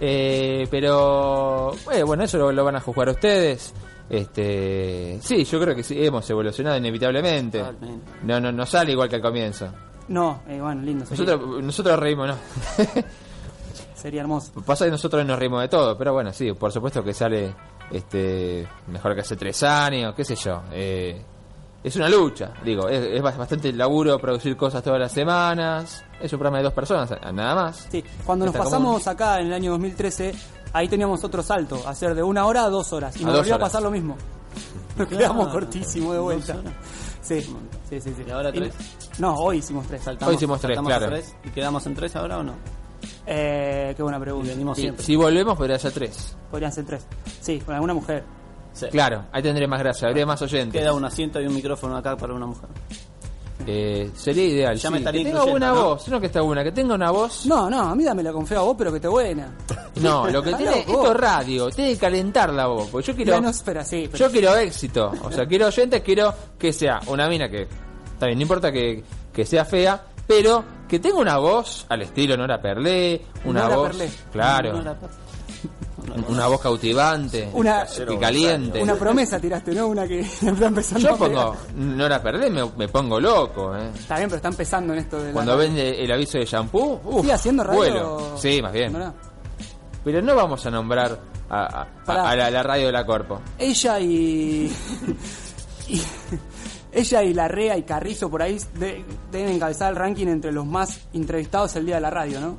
Eh, 0.00 0.66
pero 0.70 1.72
eh, 1.92 2.02
bueno, 2.02 2.24
eso 2.24 2.38
lo, 2.38 2.52
lo 2.52 2.64
van 2.64 2.76
a 2.76 2.80
juzgar 2.80 3.08
ustedes. 3.08 3.74
Este, 4.08 5.18
sí, 5.20 5.44
yo 5.44 5.60
creo 5.60 5.74
que 5.74 5.82
sí, 5.82 6.04
hemos 6.04 6.28
evolucionado 6.30 6.76
inevitablemente. 6.76 7.58
Totalmente. 7.58 8.10
No, 8.22 8.40
no, 8.40 8.52
no 8.52 8.66
sale 8.66 8.92
igual 8.92 9.08
que 9.08 9.16
al 9.16 9.22
comienzo. 9.22 9.68
No, 10.08 10.42
eh, 10.48 10.60
bueno, 10.60 10.82
lindo. 10.82 11.04
Sería, 11.06 11.24
Nosotros, 11.34 11.64
nosotros 11.64 11.98
reímos, 11.98 12.28
¿no? 12.28 12.36
sería 13.94 14.20
hermoso. 14.20 14.52
Pasa 14.64 14.84
que 14.84 14.90
nosotros 14.92 15.26
nos 15.26 15.38
reímos 15.38 15.60
de 15.62 15.68
todo, 15.68 15.96
pero 15.98 16.12
bueno, 16.12 16.32
sí, 16.32 16.52
por 16.52 16.70
supuesto 16.70 17.02
que 17.02 17.12
sale 17.12 17.52
este 17.90 18.66
mejor 18.88 19.14
que 19.14 19.22
hace 19.22 19.36
tres 19.36 19.62
años, 19.64 20.14
qué 20.14 20.24
sé 20.24 20.36
yo. 20.36 20.62
Eh, 20.72 21.20
es 21.82 21.96
una 21.96 22.08
lucha, 22.08 22.52
digo, 22.64 22.88
es, 22.88 23.04
es 23.06 23.22
bastante 23.22 23.72
laburo 23.72 24.18
producir 24.18 24.56
cosas 24.56 24.82
todas 24.82 25.00
las 25.00 25.12
semanas. 25.12 26.04
Es 26.20 26.32
un 26.32 26.38
programa 26.38 26.58
de 26.58 26.64
dos 26.64 26.72
personas, 26.72 27.10
nada 27.32 27.54
más. 27.54 27.86
Sí, 27.90 28.02
cuando 28.24 28.46
nos 28.46 28.56
pasamos 28.56 29.06
acá 29.06 29.40
en 29.40 29.48
el 29.48 29.52
año 29.52 29.72
2013, 29.72 30.34
ahí 30.72 30.88
teníamos 30.88 31.22
otro 31.24 31.42
salto, 31.42 31.80
hacer 31.86 32.14
de 32.14 32.22
una 32.22 32.46
hora 32.46 32.64
a 32.64 32.70
dos 32.70 32.92
horas. 32.92 33.16
Y 33.16 33.22
A 33.22 33.26
nos 33.26 33.36
volvió 33.38 33.54
a 33.56 33.58
pasar 33.58 33.82
lo 33.82 33.90
mismo. 33.90 34.16
Nos 34.96 35.08
Claro, 35.08 35.18
quedamos 35.24 35.48
cortísimo 35.48 36.14
de 36.14 36.18
vuelta. 36.18 36.56
Sí, 37.20 37.42
sí, 37.42 38.00
sí, 38.00 38.14
sí. 38.16 38.24
¿Y 38.26 38.30
ahora 38.30 38.50
tres? 38.50 38.72
No, 39.18 39.34
hoy 39.34 39.58
hicimos 39.58 39.86
tres. 39.86 40.02
Saltamos, 40.02 40.30
Hoy 40.30 40.36
hicimos 40.36 40.58
tres, 40.58 40.78
claro. 40.80 41.06
tres. 41.08 41.36
¿Y 41.44 41.50
quedamos 41.50 41.84
en 41.86 41.94
tres 41.94 42.16
ahora 42.16 42.38
o 42.38 42.42
no? 42.42 42.54
Eh, 43.26 43.92
qué 43.94 44.02
buena 44.02 44.18
pregunta. 44.18 44.48
venimos 44.48 44.78
si 44.98 45.16
volvemos, 45.16 45.54
podría 45.58 45.78
ser 45.78 45.92
tres. 45.92 46.34
Podrían 46.50 46.72
ser 46.72 46.86
tres. 46.86 47.06
Sí, 47.42 47.58
con 47.60 47.74
alguna 47.74 47.92
mujer. 47.92 48.24
Sí. 48.72 48.86
Claro, 48.90 49.24
ahí 49.32 49.42
tendré 49.42 49.66
más 49.66 49.80
gracia, 49.80 50.08
habría 50.08 50.24
más 50.24 50.40
oyentes. 50.40 50.80
Queda 50.80 50.94
un 50.94 51.04
asiento 51.04 51.40
y 51.42 51.46
un 51.46 51.54
micrófono 51.54 51.96
acá 51.96 52.16
para 52.16 52.32
una 52.32 52.46
mujer. 52.46 52.68
Eh, 53.66 54.10
sería 54.14 54.44
ideal. 54.44 54.76
Ya 54.76 54.88
sí, 54.88 54.92
me 54.92 54.98
estaría 54.98 55.24
que 55.24 55.30
tenga 55.30 55.44
buena 55.44 55.68
¿no? 55.72 55.84
voz, 55.84 56.08
no 56.08 56.20
que 56.20 56.26
está 56.26 56.40
buena, 56.40 56.62
que 56.62 56.72
tenga 56.72 56.94
una 56.94 57.10
voz. 57.10 57.46
No, 57.46 57.68
no, 57.68 57.80
a 57.80 57.94
mí 57.94 58.04
dame 58.04 58.22
la 58.22 58.32
confía 58.32 58.58
a 58.58 58.62
vos, 58.62 58.76
pero 58.78 58.92
que 58.92 59.00
te 59.00 59.08
buena. 59.08 59.48
No, 59.96 60.28
lo 60.28 60.42
que 60.42 60.52
tiene, 60.52 60.80
esto 60.80 61.10
es 61.10 61.16
radio, 61.16 61.70
tiene 61.70 61.92
que 61.92 61.98
calentar 61.98 62.52
la 62.52 62.66
voz. 62.66 62.88
Porque 62.90 63.06
yo 63.08 63.16
quiero. 63.16 63.32
Ya 63.32 63.40
no 63.40 63.48
espera, 63.48 63.82
sí. 63.82 64.08
pero- 64.12 64.26
Yo 64.26 64.30
quiero 64.30 64.54
éxito, 64.56 65.10
o 65.22 65.32
sea, 65.32 65.46
quiero 65.46 65.66
oyentes, 65.68 66.02
quiero 66.02 66.34
que 66.58 66.70
sea 66.72 67.00
una 67.06 67.26
mina 67.30 67.48
que, 67.48 67.62
está 68.12 68.26
bien, 68.26 68.38
no 68.38 68.42
importa 68.42 68.70
que, 68.70 69.02
que 69.32 69.46
sea 69.46 69.64
fea, 69.64 70.04
pero 70.26 70.62
que 70.86 70.98
tenga 70.98 71.16
una 71.18 71.38
voz 71.38 71.86
al 71.88 72.02
estilo 72.02 72.36
Nora 72.36 72.60
Perlé, 72.60 73.22
una 73.46 73.62
Nora 73.62 73.76
voz, 73.76 73.88
Perlé. 73.88 74.10
claro, 74.30 74.82
una 76.28 76.46
voz 76.46 76.60
cautivante, 76.60 77.48
Una- 77.52 77.86
y 78.08 78.16
caliente. 78.16 78.82
Una 78.82 78.94
promesa 78.94 79.38
tiraste, 79.38 79.74
¿no? 79.74 79.88
Una 79.88 80.06
que 80.06 80.20
está 80.42 80.48
empezando 80.66 81.08
Yo 81.10 81.16
pongo 81.16 81.56
Nora 81.76 82.22
Perlé, 82.22 82.50
me, 82.50 82.64
me 82.76 82.88
pongo 82.88 83.20
loco, 83.20 83.76
eh. 83.76 83.90
Está 83.94 84.16
bien, 84.16 84.28
pero 84.28 84.36
está 84.36 84.48
empezando 84.48 84.92
en 84.92 85.00
esto 85.00 85.18
de 85.18 85.28
la 85.28 85.32
Cuando 85.32 85.52
radio. 85.56 85.68
vende 85.68 86.04
el 86.04 86.12
aviso 86.12 86.38
de 86.38 86.44
shampoo, 86.44 87.00
¿Sigue 87.20 87.32
haciendo 87.32 87.64
radio? 87.64 87.76
vuelo. 87.78 88.38
Sí, 88.38 88.60
más 88.62 88.72
bien. 88.72 88.92
No, 88.92 88.98
no. 88.98 89.14
Pero 90.04 90.22
no 90.22 90.34
vamos 90.36 90.64
a 90.64 90.70
nombrar 90.70 91.18
a, 91.50 91.56
a- 91.60 91.82
a- 91.82 92.04
Pará. 92.04 92.30
a 92.30 92.36
la, 92.36 92.50
la 92.50 92.62
radio 92.62 92.86
de 92.86 92.92
la 92.92 93.04
Corpo. 93.04 93.40
Ella 93.58 93.98
y... 94.00 94.72
y- 95.88 96.00
ella 96.92 97.22
y 97.22 97.34
Larrea 97.34 97.76
y 97.76 97.82
Carrizo 97.82 98.30
por 98.30 98.40
ahí 98.40 98.58
de- 98.74 99.04
deben 99.30 99.50
encabezar 99.56 99.90
el 99.90 99.96
ranking 99.96 100.28
entre 100.28 100.50
los 100.52 100.64
más 100.64 101.00
entrevistados 101.12 101.76
el 101.76 101.84
día 101.86 101.96
de 101.96 102.00
la 102.00 102.10
radio, 102.10 102.40
¿no? 102.40 102.56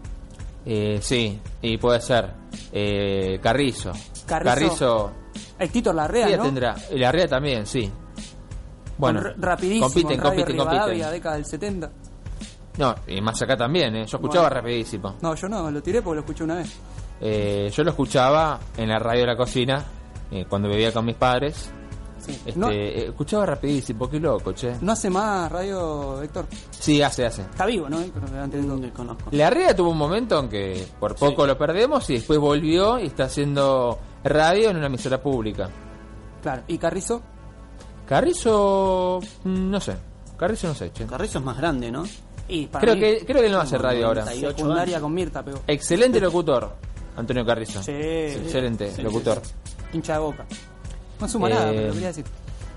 Eh, 0.70 1.00
sí, 1.02 1.40
y 1.62 1.78
puede 1.78 2.02
ser. 2.02 2.30
Eh, 2.74 3.40
Carrizo. 3.42 3.94
Carrizo. 4.26 4.54
Carrizo 4.54 5.12
El 5.58 5.70
Tito 5.72 5.94
Larrea, 5.94 6.36
¿no? 6.36 6.44
tendrá. 6.44 6.76
Y 6.92 6.98
la 7.00 7.10
Rea 7.12 7.28
también, 7.28 7.66
sí. 7.66 7.90
Bueno, 8.98 9.22
Con 9.22 9.42
rapidísimo, 9.42 9.86
compiten, 9.88 10.12
en 10.14 10.18
Radio 10.20 10.46
compiten, 10.46 10.58
compiten. 10.68 11.12
década 11.12 11.36
del 11.36 11.46
70. 11.46 11.92
No, 12.80 12.96
y 13.08 13.22
más 13.22 13.42
acá 13.42 13.56
también, 13.56 13.96
¿eh? 13.96 14.06
Yo 14.06 14.18
escuchaba 14.18 14.50
Bueno. 14.50 14.56
rapidísimo. 14.62 15.16
No, 15.22 15.36
yo 15.36 15.48
no, 15.48 15.72
lo 15.72 15.82
tiré 15.82 16.02
porque 16.02 16.16
lo 16.16 16.22
escuché 16.22 16.44
una 16.44 16.56
vez. 16.56 16.76
Eh, 17.22 17.72
yo 17.74 17.84
lo 17.84 17.92
escuchaba 17.92 18.60
en 18.76 18.90
la 18.90 19.00
radio 19.00 19.22
de 19.22 19.28
la 19.28 19.38
cocina, 19.38 19.84
eh, 20.32 20.46
cuando 20.50 20.68
vivía 20.70 20.92
con 20.92 21.06
mis 21.06 21.16
padres. 21.16 21.72
Sí. 22.28 22.42
Este, 22.46 22.60
No, 22.60 22.70
eh, 22.70 23.06
escuchaba 23.08 23.46
rapidísimo, 23.46 24.10
qué 24.10 24.20
loco, 24.20 24.52
che. 24.54 24.76
no 24.82 24.92
hace 24.92 25.10
más 25.10 25.52
radio, 25.52 26.22
Héctor. 26.22 26.46
Sí, 26.72 27.02
hace, 27.02 27.26
hace. 27.26 27.42
Está 27.44 27.66
vivo, 27.66 27.90
¿no? 27.90 28.00
Héctor? 28.02 28.24
Antes. 28.38 28.64
No 28.66 28.94
conozco. 28.94 29.30
La 29.32 29.50
Rea 29.50 29.76
tuvo 29.76 29.90
un 29.92 29.98
momento 29.98 30.40
en 30.40 30.50
que 30.50 30.88
por 31.00 31.16
poco 31.16 31.48
lo 31.48 31.58
perdemos 31.58 32.10
y 32.10 32.16
después 32.16 32.38
volvió 32.40 33.00
y 33.00 33.08
está 33.08 33.24
haciendo 33.24 33.98
radio 34.24 34.70
en 34.70 34.78
una 34.78 34.88
emisora 34.88 35.22
pública. 35.22 35.70
Claro. 36.44 36.62
¿Y 36.68 36.78
Carrizo? 36.78 37.22
Carrizo, 38.08 39.20
mm, 39.44 39.70
no 39.70 39.80
sé. 39.82 39.96
Carrizo 40.38 40.68
no 40.68 40.74
sé, 40.76 40.92
che. 40.92 41.06
Carrizo 41.06 41.40
es 41.40 41.46
más 41.46 41.58
grande, 41.58 41.92
¿no? 41.92 42.04
Y 42.48 42.68
para 42.68 42.82
Creo 42.82 42.96
mí, 42.96 43.02
que, 43.02 43.26
creo 43.26 43.42
que 43.42 43.48
él 43.48 43.52
no 43.52 43.60
hace 43.60 43.78
radio 43.78 44.08
ahora. 44.08 44.22
98 44.22 44.58
secundaria 44.58 44.96
años. 44.96 45.04
con 45.04 45.14
Mirta 45.14 45.44
pegó. 45.44 45.60
Excelente 45.68 46.20
locutor, 46.22 46.74
Antonio 47.18 47.46
Carrizo. 47.46 47.84
Sí, 47.84 47.92
Excelente 47.92 48.92
sí, 48.92 49.02
locutor. 49.02 49.42
hincha 49.92 50.14
de 50.14 50.20
boca. 50.20 50.46
No 51.20 51.28
suma 51.28 51.50
nada, 51.50 51.70
Eh, 51.72 51.74
pero 51.76 51.88
lo 51.88 51.94
quería 51.94 52.08
decir. 52.08 52.26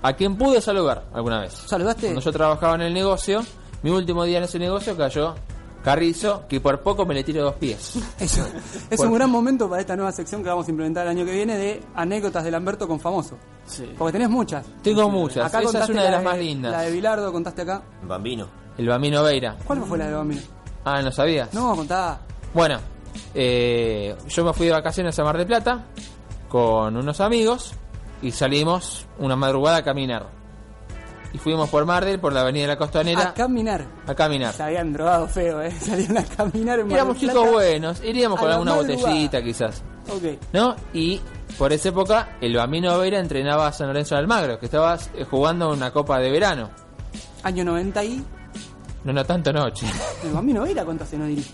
A 0.03 0.13
quien 0.13 0.35
pude 0.35 0.61
saludar 0.61 1.03
alguna 1.13 1.41
vez. 1.41 1.53
¿Saludaste? 1.53 2.07
Cuando 2.07 2.21
yo 2.21 2.31
trabajaba 2.31 2.75
en 2.75 2.81
el 2.81 2.93
negocio, 2.93 3.43
mi 3.83 3.91
último 3.91 4.23
día 4.23 4.39
en 4.39 4.45
ese 4.45 4.57
negocio 4.57 4.97
cayó 4.97 5.35
Carrizo, 5.83 6.43
que 6.47 6.59
por 6.61 6.79
poco 6.81 7.05
me 7.05 7.13
le 7.15 7.23
tiro 7.23 7.43
dos 7.43 7.55
pies. 7.55 7.95
Eso, 8.19 8.45
es 8.89 8.97
Por- 8.97 9.07
un 9.07 9.13
gran 9.15 9.29
momento 9.31 9.67
para 9.69 9.81
esta 9.81 9.95
nueva 9.95 10.11
sección 10.11 10.43
que 10.43 10.49
vamos 10.49 10.67
a 10.67 10.69
implementar 10.71 11.05
el 11.07 11.11
año 11.17 11.25
que 11.25 11.31
viene 11.31 11.57
de 11.57 11.83
anécdotas 11.95 12.43
de 12.43 12.51
Lamberto 12.51 12.87
con 12.87 12.99
famoso. 12.99 13.35
Sí. 13.65 13.91
Porque 13.97 14.11
tenés 14.13 14.29
muchas. 14.29 14.65
Tengo 14.83 15.09
muchas, 15.09 15.45
Acá 15.47 15.59
esa 15.59 15.59
es 15.59 15.65
contaste 15.65 15.91
una 15.93 16.03
de 16.03 16.09
la 16.11 16.15
las 16.17 16.23
más 16.25 16.37
lindas. 16.37 16.71
La 16.71 16.81
de 16.81 16.91
Bilardo 16.91 17.31
contaste 17.31 17.61
acá. 17.63 17.81
Bambino. 18.03 18.47
El 18.77 18.87
Bambino 18.87 19.23
Veira. 19.23 19.55
¿Cuál 19.65 19.83
fue 19.83 19.97
la 19.97 20.07
de 20.07 20.13
Bambino? 20.13 20.41
Ah, 20.85 21.01
¿no 21.01 21.11
sabías? 21.11 21.53
No, 21.53 21.75
contá. 21.75 22.19
Bueno, 22.53 22.79
eh, 23.33 24.15
yo 24.29 24.43
me 24.45 24.53
fui 24.53 24.67
de 24.67 24.73
vacaciones 24.73 25.17
a 25.19 25.23
Mar 25.23 25.37
del 25.37 25.47
Plata 25.47 25.85
con 26.49 26.95
unos 26.97 27.19
amigos 27.21 27.73
y 28.21 28.31
salimos 28.31 29.05
una 29.19 29.35
madrugada 29.35 29.77
a 29.77 29.83
caminar. 29.83 30.27
Y 31.33 31.37
fuimos 31.37 31.69
por 31.69 31.85
Mar 31.85 32.03
del, 32.03 32.19
por 32.19 32.33
la 32.33 32.41
avenida 32.41 32.63
de 32.63 32.67
la 32.67 32.77
Costanera, 32.77 33.21
A 33.29 33.33
caminar. 33.33 33.85
a 34.05 34.13
caminar. 34.13 34.53
Se 34.53 34.63
habían 34.63 34.91
drogado 34.91 35.27
feo, 35.29 35.61
¿eh? 35.61 35.71
Salieron 35.79 36.17
a 36.17 36.23
caminar 36.25 36.79
en 36.81 36.91
Éramos 36.91 37.17
chicos 37.17 37.49
buenos, 37.51 38.03
iríamos 38.03 38.37
con 38.39 38.51
alguna 38.51 38.75
madrugada. 38.75 38.99
botellita 39.01 39.41
quizás. 39.41 39.81
Ok. 40.09 40.39
¿no? 40.51 40.75
Y 40.93 41.21
por 41.57 41.71
esa 41.71 41.89
época 41.89 42.35
el 42.41 42.55
Bambino 42.57 42.97
Veira 42.99 43.19
entrenaba 43.19 43.67
a 43.67 43.71
San 43.71 43.87
Lorenzo 43.87 44.15
de 44.15 44.19
Almagro, 44.19 44.59
que 44.59 44.65
estaba 44.65 44.97
eh, 45.15 45.23
jugando 45.23 45.69
una 45.71 45.91
copa 45.91 46.19
de 46.19 46.31
verano. 46.31 46.69
Año 47.43 47.63
90 47.63 48.03
y. 48.03 48.25
No, 49.05 49.13
no 49.13 49.23
tanto 49.25 49.53
noche. 49.53 49.87
El 50.25 50.33
Bambino 50.33 50.63
Veira, 50.63 50.83
¿cuánto 50.83 51.05
hace 51.05 51.17
no 51.17 51.25
dirige? 51.27 51.53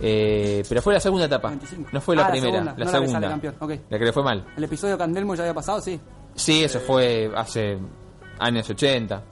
Eh, 0.00 0.62
pero 0.68 0.82
fue 0.82 0.94
la 0.94 1.00
segunda 1.00 1.26
etapa. 1.26 1.48
25. 1.48 1.90
No 1.92 2.00
fue 2.00 2.16
la 2.16 2.22
Ah, 2.22 2.24
la 2.26 2.30
primera, 2.32 2.52
segunda, 2.52 2.72
la 2.72 2.78
no 2.78 2.78
la 2.78 2.84
que 2.84 2.90
segunda. 3.06 3.12
sale 3.12 3.28
campeón, 3.28 3.54
ok. 3.60 3.70
La 3.90 3.98
que 3.98 4.04
le 4.04 4.12
fue 4.12 4.22
mal. 4.22 4.44
El 4.56 4.64
episodio 4.64 4.98
Candelmo 4.98 5.34
ya 5.34 5.42
había 5.42 5.54
pasado, 5.54 5.80
sí. 5.80 6.00
Sí, 6.34 6.64
eso 6.64 6.80
fue 6.80 7.30
hace 7.34 7.78
años 8.38 8.68
80. 8.68 9.22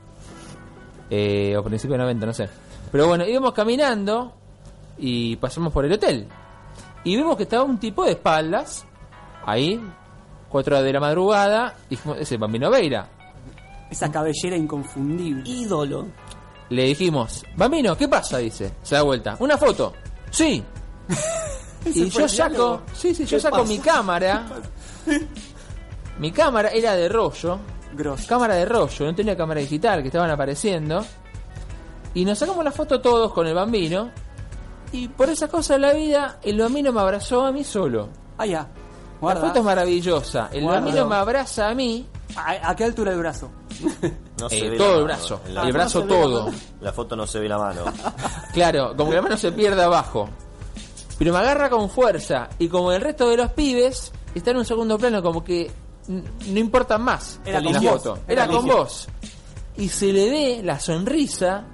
Eh, 1.11 1.55
o 1.57 1.63
principios 1.63 1.99
de 1.99 2.03
90, 2.05 2.27
no 2.27 2.33
sé. 2.33 2.49
Pero 2.91 3.09
bueno, 3.09 3.27
íbamos 3.27 3.53
caminando 3.53 4.33
y 4.99 5.37
pasamos 5.37 5.73
por 5.73 5.85
el 5.85 5.93
hotel. 5.93 6.27
Y 7.05 7.17
vimos 7.17 7.37
que 7.37 7.43
estaba 7.43 7.63
un 7.65 7.79
tipo 7.79 8.05
de 8.05 8.13
espaldas, 8.13 8.87
ahí, 9.45 9.81
4 10.49 10.83
de 10.83 10.93
la 10.93 11.01
madrugada, 11.01 11.75
y 11.89 11.97
dijimos, 11.97 12.19
ese 12.19 12.37
es 12.37 12.41
Bambino 12.41 12.71
Veira. 12.71 13.07
Esa 13.91 14.11
cabellera 14.11 14.57
inconfundible. 14.57 15.43
Ídolo. 15.49 16.07
Le 16.71 16.85
dijimos, 16.85 17.45
Bambino, 17.57 17.95
¿qué 17.97 18.09
pasa? 18.09 18.39
Dice, 18.39 18.73
se 18.83 18.95
da 18.95 19.03
vuelta. 19.03 19.37
¿Una 19.41 19.59
foto? 19.59 19.93
Sí. 20.35 20.65
y 21.87 22.11
yo 22.11 22.29
saco, 22.29 22.83
sí, 22.93 23.15
sí, 23.15 23.25
yo 23.25 23.37
¿Qué 23.37 23.41
saco 23.41 23.59
pasa? 23.59 23.69
mi 23.69 23.79
cámara. 23.79 24.47
mi 26.19 26.33
cámara 26.33 26.71
era 26.71 26.95
de 26.97 27.09
rollo. 27.09 27.59
Cámara 28.27 28.57
de 28.57 28.65
rollo, 28.65 29.07
no 29.07 29.15
tenía 29.15 29.37
cámara 29.37 29.61
digital 29.61 30.03
que 30.03 30.09
estaban 30.09 30.29
apareciendo. 30.31 31.05
Y 32.15 32.25
nos 32.25 32.39
sacamos 32.39 32.65
la 32.65 32.73
foto 32.73 33.01
todos 33.01 33.33
con 33.33 33.47
el 33.47 33.55
bambino. 33.55 34.11
Y 34.91 35.07
por 35.09 35.31
esa 35.31 35.47
cosa 35.47 35.75
de 35.75 35.81
la 35.81 35.93
vida, 35.93 36.39
el 36.43 36.59
bambino 36.59 36.93
me 36.93 37.01
abrazó 37.01 37.47
a 37.47 37.53
mí 37.53 37.63
solo. 37.63 38.09
Ah, 38.39 38.47
ya. 38.47 38.69
La 39.23 39.37
foto 39.37 39.61
es 39.61 39.65
maravillosa. 39.65 40.51
El 40.53 40.63
Guarda. 40.65 40.81
bambino 40.81 41.07
me 41.07 41.15
abraza 41.15 41.69
a 41.69 41.75
mí, 41.75 42.07
¿A, 42.37 42.71
a 42.71 42.77
qué 42.77 42.85
altura 42.85 43.13
el 43.13 43.19
brazo? 43.19 43.51
No 44.41 44.47
Eh, 44.49 44.59
se 44.59 44.71
ve 44.71 44.77
todo 44.77 44.87
el 44.89 44.95
mano. 44.95 45.05
brazo, 45.07 45.41
En 45.49 45.59
el 45.59 45.73
brazo 45.73 46.03
todo. 46.05 46.51
La 46.81 46.93
foto 46.93 47.15
no 47.17 47.27
se 47.27 47.39
ve 47.39 47.49
la 47.49 47.59
mano. 47.59 47.83
Claro, 48.53 48.95
como 48.97 49.11
que 49.11 49.17
la 49.17 49.23
mano 49.23 49.37
se 49.37 49.53
pierde 49.53 49.83
abajo. 49.83 50.29
Pero 51.19 51.33
me 51.33 51.39
agarra 51.39 51.71
con 51.71 51.89
fuerza. 51.91 52.49
Y 52.59 52.69
como 52.69 52.93
el 52.93 53.01
resto 53.01 53.29
de 53.29 53.37
los 53.37 53.53
pibes, 53.53 54.13
está 54.35 54.51
en 54.51 54.57
un 54.59 54.65
segundo 54.65 54.99
plano, 54.99 55.23
como 55.23 55.43
que 55.45 55.71
n- 56.09 56.25
no 56.49 56.59
importan 56.59 57.03
más 57.03 57.39
Era 57.45 57.59
en 57.59 57.65
con 57.65 57.73
la 57.75 57.81
vos, 57.81 57.91
foto. 58.03 58.19
era 58.27 58.45
Era 58.45 58.53
con 58.53 58.67
con 58.67 58.77
vos. 58.77 59.09
Y 59.77 59.89
se 59.89 60.13
le 60.13 60.31
ve 60.31 60.61
la 60.65 60.79
sonrisa, 60.81 61.65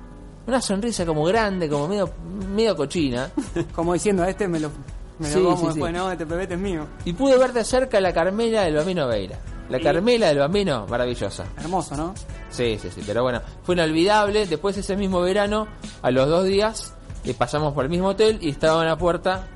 una 0.47 0.61
sonrisa 0.61 1.05
como 1.07 1.25
grande, 1.25 1.69
como 1.69 1.89
medio, 1.89 2.11
medio 2.55 2.77
cochina. 2.77 3.31
Como 3.75 3.93
diciendo, 3.95 4.23
a 4.23 4.29
este 4.31 4.47
me 4.49 4.59
lo, 4.61 4.71
me 5.19 5.29
Sí, 5.31 5.39
lo 5.39 5.45
como 5.45 5.57
sí, 5.57 5.61
sí. 5.63 5.67
después, 5.69 5.93
no, 5.93 6.11
este 6.13 6.27
pebete 6.27 6.55
es 6.55 6.61
mío. 6.61 6.87
Y 7.05 7.13
pude 7.13 7.37
ver 7.39 7.53
de 7.53 7.63
cerca 7.65 8.01
la 8.01 8.13
Carmela 8.13 8.63
del 8.63 8.77
Bambino 8.77 9.07
Veira. 9.07 9.39
La 9.71 9.79
Sí. 9.79 9.85
Carmela 9.85 10.27
del 10.29 10.39
Bambino, 10.39 10.87
maravillosa. 10.89 11.45
Hermoso, 11.57 11.97
¿no? 11.97 12.15
Sí, 12.51 12.79
sí, 12.83 12.89
sí, 12.95 13.03
pero 13.07 13.23
bueno, 13.23 13.41
fue 13.63 13.75
inolvidable. 13.77 14.47
Después 14.47 14.77
ese 14.77 14.97
mismo 14.97 15.21
verano, 15.21 15.67
a 16.03 16.11
los 16.11 16.29
dos 16.29 16.45
días, 16.45 16.95
eh, 17.25 17.35
pasamos 17.35 17.73
por 17.73 17.85
el 17.85 17.91
mismo 17.91 18.09
hotel 18.09 18.39
y 18.43 18.51
estaba 18.51 18.83
en 18.83 18.89
la 18.89 18.99
puerta 18.99 19.47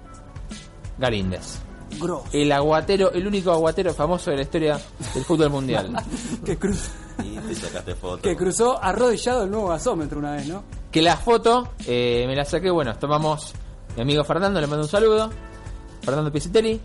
Galíndez. 0.98 1.58
Grosso. 2.00 2.24
El 2.32 2.50
aguatero, 2.52 3.12
el 3.12 3.26
único 3.26 3.52
aguatero 3.52 3.92
famoso 3.94 4.30
de 4.30 4.36
la 4.36 4.42
historia 4.42 4.80
del 5.14 5.24
fútbol 5.24 5.50
mundial. 5.50 5.94
Que, 6.44 6.58
cruz- 6.58 6.90
Y 7.22 7.36
te 7.36 7.54
sacaste 7.54 7.94
foto. 7.94 8.22
que 8.22 8.36
cruzó 8.36 8.82
arrodillado 8.82 9.44
el 9.44 9.50
nuevo 9.50 9.68
gasómetro 9.68 10.18
una 10.18 10.32
vez, 10.32 10.46
¿no? 10.48 10.64
que 10.90 11.02
la 11.02 11.16
foto 11.16 11.70
eh, 11.86 12.24
me 12.28 12.36
la 12.36 12.44
saqué, 12.44 12.70
bueno, 12.70 12.96
tomamos 12.96 13.52
mi 13.96 14.02
amigo 14.02 14.22
Fernando, 14.24 14.60
le 14.60 14.66
mando 14.68 14.84
un 14.84 14.88
saludo. 14.88 15.28
Fernando 16.02 16.30
Pisitelli. 16.30 16.80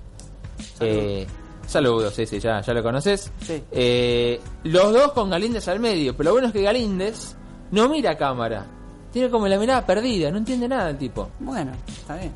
Eh, 0.80 1.28
saludos, 1.70 2.14
sí, 2.14 2.26
sí, 2.26 2.40
ya, 2.40 2.62
ya 2.62 2.74
lo 2.74 2.84
conoces. 2.84 3.32
Sí. 3.42 3.64
Eh, 3.72 4.40
los 4.64 4.92
dos 4.94 5.12
con 5.14 5.30
Galíndez 5.30 5.68
al 5.68 5.80
medio, 5.80 6.16
pero 6.16 6.30
lo 6.30 6.34
bueno 6.34 6.48
es 6.48 6.54
que 6.54 6.62
Galíndez 6.62 7.36
no 7.72 7.88
mira 7.90 8.12
a 8.12 8.18
cámara. 8.18 8.66
Tiene 9.12 9.30
como 9.30 9.48
la 9.48 9.58
mirada 9.58 9.86
perdida, 9.86 10.30
no 10.32 10.38
entiende 10.38 10.68
nada 10.68 10.90
el 10.90 10.98
tipo. 10.98 11.30
Bueno, 11.40 11.72
está 11.88 12.16
bien. 12.16 12.34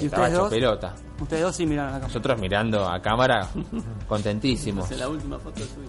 ¿Y 0.00 0.06
Estaba 0.06 0.22
ustedes 0.24 0.32
hecho 0.32 0.42
dos? 0.42 0.50
pelota. 0.50 0.94
Ustedes 1.20 1.42
dos 1.42 1.56
sí 1.56 1.66
miraron 1.66 1.94
acá. 1.94 2.06
Nosotros 2.06 2.40
mirando 2.40 2.88
a 2.88 3.00
cámara, 3.00 3.48
contentísimos. 4.08 4.90
Es 4.90 4.98
la 4.98 5.08
última 5.08 5.38
foto 5.38 5.60
suya. 5.60 5.88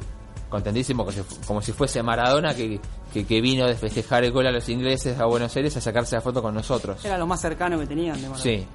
Contentísimos 0.49 1.05
como 1.05 1.11
si, 1.23 1.45
como 1.47 1.61
si 1.61 1.71
fuese 1.71 2.03
Maradona 2.03 2.53
que, 2.53 2.79
que, 3.11 3.25
que 3.25 3.41
vino 3.41 3.65
de 3.65 3.73
festejar 3.75 4.23
el 4.23 4.31
gol 4.31 4.45
a 4.45 4.51
los 4.51 4.69
ingleses 4.69 5.19
a 5.19 5.25
Buenos 5.25 5.55
Aires 5.55 5.75
a 5.77 5.81
sacarse 5.81 6.15
la 6.15 6.21
foto 6.21 6.41
con 6.43 6.53
nosotros. 6.53 7.03
Era 7.03 7.17
lo 7.17 7.25
más 7.25 7.41
cercano 7.41 7.79
que 7.79 7.87
tenían 7.87 8.15
de 8.21 8.29
Maradona. 8.29 8.43
Sí. 8.43 8.65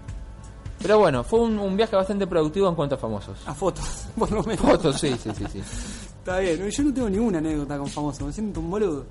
Pero 0.80 0.98
bueno, 0.98 1.24
fue 1.24 1.40
un, 1.40 1.58
un 1.58 1.76
viaje 1.76 1.96
bastante 1.96 2.26
productivo 2.26 2.68
en 2.68 2.74
cuanto 2.74 2.94
a 2.94 2.98
famosos. 2.98 3.36
A 3.46 3.54
fotos, 3.54 4.06
por 4.18 4.30
lo 4.30 4.42
menos. 4.42 4.60
Fotos, 4.60 5.00
sí, 5.00 5.16
sí, 5.22 5.30
sí, 5.36 5.44
sí. 5.52 5.58
Está 5.60 6.38
bien, 6.38 6.68
yo 6.68 6.82
no 6.84 6.94
tengo 6.94 7.10
ninguna 7.10 7.38
anécdota 7.38 7.78
con 7.78 7.86
famoso, 7.88 8.26
me 8.26 8.32
siento 8.32 8.60
un 8.60 8.70
boludo. 8.70 9.06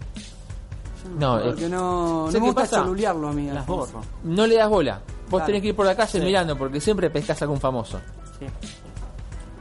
No, 1.20 1.40
Porque 1.42 1.66
eh, 1.66 1.70
no, 1.70 2.26
no 2.26 2.28
¿sabes 2.28 2.42
me 2.42 2.52
gusta 2.52 2.82
a 2.82 3.34
mí. 3.34 3.48
Las 3.52 3.66
borro. 3.66 4.02
no 4.24 4.46
le 4.48 4.56
das 4.56 4.70
bola. 4.70 5.02
Vos 5.30 5.30
Claro. 5.40 5.46
tenés 5.46 5.62
que 5.62 5.68
ir 5.70 5.76
por 5.76 5.86
la 5.86 5.96
calle 5.96 6.20
mirando 6.22 6.58
porque 6.58 6.80
siempre 6.82 7.10
pescas 7.10 7.42
a 7.42 7.46
algún 7.46 7.60
famoso. 7.60 8.00
Sí. 8.40 8.46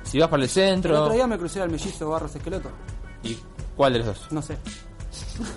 Si 0.05 0.19
vas 0.19 0.29
para 0.29 0.43
el 0.43 0.49
El 0.49 0.51
centro... 0.51 1.03
otro 1.03 1.15
día 1.15 1.27
me 1.27 1.39
crucé 1.39 1.61
al 1.61 1.71
mellizo 1.71 2.09
Barros 2.11 2.35
Esqueloto. 2.35 2.69
¿Y 3.23 3.37
cuál 3.77 3.93
de 3.93 3.99
los 4.01 4.09
dos? 4.09 4.27
No 4.33 4.43
sé. 4.43 4.57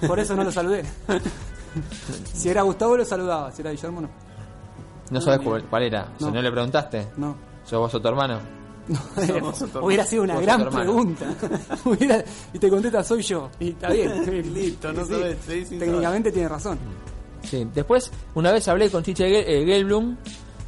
Por 0.08 0.20
eso 0.20 0.36
no 0.36 0.44
lo 0.44 0.52
saludé. 0.52 0.84
si 2.34 2.50
era 2.50 2.62
Gustavo 2.64 2.98
lo 2.98 3.06
saludaba, 3.06 3.52
si 3.52 3.62
era 3.62 3.72
Guillermo 3.72 4.02
no. 4.02 4.10
No 5.10 5.22
sabes 5.22 5.40
cuál, 5.42 5.64
cuál 5.64 5.84
era. 5.84 6.08
Si 6.18 6.26
No. 6.26 6.32
no 6.32 6.42
le 6.42 6.52
preguntaste. 6.52 7.08
No. 7.18 7.36
¿Sos 7.64 7.80
vos 7.80 7.94
o 7.96 8.02
tu 8.02 8.08
hermano? 8.08 8.40
Hubiera 9.82 10.04
sido 10.04 10.24
una 10.24 10.40
gran 10.40 10.68
pregunta. 10.70 11.26
Hubiera- 11.86 12.24
y 12.54 12.58
te 12.60 12.70
contesta 12.70 13.04
soy 13.04 13.22
yo. 13.22 13.50
Y 13.60 13.70
está 13.70 13.90
bien. 13.92 14.54
Listo, 14.54 14.92
no 14.94 15.06
Sí, 15.06 15.12
sabes, 15.14 15.38
sí, 15.48 15.66
sí, 15.66 15.78
Técnicamente 15.78 16.32
tiene 16.32 16.48
razón. 16.50 16.80
Sí. 17.44 17.68
Después, 17.74 18.12
una 18.36 18.52
vez 18.52 18.68
hablé 18.68 18.90
con 18.90 19.04
Chiche 19.04 19.28
eh, 19.28 19.66
Gelblum 19.66 20.18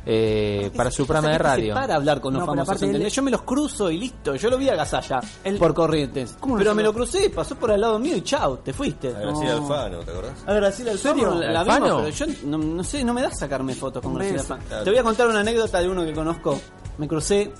eh, 0.05 0.71
para 0.75 0.89
su 0.91 1.05
programa 1.05 1.29
de 1.33 1.37
radio. 1.37 1.73
Para 1.73 1.95
hablar 1.95 2.19
con 2.21 2.33
los 2.33 2.41
No, 2.41 2.45
famosos, 2.47 2.81
¿entendés? 2.81 3.13
Yo 3.13 3.21
me 3.21 3.31
los 3.31 3.43
cruzo 3.43 3.89
y 3.91 3.97
listo. 3.97 4.35
Yo 4.35 4.49
lo 4.49 4.57
vi 4.57 4.69
a 4.69 4.75
Gasalla 4.75 5.19
por 5.59 5.73
corrientes. 5.73 6.35
¿Cómo 6.39 6.55
no 6.55 6.59
Pero 6.59 6.73
me 6.75 6.83
lo- 6.83 6.93
crucé, 6.93 7.29
pasó 7.29 7.55
por 7.55 7.71
al 7.71 7.81
lado 7.81 7.99
mío 7.99 8.15
y 8.15 8.21
chao, 8.21 8.57
te 8.59 8.73
fuiste. 8.73 9.09
A 9.09 9.19
Graciela 9.19 9.53
Alfano, 9.53 9.99
¿te 9.99 10.11
acordás? 10.11 10.33
A 10.45 10.53
Graciela? 10.53 10.91
Alfano, 10.91 11.35
la 11.41 11.59
¿Alfano? 11.61 11.85
vimos, 11.85 12.01
pero 12.17 12.31
yo 12.33 12.47
no, 12.47 12.57
no 12.57 12.83
sé, 12.83 13.03
no 13.03 13.13
me 13.13 13.21
da 13.21 13.31
sacarme 13.31 13.73
fotos 13.75 14.01
con 14.01 14.15
Graciela. 14.15 14.41
Alfano. 14.41 14.63
Te 14.83 14.89
voy 14.89 14.99
a 14.99 15.03
contar 15.03 15.27
una 15.27 15.39
anécdota 15.41 15.79
de 15.79 15.89
uno 15.89 16.03
que 16.03 16.13
conozco. 16.13 16.59
Me 16.97 17.07
crucé 17.07 17.51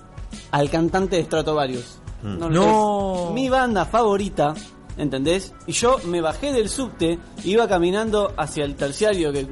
al 0.51 0.69
cantante 0.69 1.17
de 1.17 1.23
Stratovarius. 1.23 1.99
No. 2.23 2.49
lo 2.49 2.65
No. 2.65 3.31
Mi 3.33 3.49
banda 3.49 3.85
favorita, 3.85 4.53
¿entendés? 4.97 5.53
Y 5.67 5.71
yo 5.73 5.97
me 6.05 6.21
bajé 6.21 6.53
del 6.53 6.69
subte, 6.69 7.17
iba 7.43 7.67
caminando 7.67 8.31
hacia 8.37 8.63
el 8.65 8.75
terciario 8.75 9.31
que 9.31 9.47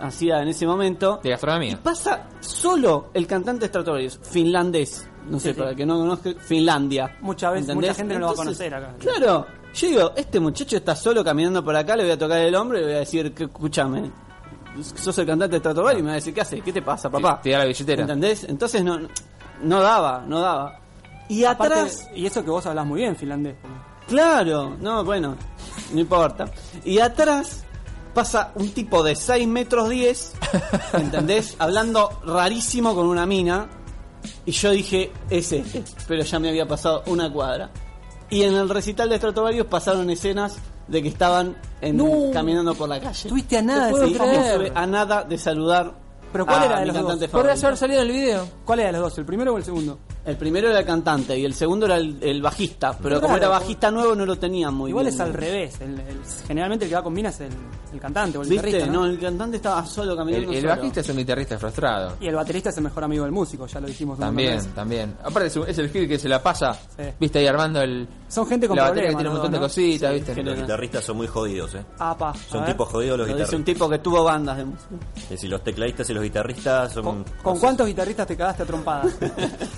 hacía 0.00 0.42
en 0.42 0.48
ese 0.48 0.66
momento. 0.66 1.20
De 1.22 1.28
Y 1.28 1.32
gastronomía. 1.32 1.78
pasa 1.82 2.28
solo 2.40 3.10
el 3.14 3.26
cantante 3.26 3.60
de 3.62 3.66
Stratovarius, 3.68 4.18
finlandés. 4.22 5.06
No 5.28 5.38
sé, 5.38 5.48
Sí, 5.50 5.54
sí. 5.54 5.58
para 5.58 5.70
el 5.70 5.76
que 5.76 5.84
no 5.86 5.98
conozca, 5.98 6.30
Finlandia. 6.40 7.18
Muchas 7.20 7.52
veces- 7.52 7.74
mucha 7.74 7.94
gente 7.94 8.14
no 8.14 8.20
lo 8.20 8.26
va 8.28 8.32
a 8.32 8.36
conocer 8.36 8.74
acá. 8.74 8.94
Claro, 8.98 9.46
yo 9.74 9.88
digo, 9.88 10.12
este 10.16 10.40
muchacho 10.40 10.76
está 10.78 10.96
solo 10.96 11.22
caminando 11.22 11.62
por 11.64 11.76
acá, 11.76 11.94
le 11.94 12.04
voy 12.04 12.12
a 12.12 12.18
tocar 12.18 12.38
el 12.38 12.54
hombro 12.54 12.78
y 12.78 12.80
le 12.80 12.86
voy 12.86 12.96
a 12.96 13.00
decir, 13.00 13.32
que, 13.34 13.44
escúchame, 13.44 14.10
sos 14.96 15.16
el 15.18 15.26
cantante 15.26 15.56
de 15.56 15.58
Stratovarius 15.60 16.00
y 16.00 16.02
me 16.02 16.08
va 16.08 16.12
a 16.12 16.16
decir, 16.16 16.32
¿qué 16.34 16.40
haces? 16.40 16.62
¿Qué 16.64 16.72
te 16.72 16.80
pasa, 16.82 17.10
papá? 17.10 17.38
Te 17.42 17.50
da 17.50 17.58
la 17.58 17.64
billetera. 17.66 18.02
¿Entendés? 18.02 18.44
Entonces 18.44 18.82
no, 18.82 18.98
no 19.62 19.80
daba, 19.82 20.24
no 20.26 20.40
daba. 20.40 20.80
Y 21.28 21.44
Aparte, 21.44 21.74
atrás... 21.74 22.08
y 22.14 22.24
eso 22.26 22.42
que 22.42 22.50
vos 22.50 22.64
hablas 22.66 22.86
muy 22.86 23.00
bien 23.02 23.14
finlandés. 23.14 23.56
Claro, 24.08 24.76
no, 24.80 25.04
bueno, 25.04 25.36
no 25.92 26.00
importa. 26.00 26.46
Y 26.84 26.98
atrás 26.98 27.64
pasa 28.14 28.52
un 28.56 28.70
tipo 28.72 29.02
de 29.02 29.14
6 29.16 29.46
metros 29.48 29.88
10, 29.88 30.32
¿entendés? 30.94 31.56
Hablando 31.58 32.10
rarísimo 32.24 32.94
con 32.94 33.06
una 33.06 33.26
mina. 33.26 33.68
Y 34.44 34.52
yo 34.52 34.70
dije, 34.70 35.12
es 35.30 35.50
este, 35.52 35.82
pero 36.06 36.22
ya 36.22 36.38
me 36.38 36.48
había 36.50 36.66
pasado 36.68 37.02
una 37.06 37.32
cuadra. 37.32 37.70
Y 38.28 38.42
en 38.42 38.54
el 38.54 38.68
recital 38.68 39.08
de 39.08 39.16
Stratovarius 39.16 39.66
pasaron 39.66 40.08
escenas 40.10 40.56
de 40.88 41.02
que 41.02 41.08
estaban 41.08 41.56
en- 41.80 41.96
No. 41.96 42.30
caminando 42.32 42.74
por 42.74 42.88
la 42.88 43.00
calle. 43.00 43.12
Estuviste 43.28 43.56
a 43.58 43.62
nada 43.62 43.86
de. 43.86 43.92
Estuve 44.06 44.72
a 44.74 44.86
nada 44.86 45.24
de 45.24 45.38
saludar 45.38 45.94
Pero 46.32 46.46
¿cuál 46.46 46.62
a 46.62 46.66
era 46.66 46.80
de 46.80 46.86
los 46.86 46.94
dos? 46.94 47.02
cantante 47.04 47.28
¿Podrías 47.28 47.60
favorito. 47.60 47.66
haber 47.66 47.78
salido 47.78 48.02
el 48.02 48.10
video? 48.12 48.48
¿Cuál 48.64 48.80
era 48.80 48.88
de 48.88 48.92
los 48.92 49.02
dos? 49.02 49.18
¿El 49.18 49.24
primero 49.24 49.54
o 49.54 49.56
el 49.56 49.64
segundo? 49.64 49.98
El 50.24 50.36
primero 50.36 50.68
era 50.68 50.80
el 50.80 50.84
cantante 50.84 51.36
y 51.38 51.44
el 51.46 51.54
segundo 51.54 51.86
era 51.86 51.96
el, 51.96 52.18
el 52.20 52.42
bajista, 52.42 52.96
pero 53.02 53.20
como 53.22 53.36
era 53.38 53.48
bajista 53.48 53.90
nuevo 53.90 54.14
no 54.14 54.26
lo 54.26 54.36
tenían 54.36 54.74
muy 54.74 54.90
Igual 54.90 55.06
bien. 55.06 55.14
es 55.14 55.20
al 55.20 55.32
revés. 55.32 55.80
el- 55.80 55.98
el- 55.98 56.20
generalmente 56.46 56.84
el 56.84 56.90
que 56.90 56.94
va 56.94 57.02
con 57.02 57.12
Mina 57.14 57.30
es 57.30 57.40
el, 57.40 57.52
el 57.94 58.00
cantante 58.00 58.36
o 58.36 58.42
el 58.42 58.48
¿Viste? 58.48 58.66
guitarrista. 58.66 58.92
No, 58.92 59.00
¿no? 59.00 59.06
el 59.06 59.18
cantante 59.18 59.56
estaba 59.56 59.84
solo 59.86 60.14
caminando 60.14 60.48
El, 60.50 60.54
el 60.56 60.60
solo. 60.62 60.76
bajista 60.76 61.00
es 61.00 61.08
un 61.08 61.16
guitarrista 61.16 61.58
frustrado. 61.58 62.16
Y 62.20 62.26
el 62.26 62.34
baterista 62.34 62.68
es 62.68 62.76
el 62.76 62.84
mejor 62.84 63.04
amigo 63.04 63.24
del 63.24 63.32
músico, 63.32 63.66
ya 63.66 63.80
lo 63.80 63.86
dijimos. 63.86 64.18
También, 64.18 64.56
vez. 64.56 64.66
también. 64.74 65.16
Aparte 65.24 65.46
es, 65.48 65.56
un- 65.56 65.68
es 65.68 65.78
el 65.78 65.88
Gil 65.90 66.06
que 66.06 66.18
se 66.18 66.28
la 66.28 66.42
pasa, 66.42 66.72
Sí. 66.74 67.04
viste 67.18 67.38
ahí 67.38 67.46
armando 67.46 67.80
el... 67.80 68.06
Son 68.28 68.46
gente 68.46 68.68
con 68.68 68.76
la 68.76 68.84
batería 68.84 69.08
que 69.08 69.14
tiene 69.16 69.28
un 69.30 69.34
montón 69.36 69.50
¿no? 69.52 69.56
de 69.58 69.62
cositas, 69.64 70.12
Sí, 70.12 70.18
viste. 70.20 70.42
Los 70.42 70.56
guitarristas 70.60 71.02
son 71.04 71.16
muy 71.16 71.26
jodidos, 71.26 71.74
¿eh? 71.74 71.84
Apa, 71.98 72.32
Son 72.48 72.64
tipos 72.66 72.88
jodidos 72.88 73.18
los 73.18 73.26
Lo 73.28 73.34
dice 73.36 73.56
un 73.56 73.62
guitarristas. 73.62 73.74
tipo 73.74 73.88
que 73.88 73.98
tuvo 73.98 74.22
bandas 74.22 74.58
de 74.58 74.64
música. 74.66 74.94
Es 75.16 75.28
decir, 75.30 75.50
los 75.50 75.64
tecladistas 75.64 76.08
y 76.10 76.14
los 76.14 76.22
guitarristas 76.22 76.92
son... 76.92 77.04
¿Con, 77.04 77.24
con 77.42 77.58
cuántos 77.58 77.86
guitarristas 77.86 78.26
te 78.26 78.36
cagaste 78.36 78.62
a 78.64 78.66
trompadas? 78.66 79.16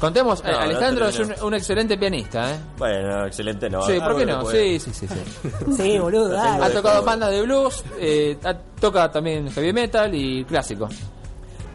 Contemos, 0.00 0.31
No, 0.44 0.50
no 0.52 0.58
Alejandro 0.58 1.08
es 1.08 1.18
un, 1.18 1.34
un 1.42 1.54
excelente 1.54 1.96
pianista, 1.96 2.54
¿eh? 2.54 2.58
Bueno, 2.78 3.26
excelente, 3.26 3.68
¿no? 3.68 3.82
sí, 3.82 3.98
¿por 4.00 4.16
qué 4.16 4.26
no? 4.26 4.40
puede. 4.42 4.78
Sí, 4.78 4.92
sí, 4.92 5.06
sí. 5.06 5.14
sí. 5.14 5.72
sí, 5.76 5.98
boludo, 5.98 6.38
Ha 6.38 6.70
tocado 6.70 7.02
bandas 7.02 7.30
de 7.30 7.42
blues, 7.42 7.84
eh, 7.98 8.38
toca 8.80 9.10
también 9.10 9.50
heavy 9.50 9.72
metal 9.72 10.14
y 10.14 10.44
clásico. 10.44 10.88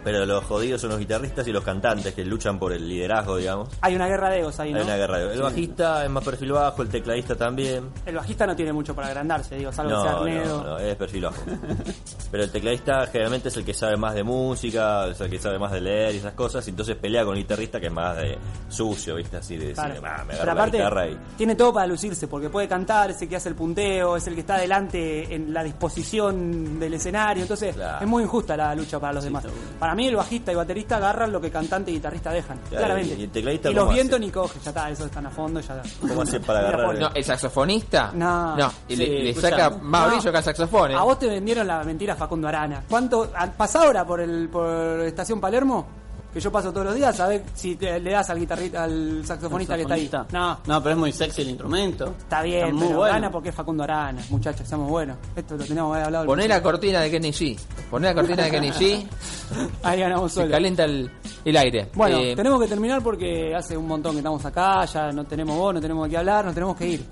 Pero 0.07 0.25
los 0.25 0.43
jodidos 0.45 0.79
son 0.79 0.91
los 0.91 0.99
guitarristas 0.99 1.45
y 1.49 1.51
los 1.51 1.63
cantantes 1.65 2.13
que 2.13 2.23
luchan 2.23 2.57
por 2.57 2.71
el 2.71 2.87
liderazgo, 2.87 3.35
digamos. 3.35 3.67
Hay 3.81 3.93
una 3.93 4.07
guerra 4.07 4.29
de 4.29 4.39
egos 4.39 4.57
ahí, 4.61 4.71
¿no? 4.71 4.79
Hay 4.79 4.85
una 4.85 4.95
guerra. 4.95 5.17
de- 5.19 5.33
El 5.33 5.41
bajista 5.41 6.05
es 6.05 6.09
más 6.09 6.23
perfil 6.23 6.53
bajo, 6.53 6.81
el 6.81 6.87
tecladista 6.87 7.35
también. 7.35 7.89
El 8.05 8.15
bajista 8.15 8.47
no 8.47 8.55
tiene 8.55 8.71
mucho 8.71 8.95
para 8.95 9.07
agrandarse, 9.09 9.57
digo, 9.57 9.71
salvo 9.73 9.91
No, 9.91 10.01
Arnedo. 10.03 10.63
no, 10.63 10.69
no, 10.69 10.77
es 10.79 10.95
perfil 10.95 11.23
bajo. 11.25 11.41
Pero 12.31 12.43
el 12.43 12.51
tecladista 12.51 13.05
generalmente 13.07 13.49
es 13.49 13.57
el 13.57 13.65
que 13.65 13.73
sabe 13.73 13.97
más 13.97 14.13
de 14.15 14.23
música, 14.23 15.07
es 15.07 15.19
el 15.19 15.29
que 15.29 15.39
sabe 15.39 15.59
más 15.59 15.71
de 15.73 15.81
leer 15.81 16.15
y 16.15 16.17
esas 16.19 16.33
cosas, 16.33 16.65
y 16.67 16.69
entonces 16.71 16.95
pelea 16.95 17.25
con 17.25 17.35
el 17.35 17.43
guitarrista 17.43 17.79
que 17.79 17.87
es 17.87 17.93
más 17.93 18.15
de 18.17 18.37
sucio, 18.69 19.15
¿viste? 19.15 19.37
Así 19.37 19.57
de 19.57 19.73
Claro. 19.73 19.89
decir, 19.89 20.05
"Ah, 20.07 20.17
me 20.19 20.31
Pero 20.31 20.35
agarro 20.43 20.45
la 20.45 20.51
aparte, 20.61 20.77
guitarra 20.77 21.07
y... 21.07 21.17
tiene 21.37 21.55
todo 21.55 21.73
para 21.73 21.87
lucirse, 21.87 22.27
porque 22.27 22.49
puede 22.49 22.67
cantar, 22.67 23.11
es 23.11 23.21
el 23.21 23.27
que 23.29 23.35
hace 23.35 23.49
el 23.49 23.55
punteo, 23.55 24.15
es 24.15 24.25
el 24.27 24.35
que 24.35 24.41
está 24.41 24.55
adelante 24.55 25.33
en 25.35 25.53
la 25.53 25.63
disposición 25.63 26.79
del 26.79 26.93
escenario, 26.93 27.41
entonces 27.43 27.75
Claro. 27.75 27.97
es 28.01 28.07
muy 28.07 28.23
injusta 28.23 28.55
la 28.57 28.73
lucha 28.75 28.99
para 28.99 29.13
los 29.13 29.23
demás. 29.23 29.43
Para 29.79 29.95
mí 29.97 30.07
el 30.07 30.15
bajista 30.15 30.51
y 30.51 30.55
baterista 30.55 30.95
agarran 30.97 31.31
lo 31.31 31.41
que 31.41 31.51
cantante 31.51 31.91
y 31.91 31.95
guitarrista 31.95 32.31
dejan, 32.31 32.57
Claro, 32.69 32.85
claramente. 32.85 33.15
y 33.15 33.23
el 33.23 33.29
tecladista 33.29 33.69
Y 33.69 33.73
los 33.73 33.93
vientos 33.93 34.19
ni 34.19 34.31
coge, 34.31 34.59
ya 34.63 34.69
está, 34.69 34.89
eso 34.89 35.05
están 35.05 35.25
a 35.25 35.29
fondo, 35.29 35.59
ya 35.59 35.81
¿Cómo 35.99 36.21
hace 36.21 36.39
para 36.39 36.59
agarrar? 36.59 36.97
No, 36.97 37.09
el 37.13 37.23
saxofonista. 37.23 38.11
No. 38.13 38.55
y 38.87 38.95
Sí, 38.95 39.05
le, 39.05 39.33
saca 39.33 39.69
más 39.81 40.07
No. 40.09 40.15
brillo 40.15 40.31
que 40.31 40.37
al 40.37 40.43
saxofón. 40.43 40.91
¿eh? 40.91 40.95
A 40.95 41.01
vos 41.03 41.19
te 41.19 41.27
vendieron 41.27 41.67
la 41.67 41.83
mentira 41.83 42.15
Facundo 42.15 42.47
Arana. 42.47 42.83
¿Cuánto? 42.89 43.29
¿Pasá 43.57 43.83
ahora 43.83 44.05
por 44.05 44.21
el 44.21 44.47
por 44.49 45.01
Estación 45.01 45.41
Palermo? 45.41 45.85
Que 46.33 46.41
yo 46.41 46.51
paso 46.51 46.71
todos 46.71 46.87
los 46.87 46.95
días, 46.95 47.19
a 47.19 47.27
ver 47.27 47.43
si 47.55 47.75
te- 47.77 47.99
le 47.99 48.11
das 48.11 48.29
al 48.29 48.37
guitarrista, 48.37 48.83
al 48.83 49.25
saxofonista 49.25 49.75
que 49.75 49.81
está 49.83 49.93
ahí. 49.95 50.09
No, 50.33 50.59
No, 50.67 50.83
pero 50.83 50.91
es 50.93 50.97
muy 50.97 51.11
sexy 51.11 51.41
el 51.41 51.49
instrumento. 51.49 52.13
está 52.19 52.41
bien, 52.43 52.65
Está 52.65 52.73
muy 52.75 52.87
pero 52.87 52.97
bueno. 52.99 53.13
gana 53.13 53.31
porque 53.31 53.49
es 53.49 53.55
Facundo 53.55 53.83
Arana, 53.83 54.21
muchachos, 54.29 54.67
seamos 54.67 54.89
buenos. 54.89 55.17
Esto 55.35 55.55
lo 55.57 55.63
teníamos 55.63 55.91
que 55.91 55.95
haber 55.95 56.05
hablado. 56.07 56.25
Poné 56.27 56.47
la 56.47 56.61
cortina 56.61 56.99
de 57.01 57.09
Kenny 57.09 57.31
G. 57.31 57.57
Poné 57.89 58.07
la 58.07 58.13
cortina 58.13 58.43
de 58.43 58.51
Kenny 58.51 58.69
G. 58.71 59.07
Ahí 59.83 59.99
ganamos 60.01 60.31
Se 60.33 60.41
solo. 60.41 60.51
calienta 60.51 60.83
el, 60.83 61.09
el 61.45 61.57
aire. 61.57 61.89
Bueno, 61.95 62.17
Eh, 62.19 62.35
tenemos 62.35 62.61
que 62.61 62.67
terminar 62.67 63.01
porque 63.01 63.55
hace 63.55 63.75
un 63.77 63.87
montón 63.87 64.11
que 64.11 64.17
estamos 64.19 64.43
acá, 64.45 64.83
ya 64.85 65.11
no 65.11 65.23
tenemos 65.25 65.55
voz, 65.57 65.73
no 65.73 65.81
tenemos 65.81 66.03
de 66.05 66.09
qué 66.11 66.17
hablar, 66.17 66.43
nos 66.45 66.53
tenemos 66.53 66.75
que 66.75 66.87
ir. 66.87 67.05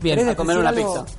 Bien, 0.00 0.16
¿Querés 0.16 0.32
a 0.32 0.36
comer 0.36 0.56
decir 0.56 0.60
una 0.60 0.80
algo? 0.80 1.04
pizza. 1.04 1.18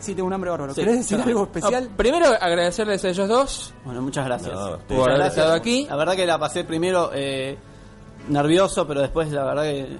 Sí, 0.00 0.14
tengo 0.14 0.26
un 0.26 0.32
hambre 0.32 0.50
bárbaro. 0.50 0.74
Sí, 0.74 0.80
¿Querés 0.82 0.98
decir 0.98 1.20
algo 1.20 1.44
especial? 1.44 1.88
no, 1.90 1.96
primero 1.96 2.26
agradecerles 2.26 3.04
a 3.04 3.08
ellos 3.08 3.28
dos. 3.28 3.74
Bueno, 3.84 4.02
muchas 4.02 4.26
gracias. 4.26 4.54
No, 4.54 4.78
por 4.80 5.08
haber 5.08 5.16
gracias. 5.16 5.38
estado 5.38 5.54
aquí. 5.54 5.86
La 5.88 5.96
verdad 5.96 6.14
que 6.16 6.26
la 6.26 6.38
pasé 6.38 6.64
primero 6.64 7.10
eh, 7.14 7.56
nervioso, 8.28 8.86
pero 8.86 9.00
después 9.00 9.30
la 9.32 9.44
verdad 9.44 9.62
que 9.62 9.96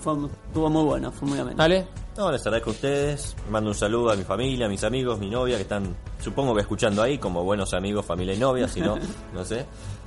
fue, 0.00 0.14
estuvo 0.46 0.70
muy 0.70 0.84
bueno, 0.84 1.10
fue 1.10 1.28
muy 1.28 1.38
ameno. 1.38 1.56
¿Vale? 1.56 1.86
No, 2.16 2.30
les 2.30 2.40
agradezco 2.42 2.70
a 2.70 2.72
ustedes. 2.74 3.36
Mando 3.50 3.70
un 3.70 3.74
saludo 3.74 4.12
a 4.12 4.16
mi 4.16 4.22
familia, 4.22 4.66
a 4.66 4.68
mis 4.68 4.84
amigos, 4.84 5.18
mi 5.18 5.28
novia, 5.28 5.56
que 5.56 5.62
están, 5.62 5.96
supongo 6.20 6.54
que 6.54 6.60
escuchando 6.60 7.02
ahí, 7.02 7.18
como 7.18 7.42
buenos 7.42 7.74
amigos, 7.74 8.06
familia 8.06 8.34
y 8.34 8.38
novia, 8.38 8.68
si 8.68 8.80
no, 8.80 8.96
no 9.34 9.44
sé. 9.44 9.66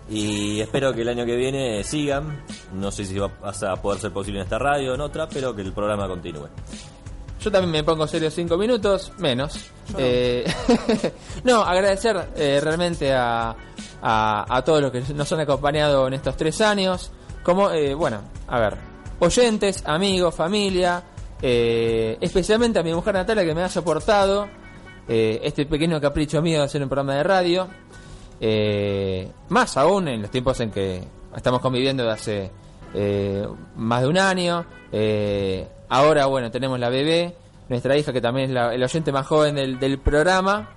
Y 0.09 0.61
espero 0.61 0.93
que 0.93 1.01
el 1.01 1.09
año 1.09 1.25
que 1.25 1.35
viene 1.35 1.83
sigan. 1.83 2.43
No 2.73 2.91
sé 2.91 3.03
si 3.03 3.19
va 3.19 3.29
a 3.43 3.75
poder 3.75 3.99
ser 3.99 4.13
posible 4.13 4.39
en 4.39 4.45
esta 4.45 4.57
radio 4.57 4.91
o 4.93 4.95
en 4.95 5.01
otra, 5.01 5.27
pero 5.27 5.53
que 5.53 5.61
el 5.61 5.73
programa 5.73 6.07
continúe. 6.07 6.47
Yo 7.39 7.51
también 7.51 7.71
me 7.71 7.83
pongo 7.83 8.07
serio 8.07 8.31
cinco 8.31 8.57
minutos, 8.57 9.11
menos. 9.19 9.69
Eh, 9.97 10.45
no, 11.43 11.61
agradecer 11.61 12.29
eh, 12.35 12.59
realmente 12.61 13.13
a, 13.13 13.55
a, 14.01 14.45
a 14.57 14.63
todos 14.63 14.81
los 14.81 14.91
que 14.91 15.01
nos 15.13 15.31
han 15.31 15.41
acompañado 15.41 16.07
en 16.07 16.13
estos 16.13 16.35
tres 16.35 16.61
años. 16.61 17.11
Como, 17.43 17.71
eh, 17.71 17.93
bueno, 17.93 18.21
a 18.47 18.59
ver, 18.59 18.77
oyentes, 19.19 19.83
amigos, 19.85 20.35
familia, 20.35 21.03
eh, 21.41 22.17
especialmente 22.19 22.79
a 22.79 22.83
mi 22.83 22.93
mujer 22.93 23.13
Natalia 23.13 23.45
que 23.45 23.53
me 23.53 23.63
ha 23.63 23.69
soportado 23.69 24.47
eh, 25.07 25.39
este 25.43 25.65
pequeño 25.65 26.01
capricho 26.01 26.41
mío 26.41 26.59
de 26.59 26.65
hacer 26.65 26.81
un 26.83 26.89
programa 26.89 27.15
de 27.15 27.23
radio. 27.23 27.67
Eh, 28.39 29.31
más 29.49 29.77
aún 29.77 30.07
en 30.07 30.21
los 30.21 30.31
tiempos 30.31 30.59
en 30.59 30.69
que 30.69 31.01
estamos 31.35 31.59
conviviendo 31.61 32.03
de 32.03 32.11
hace 32.11 32.51
eh, 32.93 33.47
más 33.75 34.01
de 34.01 34.07
un 34.07 34.17
año. 34.17 34.65
Eh, 34.91 35.67
ahora, 35.89 36.25
bueno, 36.27 36.49
tenemos 36.51 36.79
la 36.79 36.89
bebé, 36.89 37.35
nuestra 37.69 37.97
hija 37.97 38.13
que 38.13 38.21
también 38.21 38.49
es 38.49 38.53
la- 38.53 38.73
el 38.73 38.83
oyente 38.83 39.11
más 39.11 39.25
joven 39.27 39.55
del, 39.55 39.79
del 39.79 39.99
programa. 39.99 40.69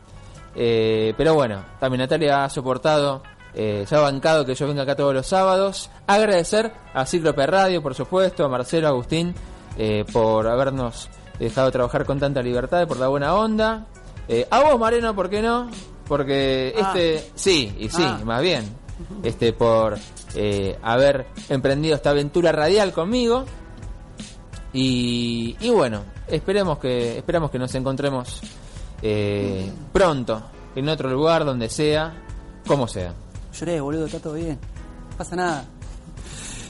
Eh, 0.57 1.15
pero 1.17 1.35
bueno, 1.35 1.65
también 1.79 2.01
Natalia 2.01 2.45
ha 2.45 2.51
soportado, 2.51 3.23
eh, 3.55 3.85
se 3.87 3.95
ha 3.95 4.01
bancado 4.01 4.45
que 4.45 4.55
yo 4.55 4.67
venga 4.67 4.83
acá 4.83 4.97
todos 4.97 5.15
los 5.15 5.27
sábados. 5.27 5.91
Agradecer 6.07 6.73
a 6.93 7.07
Cíclope 7.07 7.47
Radio, 7.47 7.81
por 7.83 7.95
supuesto, 7.95 8.45
a 8.45 8.49
Marcelo, 8.49 8.89
a 8.89 8.91
Agustín, 8.91 9.33
eh, 9.79 10.05
por 10.13 10.49
habernos 10.49 11.09
dejado 11.39 11.71
trabajar 11.71 12.05
con 12.05 12.19
tanta 12.19 12.43
libertad 12.43 12.83
y 12.83 12.87
por 12.87 12.99
la 12.99 13.09
buena 13.09 13.35
onda. 13.35 13.87
Eh, 14.29 14.47
a 14.51 14.61
vos, 14.63 14.79
Mareno, 14.79 15.15
¿por 15.15 15.31
qué 15.31 15.41
no? 15.41 15.71
Porque 16.09 16.75
Ah. 16.77 16.93
este, 16.95 17.31
sí, 17.37 17.73
y 17.79 17.89
sí, 17.89 18.03
Ah. 18.05 18.21
más 18.25 18.43
bien, 18.43 18.65
este 19.23 19.53
por 19.53 19.97
eh, 20.35 20.77
haber 20.83 21.27
emprendido 21.49 21.95
esta 21.97 22.11
aventura 22.11 22.53
radial 22.53 22.93
conmigo. 22.93 23.45
Y, 24.73 25.57
y 25.61 25.71
bueno, 25.71 26.03
esperemos 26.29 26.79
que 26.79 27.18
esperamos 27.18 27.51
que 27.51 27.59
nos 27.59 27.75
encontremos 27.75 28.41
eh, 29.03 29.71
pronto 29.93 30.43
en 30.75 30.89
otro 30.89 31.11
lugar 31.11 31.45
donde 31.45 31.68
sea, 31.68 32.14
como 32.66 32.87
sea. 32.87 33.12
Lloré, 33.53 33.81
boludo, 33.81 34.07
está 34.07 34.21
todo 34.21 34.35
bien. 34.35 34.59
No 35.11 35.16
pasa 35.16 35.37
nada. 35.37 35.64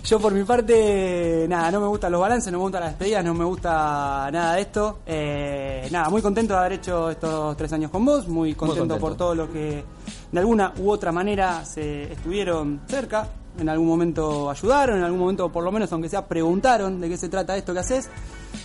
Yo 0.04 0.18
por 0.18 0.32
mi 0.32 0.42
parte, 0.44 1.46
nada, 1.48 1.70
no 1.70 1.80
me 1.80 1.86
gustan 1.86 2.10
los 2.10 2.20
balances, 2.20 2.50
no 2.50 2.58
me 2.58 2.62
gustan 2.62 2.80
las 2.80 2.90
despedidas, 2.92 3.24
no 3.24 3.34
me 3.34 3.44
gusta 3.44 4.28
nada 4.32 4.54
de 4.54 4.60
esto. 4.62 5.00
Eh, 5.06 5.88
nada, 5.90 6.08
muy 6.08 6.22
contento 6.22 6.54
de 6.54 6.58
haber 6.58 6.72
hecho 6.72 7.10
estos 7.10 7.56
tres 7.56 7.72
años 7.74 7.90
con 7.90 8.04
vos, 8.04 8.26
muy 8.26 8.54
contento, 8.54 8.80
contento. 8.80 9.00
por 9.00 9.16
todo 9.16 9.34
lo 9.34 9.52
que 9.52 9.84
de 10.32 10.38
alguna 10.40 10.72
u 10.78 10.90
otra 10.90 11.12
manera 11.12 11.64
se 11.64 12.12
estuvieron 12.12 12.80
cerca, 12.88 13.28
en 13.58 13.68
algún 13.68 13.88
momento 13.88 14.50
ayudaron, 14.50 14.98
en 14.98 15.04
algún 15.04 15.20
momento 15.20 15.50
por 15.50 15.64
lo 15.64 15.72
menos 15.72 15.92
aunque 15.92 16.08
sea 16.08 16.26
preguntaron 16.26 17.00
de 17.00 17.08
qué 17.08 17.16
se 17.16 17.28
trata 17.28 17.56
esto 17.56 17.72
que 17.72 17.80
haces. 17.80 18.08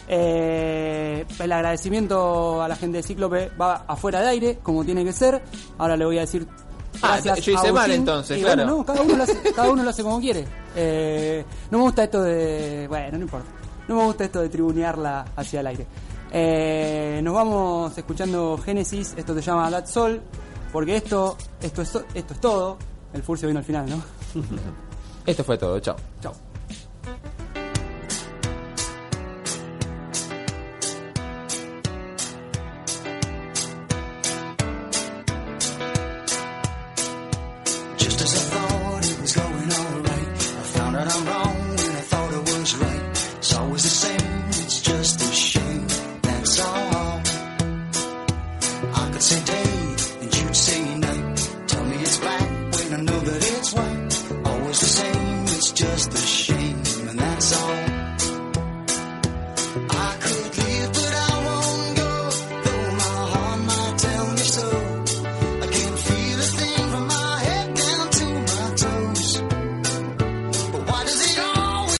Eh, 0.07 1.25
el 1.39 1.51
agradecimiento 1.51 2.61
a 2.61 2.67
la 2.67 2.75
gente 2.75 2.97
de 2.97 3.03
Cíclope 3.03 3.49
va 3.59 3.85
afuera 3.87 4.21
de 4.21 4.27
aire, 4.27 4.59
como 4.61 4.83
tiene 4.83 5.03
que 5.03 5.13
ser. 5.13 5.41
Ahora 5.77 5.97
le 5.97 6.05
voy 6.05 6.17
a 6.17 6.21
decir 6.21 6.47
Ah, 7.01 7.19
gracias 7.23 7.45
yo 7.45 7.53
hice 7.53 7.71
mal 7.71 7.91
entonces, 7.91 8.37
Y 8.37 8.41
claro. 8.41 8.63
bueno, 8.63 8.77
no, 8.77 8.85
cada 8.85 9.01
uno 9.01 9.17
lo 9.17 9.23
hace, 9.23 9.53
cada 9.53 9.69
uno 9.69 9.83
lo 9.83 9.89
hace 9.89 10.03
como 10.03 10.19
quiere. 10.19 10.45
Eh, 10.75 11.43
no 11.71 11.79
me 11.79 11.83
gusta 11.85 12.03
esto 12.03 12.23
de. 12.23 12.85
Bueno, 12.87 13.17
no 13.17 13.23
importa. 13.23 13.47
No 13.87 13.95
me 13.95 14.03
gusta 14.05 14.23
esto 14.23 14.41
de 14.41 14.49
tribunearla 14.49 15.25
hacia 15.35 15.59
el 15.59 15.67
aire. 15.67 15.87
Eh, 16.31 17.21
nos 17.23 17.33
vamos 17.33 17.97
escuchando 17.97 18.57
Génesis. 18.57 19.13
Esto 19.15 19.33
se 19.35 19.41
llama 19.41 19.69
That 19.69 19.87
Soul. 19.87 20.21
Porque 20.71 20.97
esto, 20.97 21.37
esto, 21.61 21.81
es, 21.81 21.99
esto 22.13 22.33
es 22.33 22.39
todo. 22.41 22.77
El 23.13 23.23
Furcio 23.23 23.47
vino 23.47 23.59
al 23.59 23.65
final, 23.65 23.89
¿no? 23.89 24.01
Esto 25.25 25.43
fue 25.43 25.57
todo, 25.57 25.79
chao. 25.79 25.95
Chao. 26.21 26.44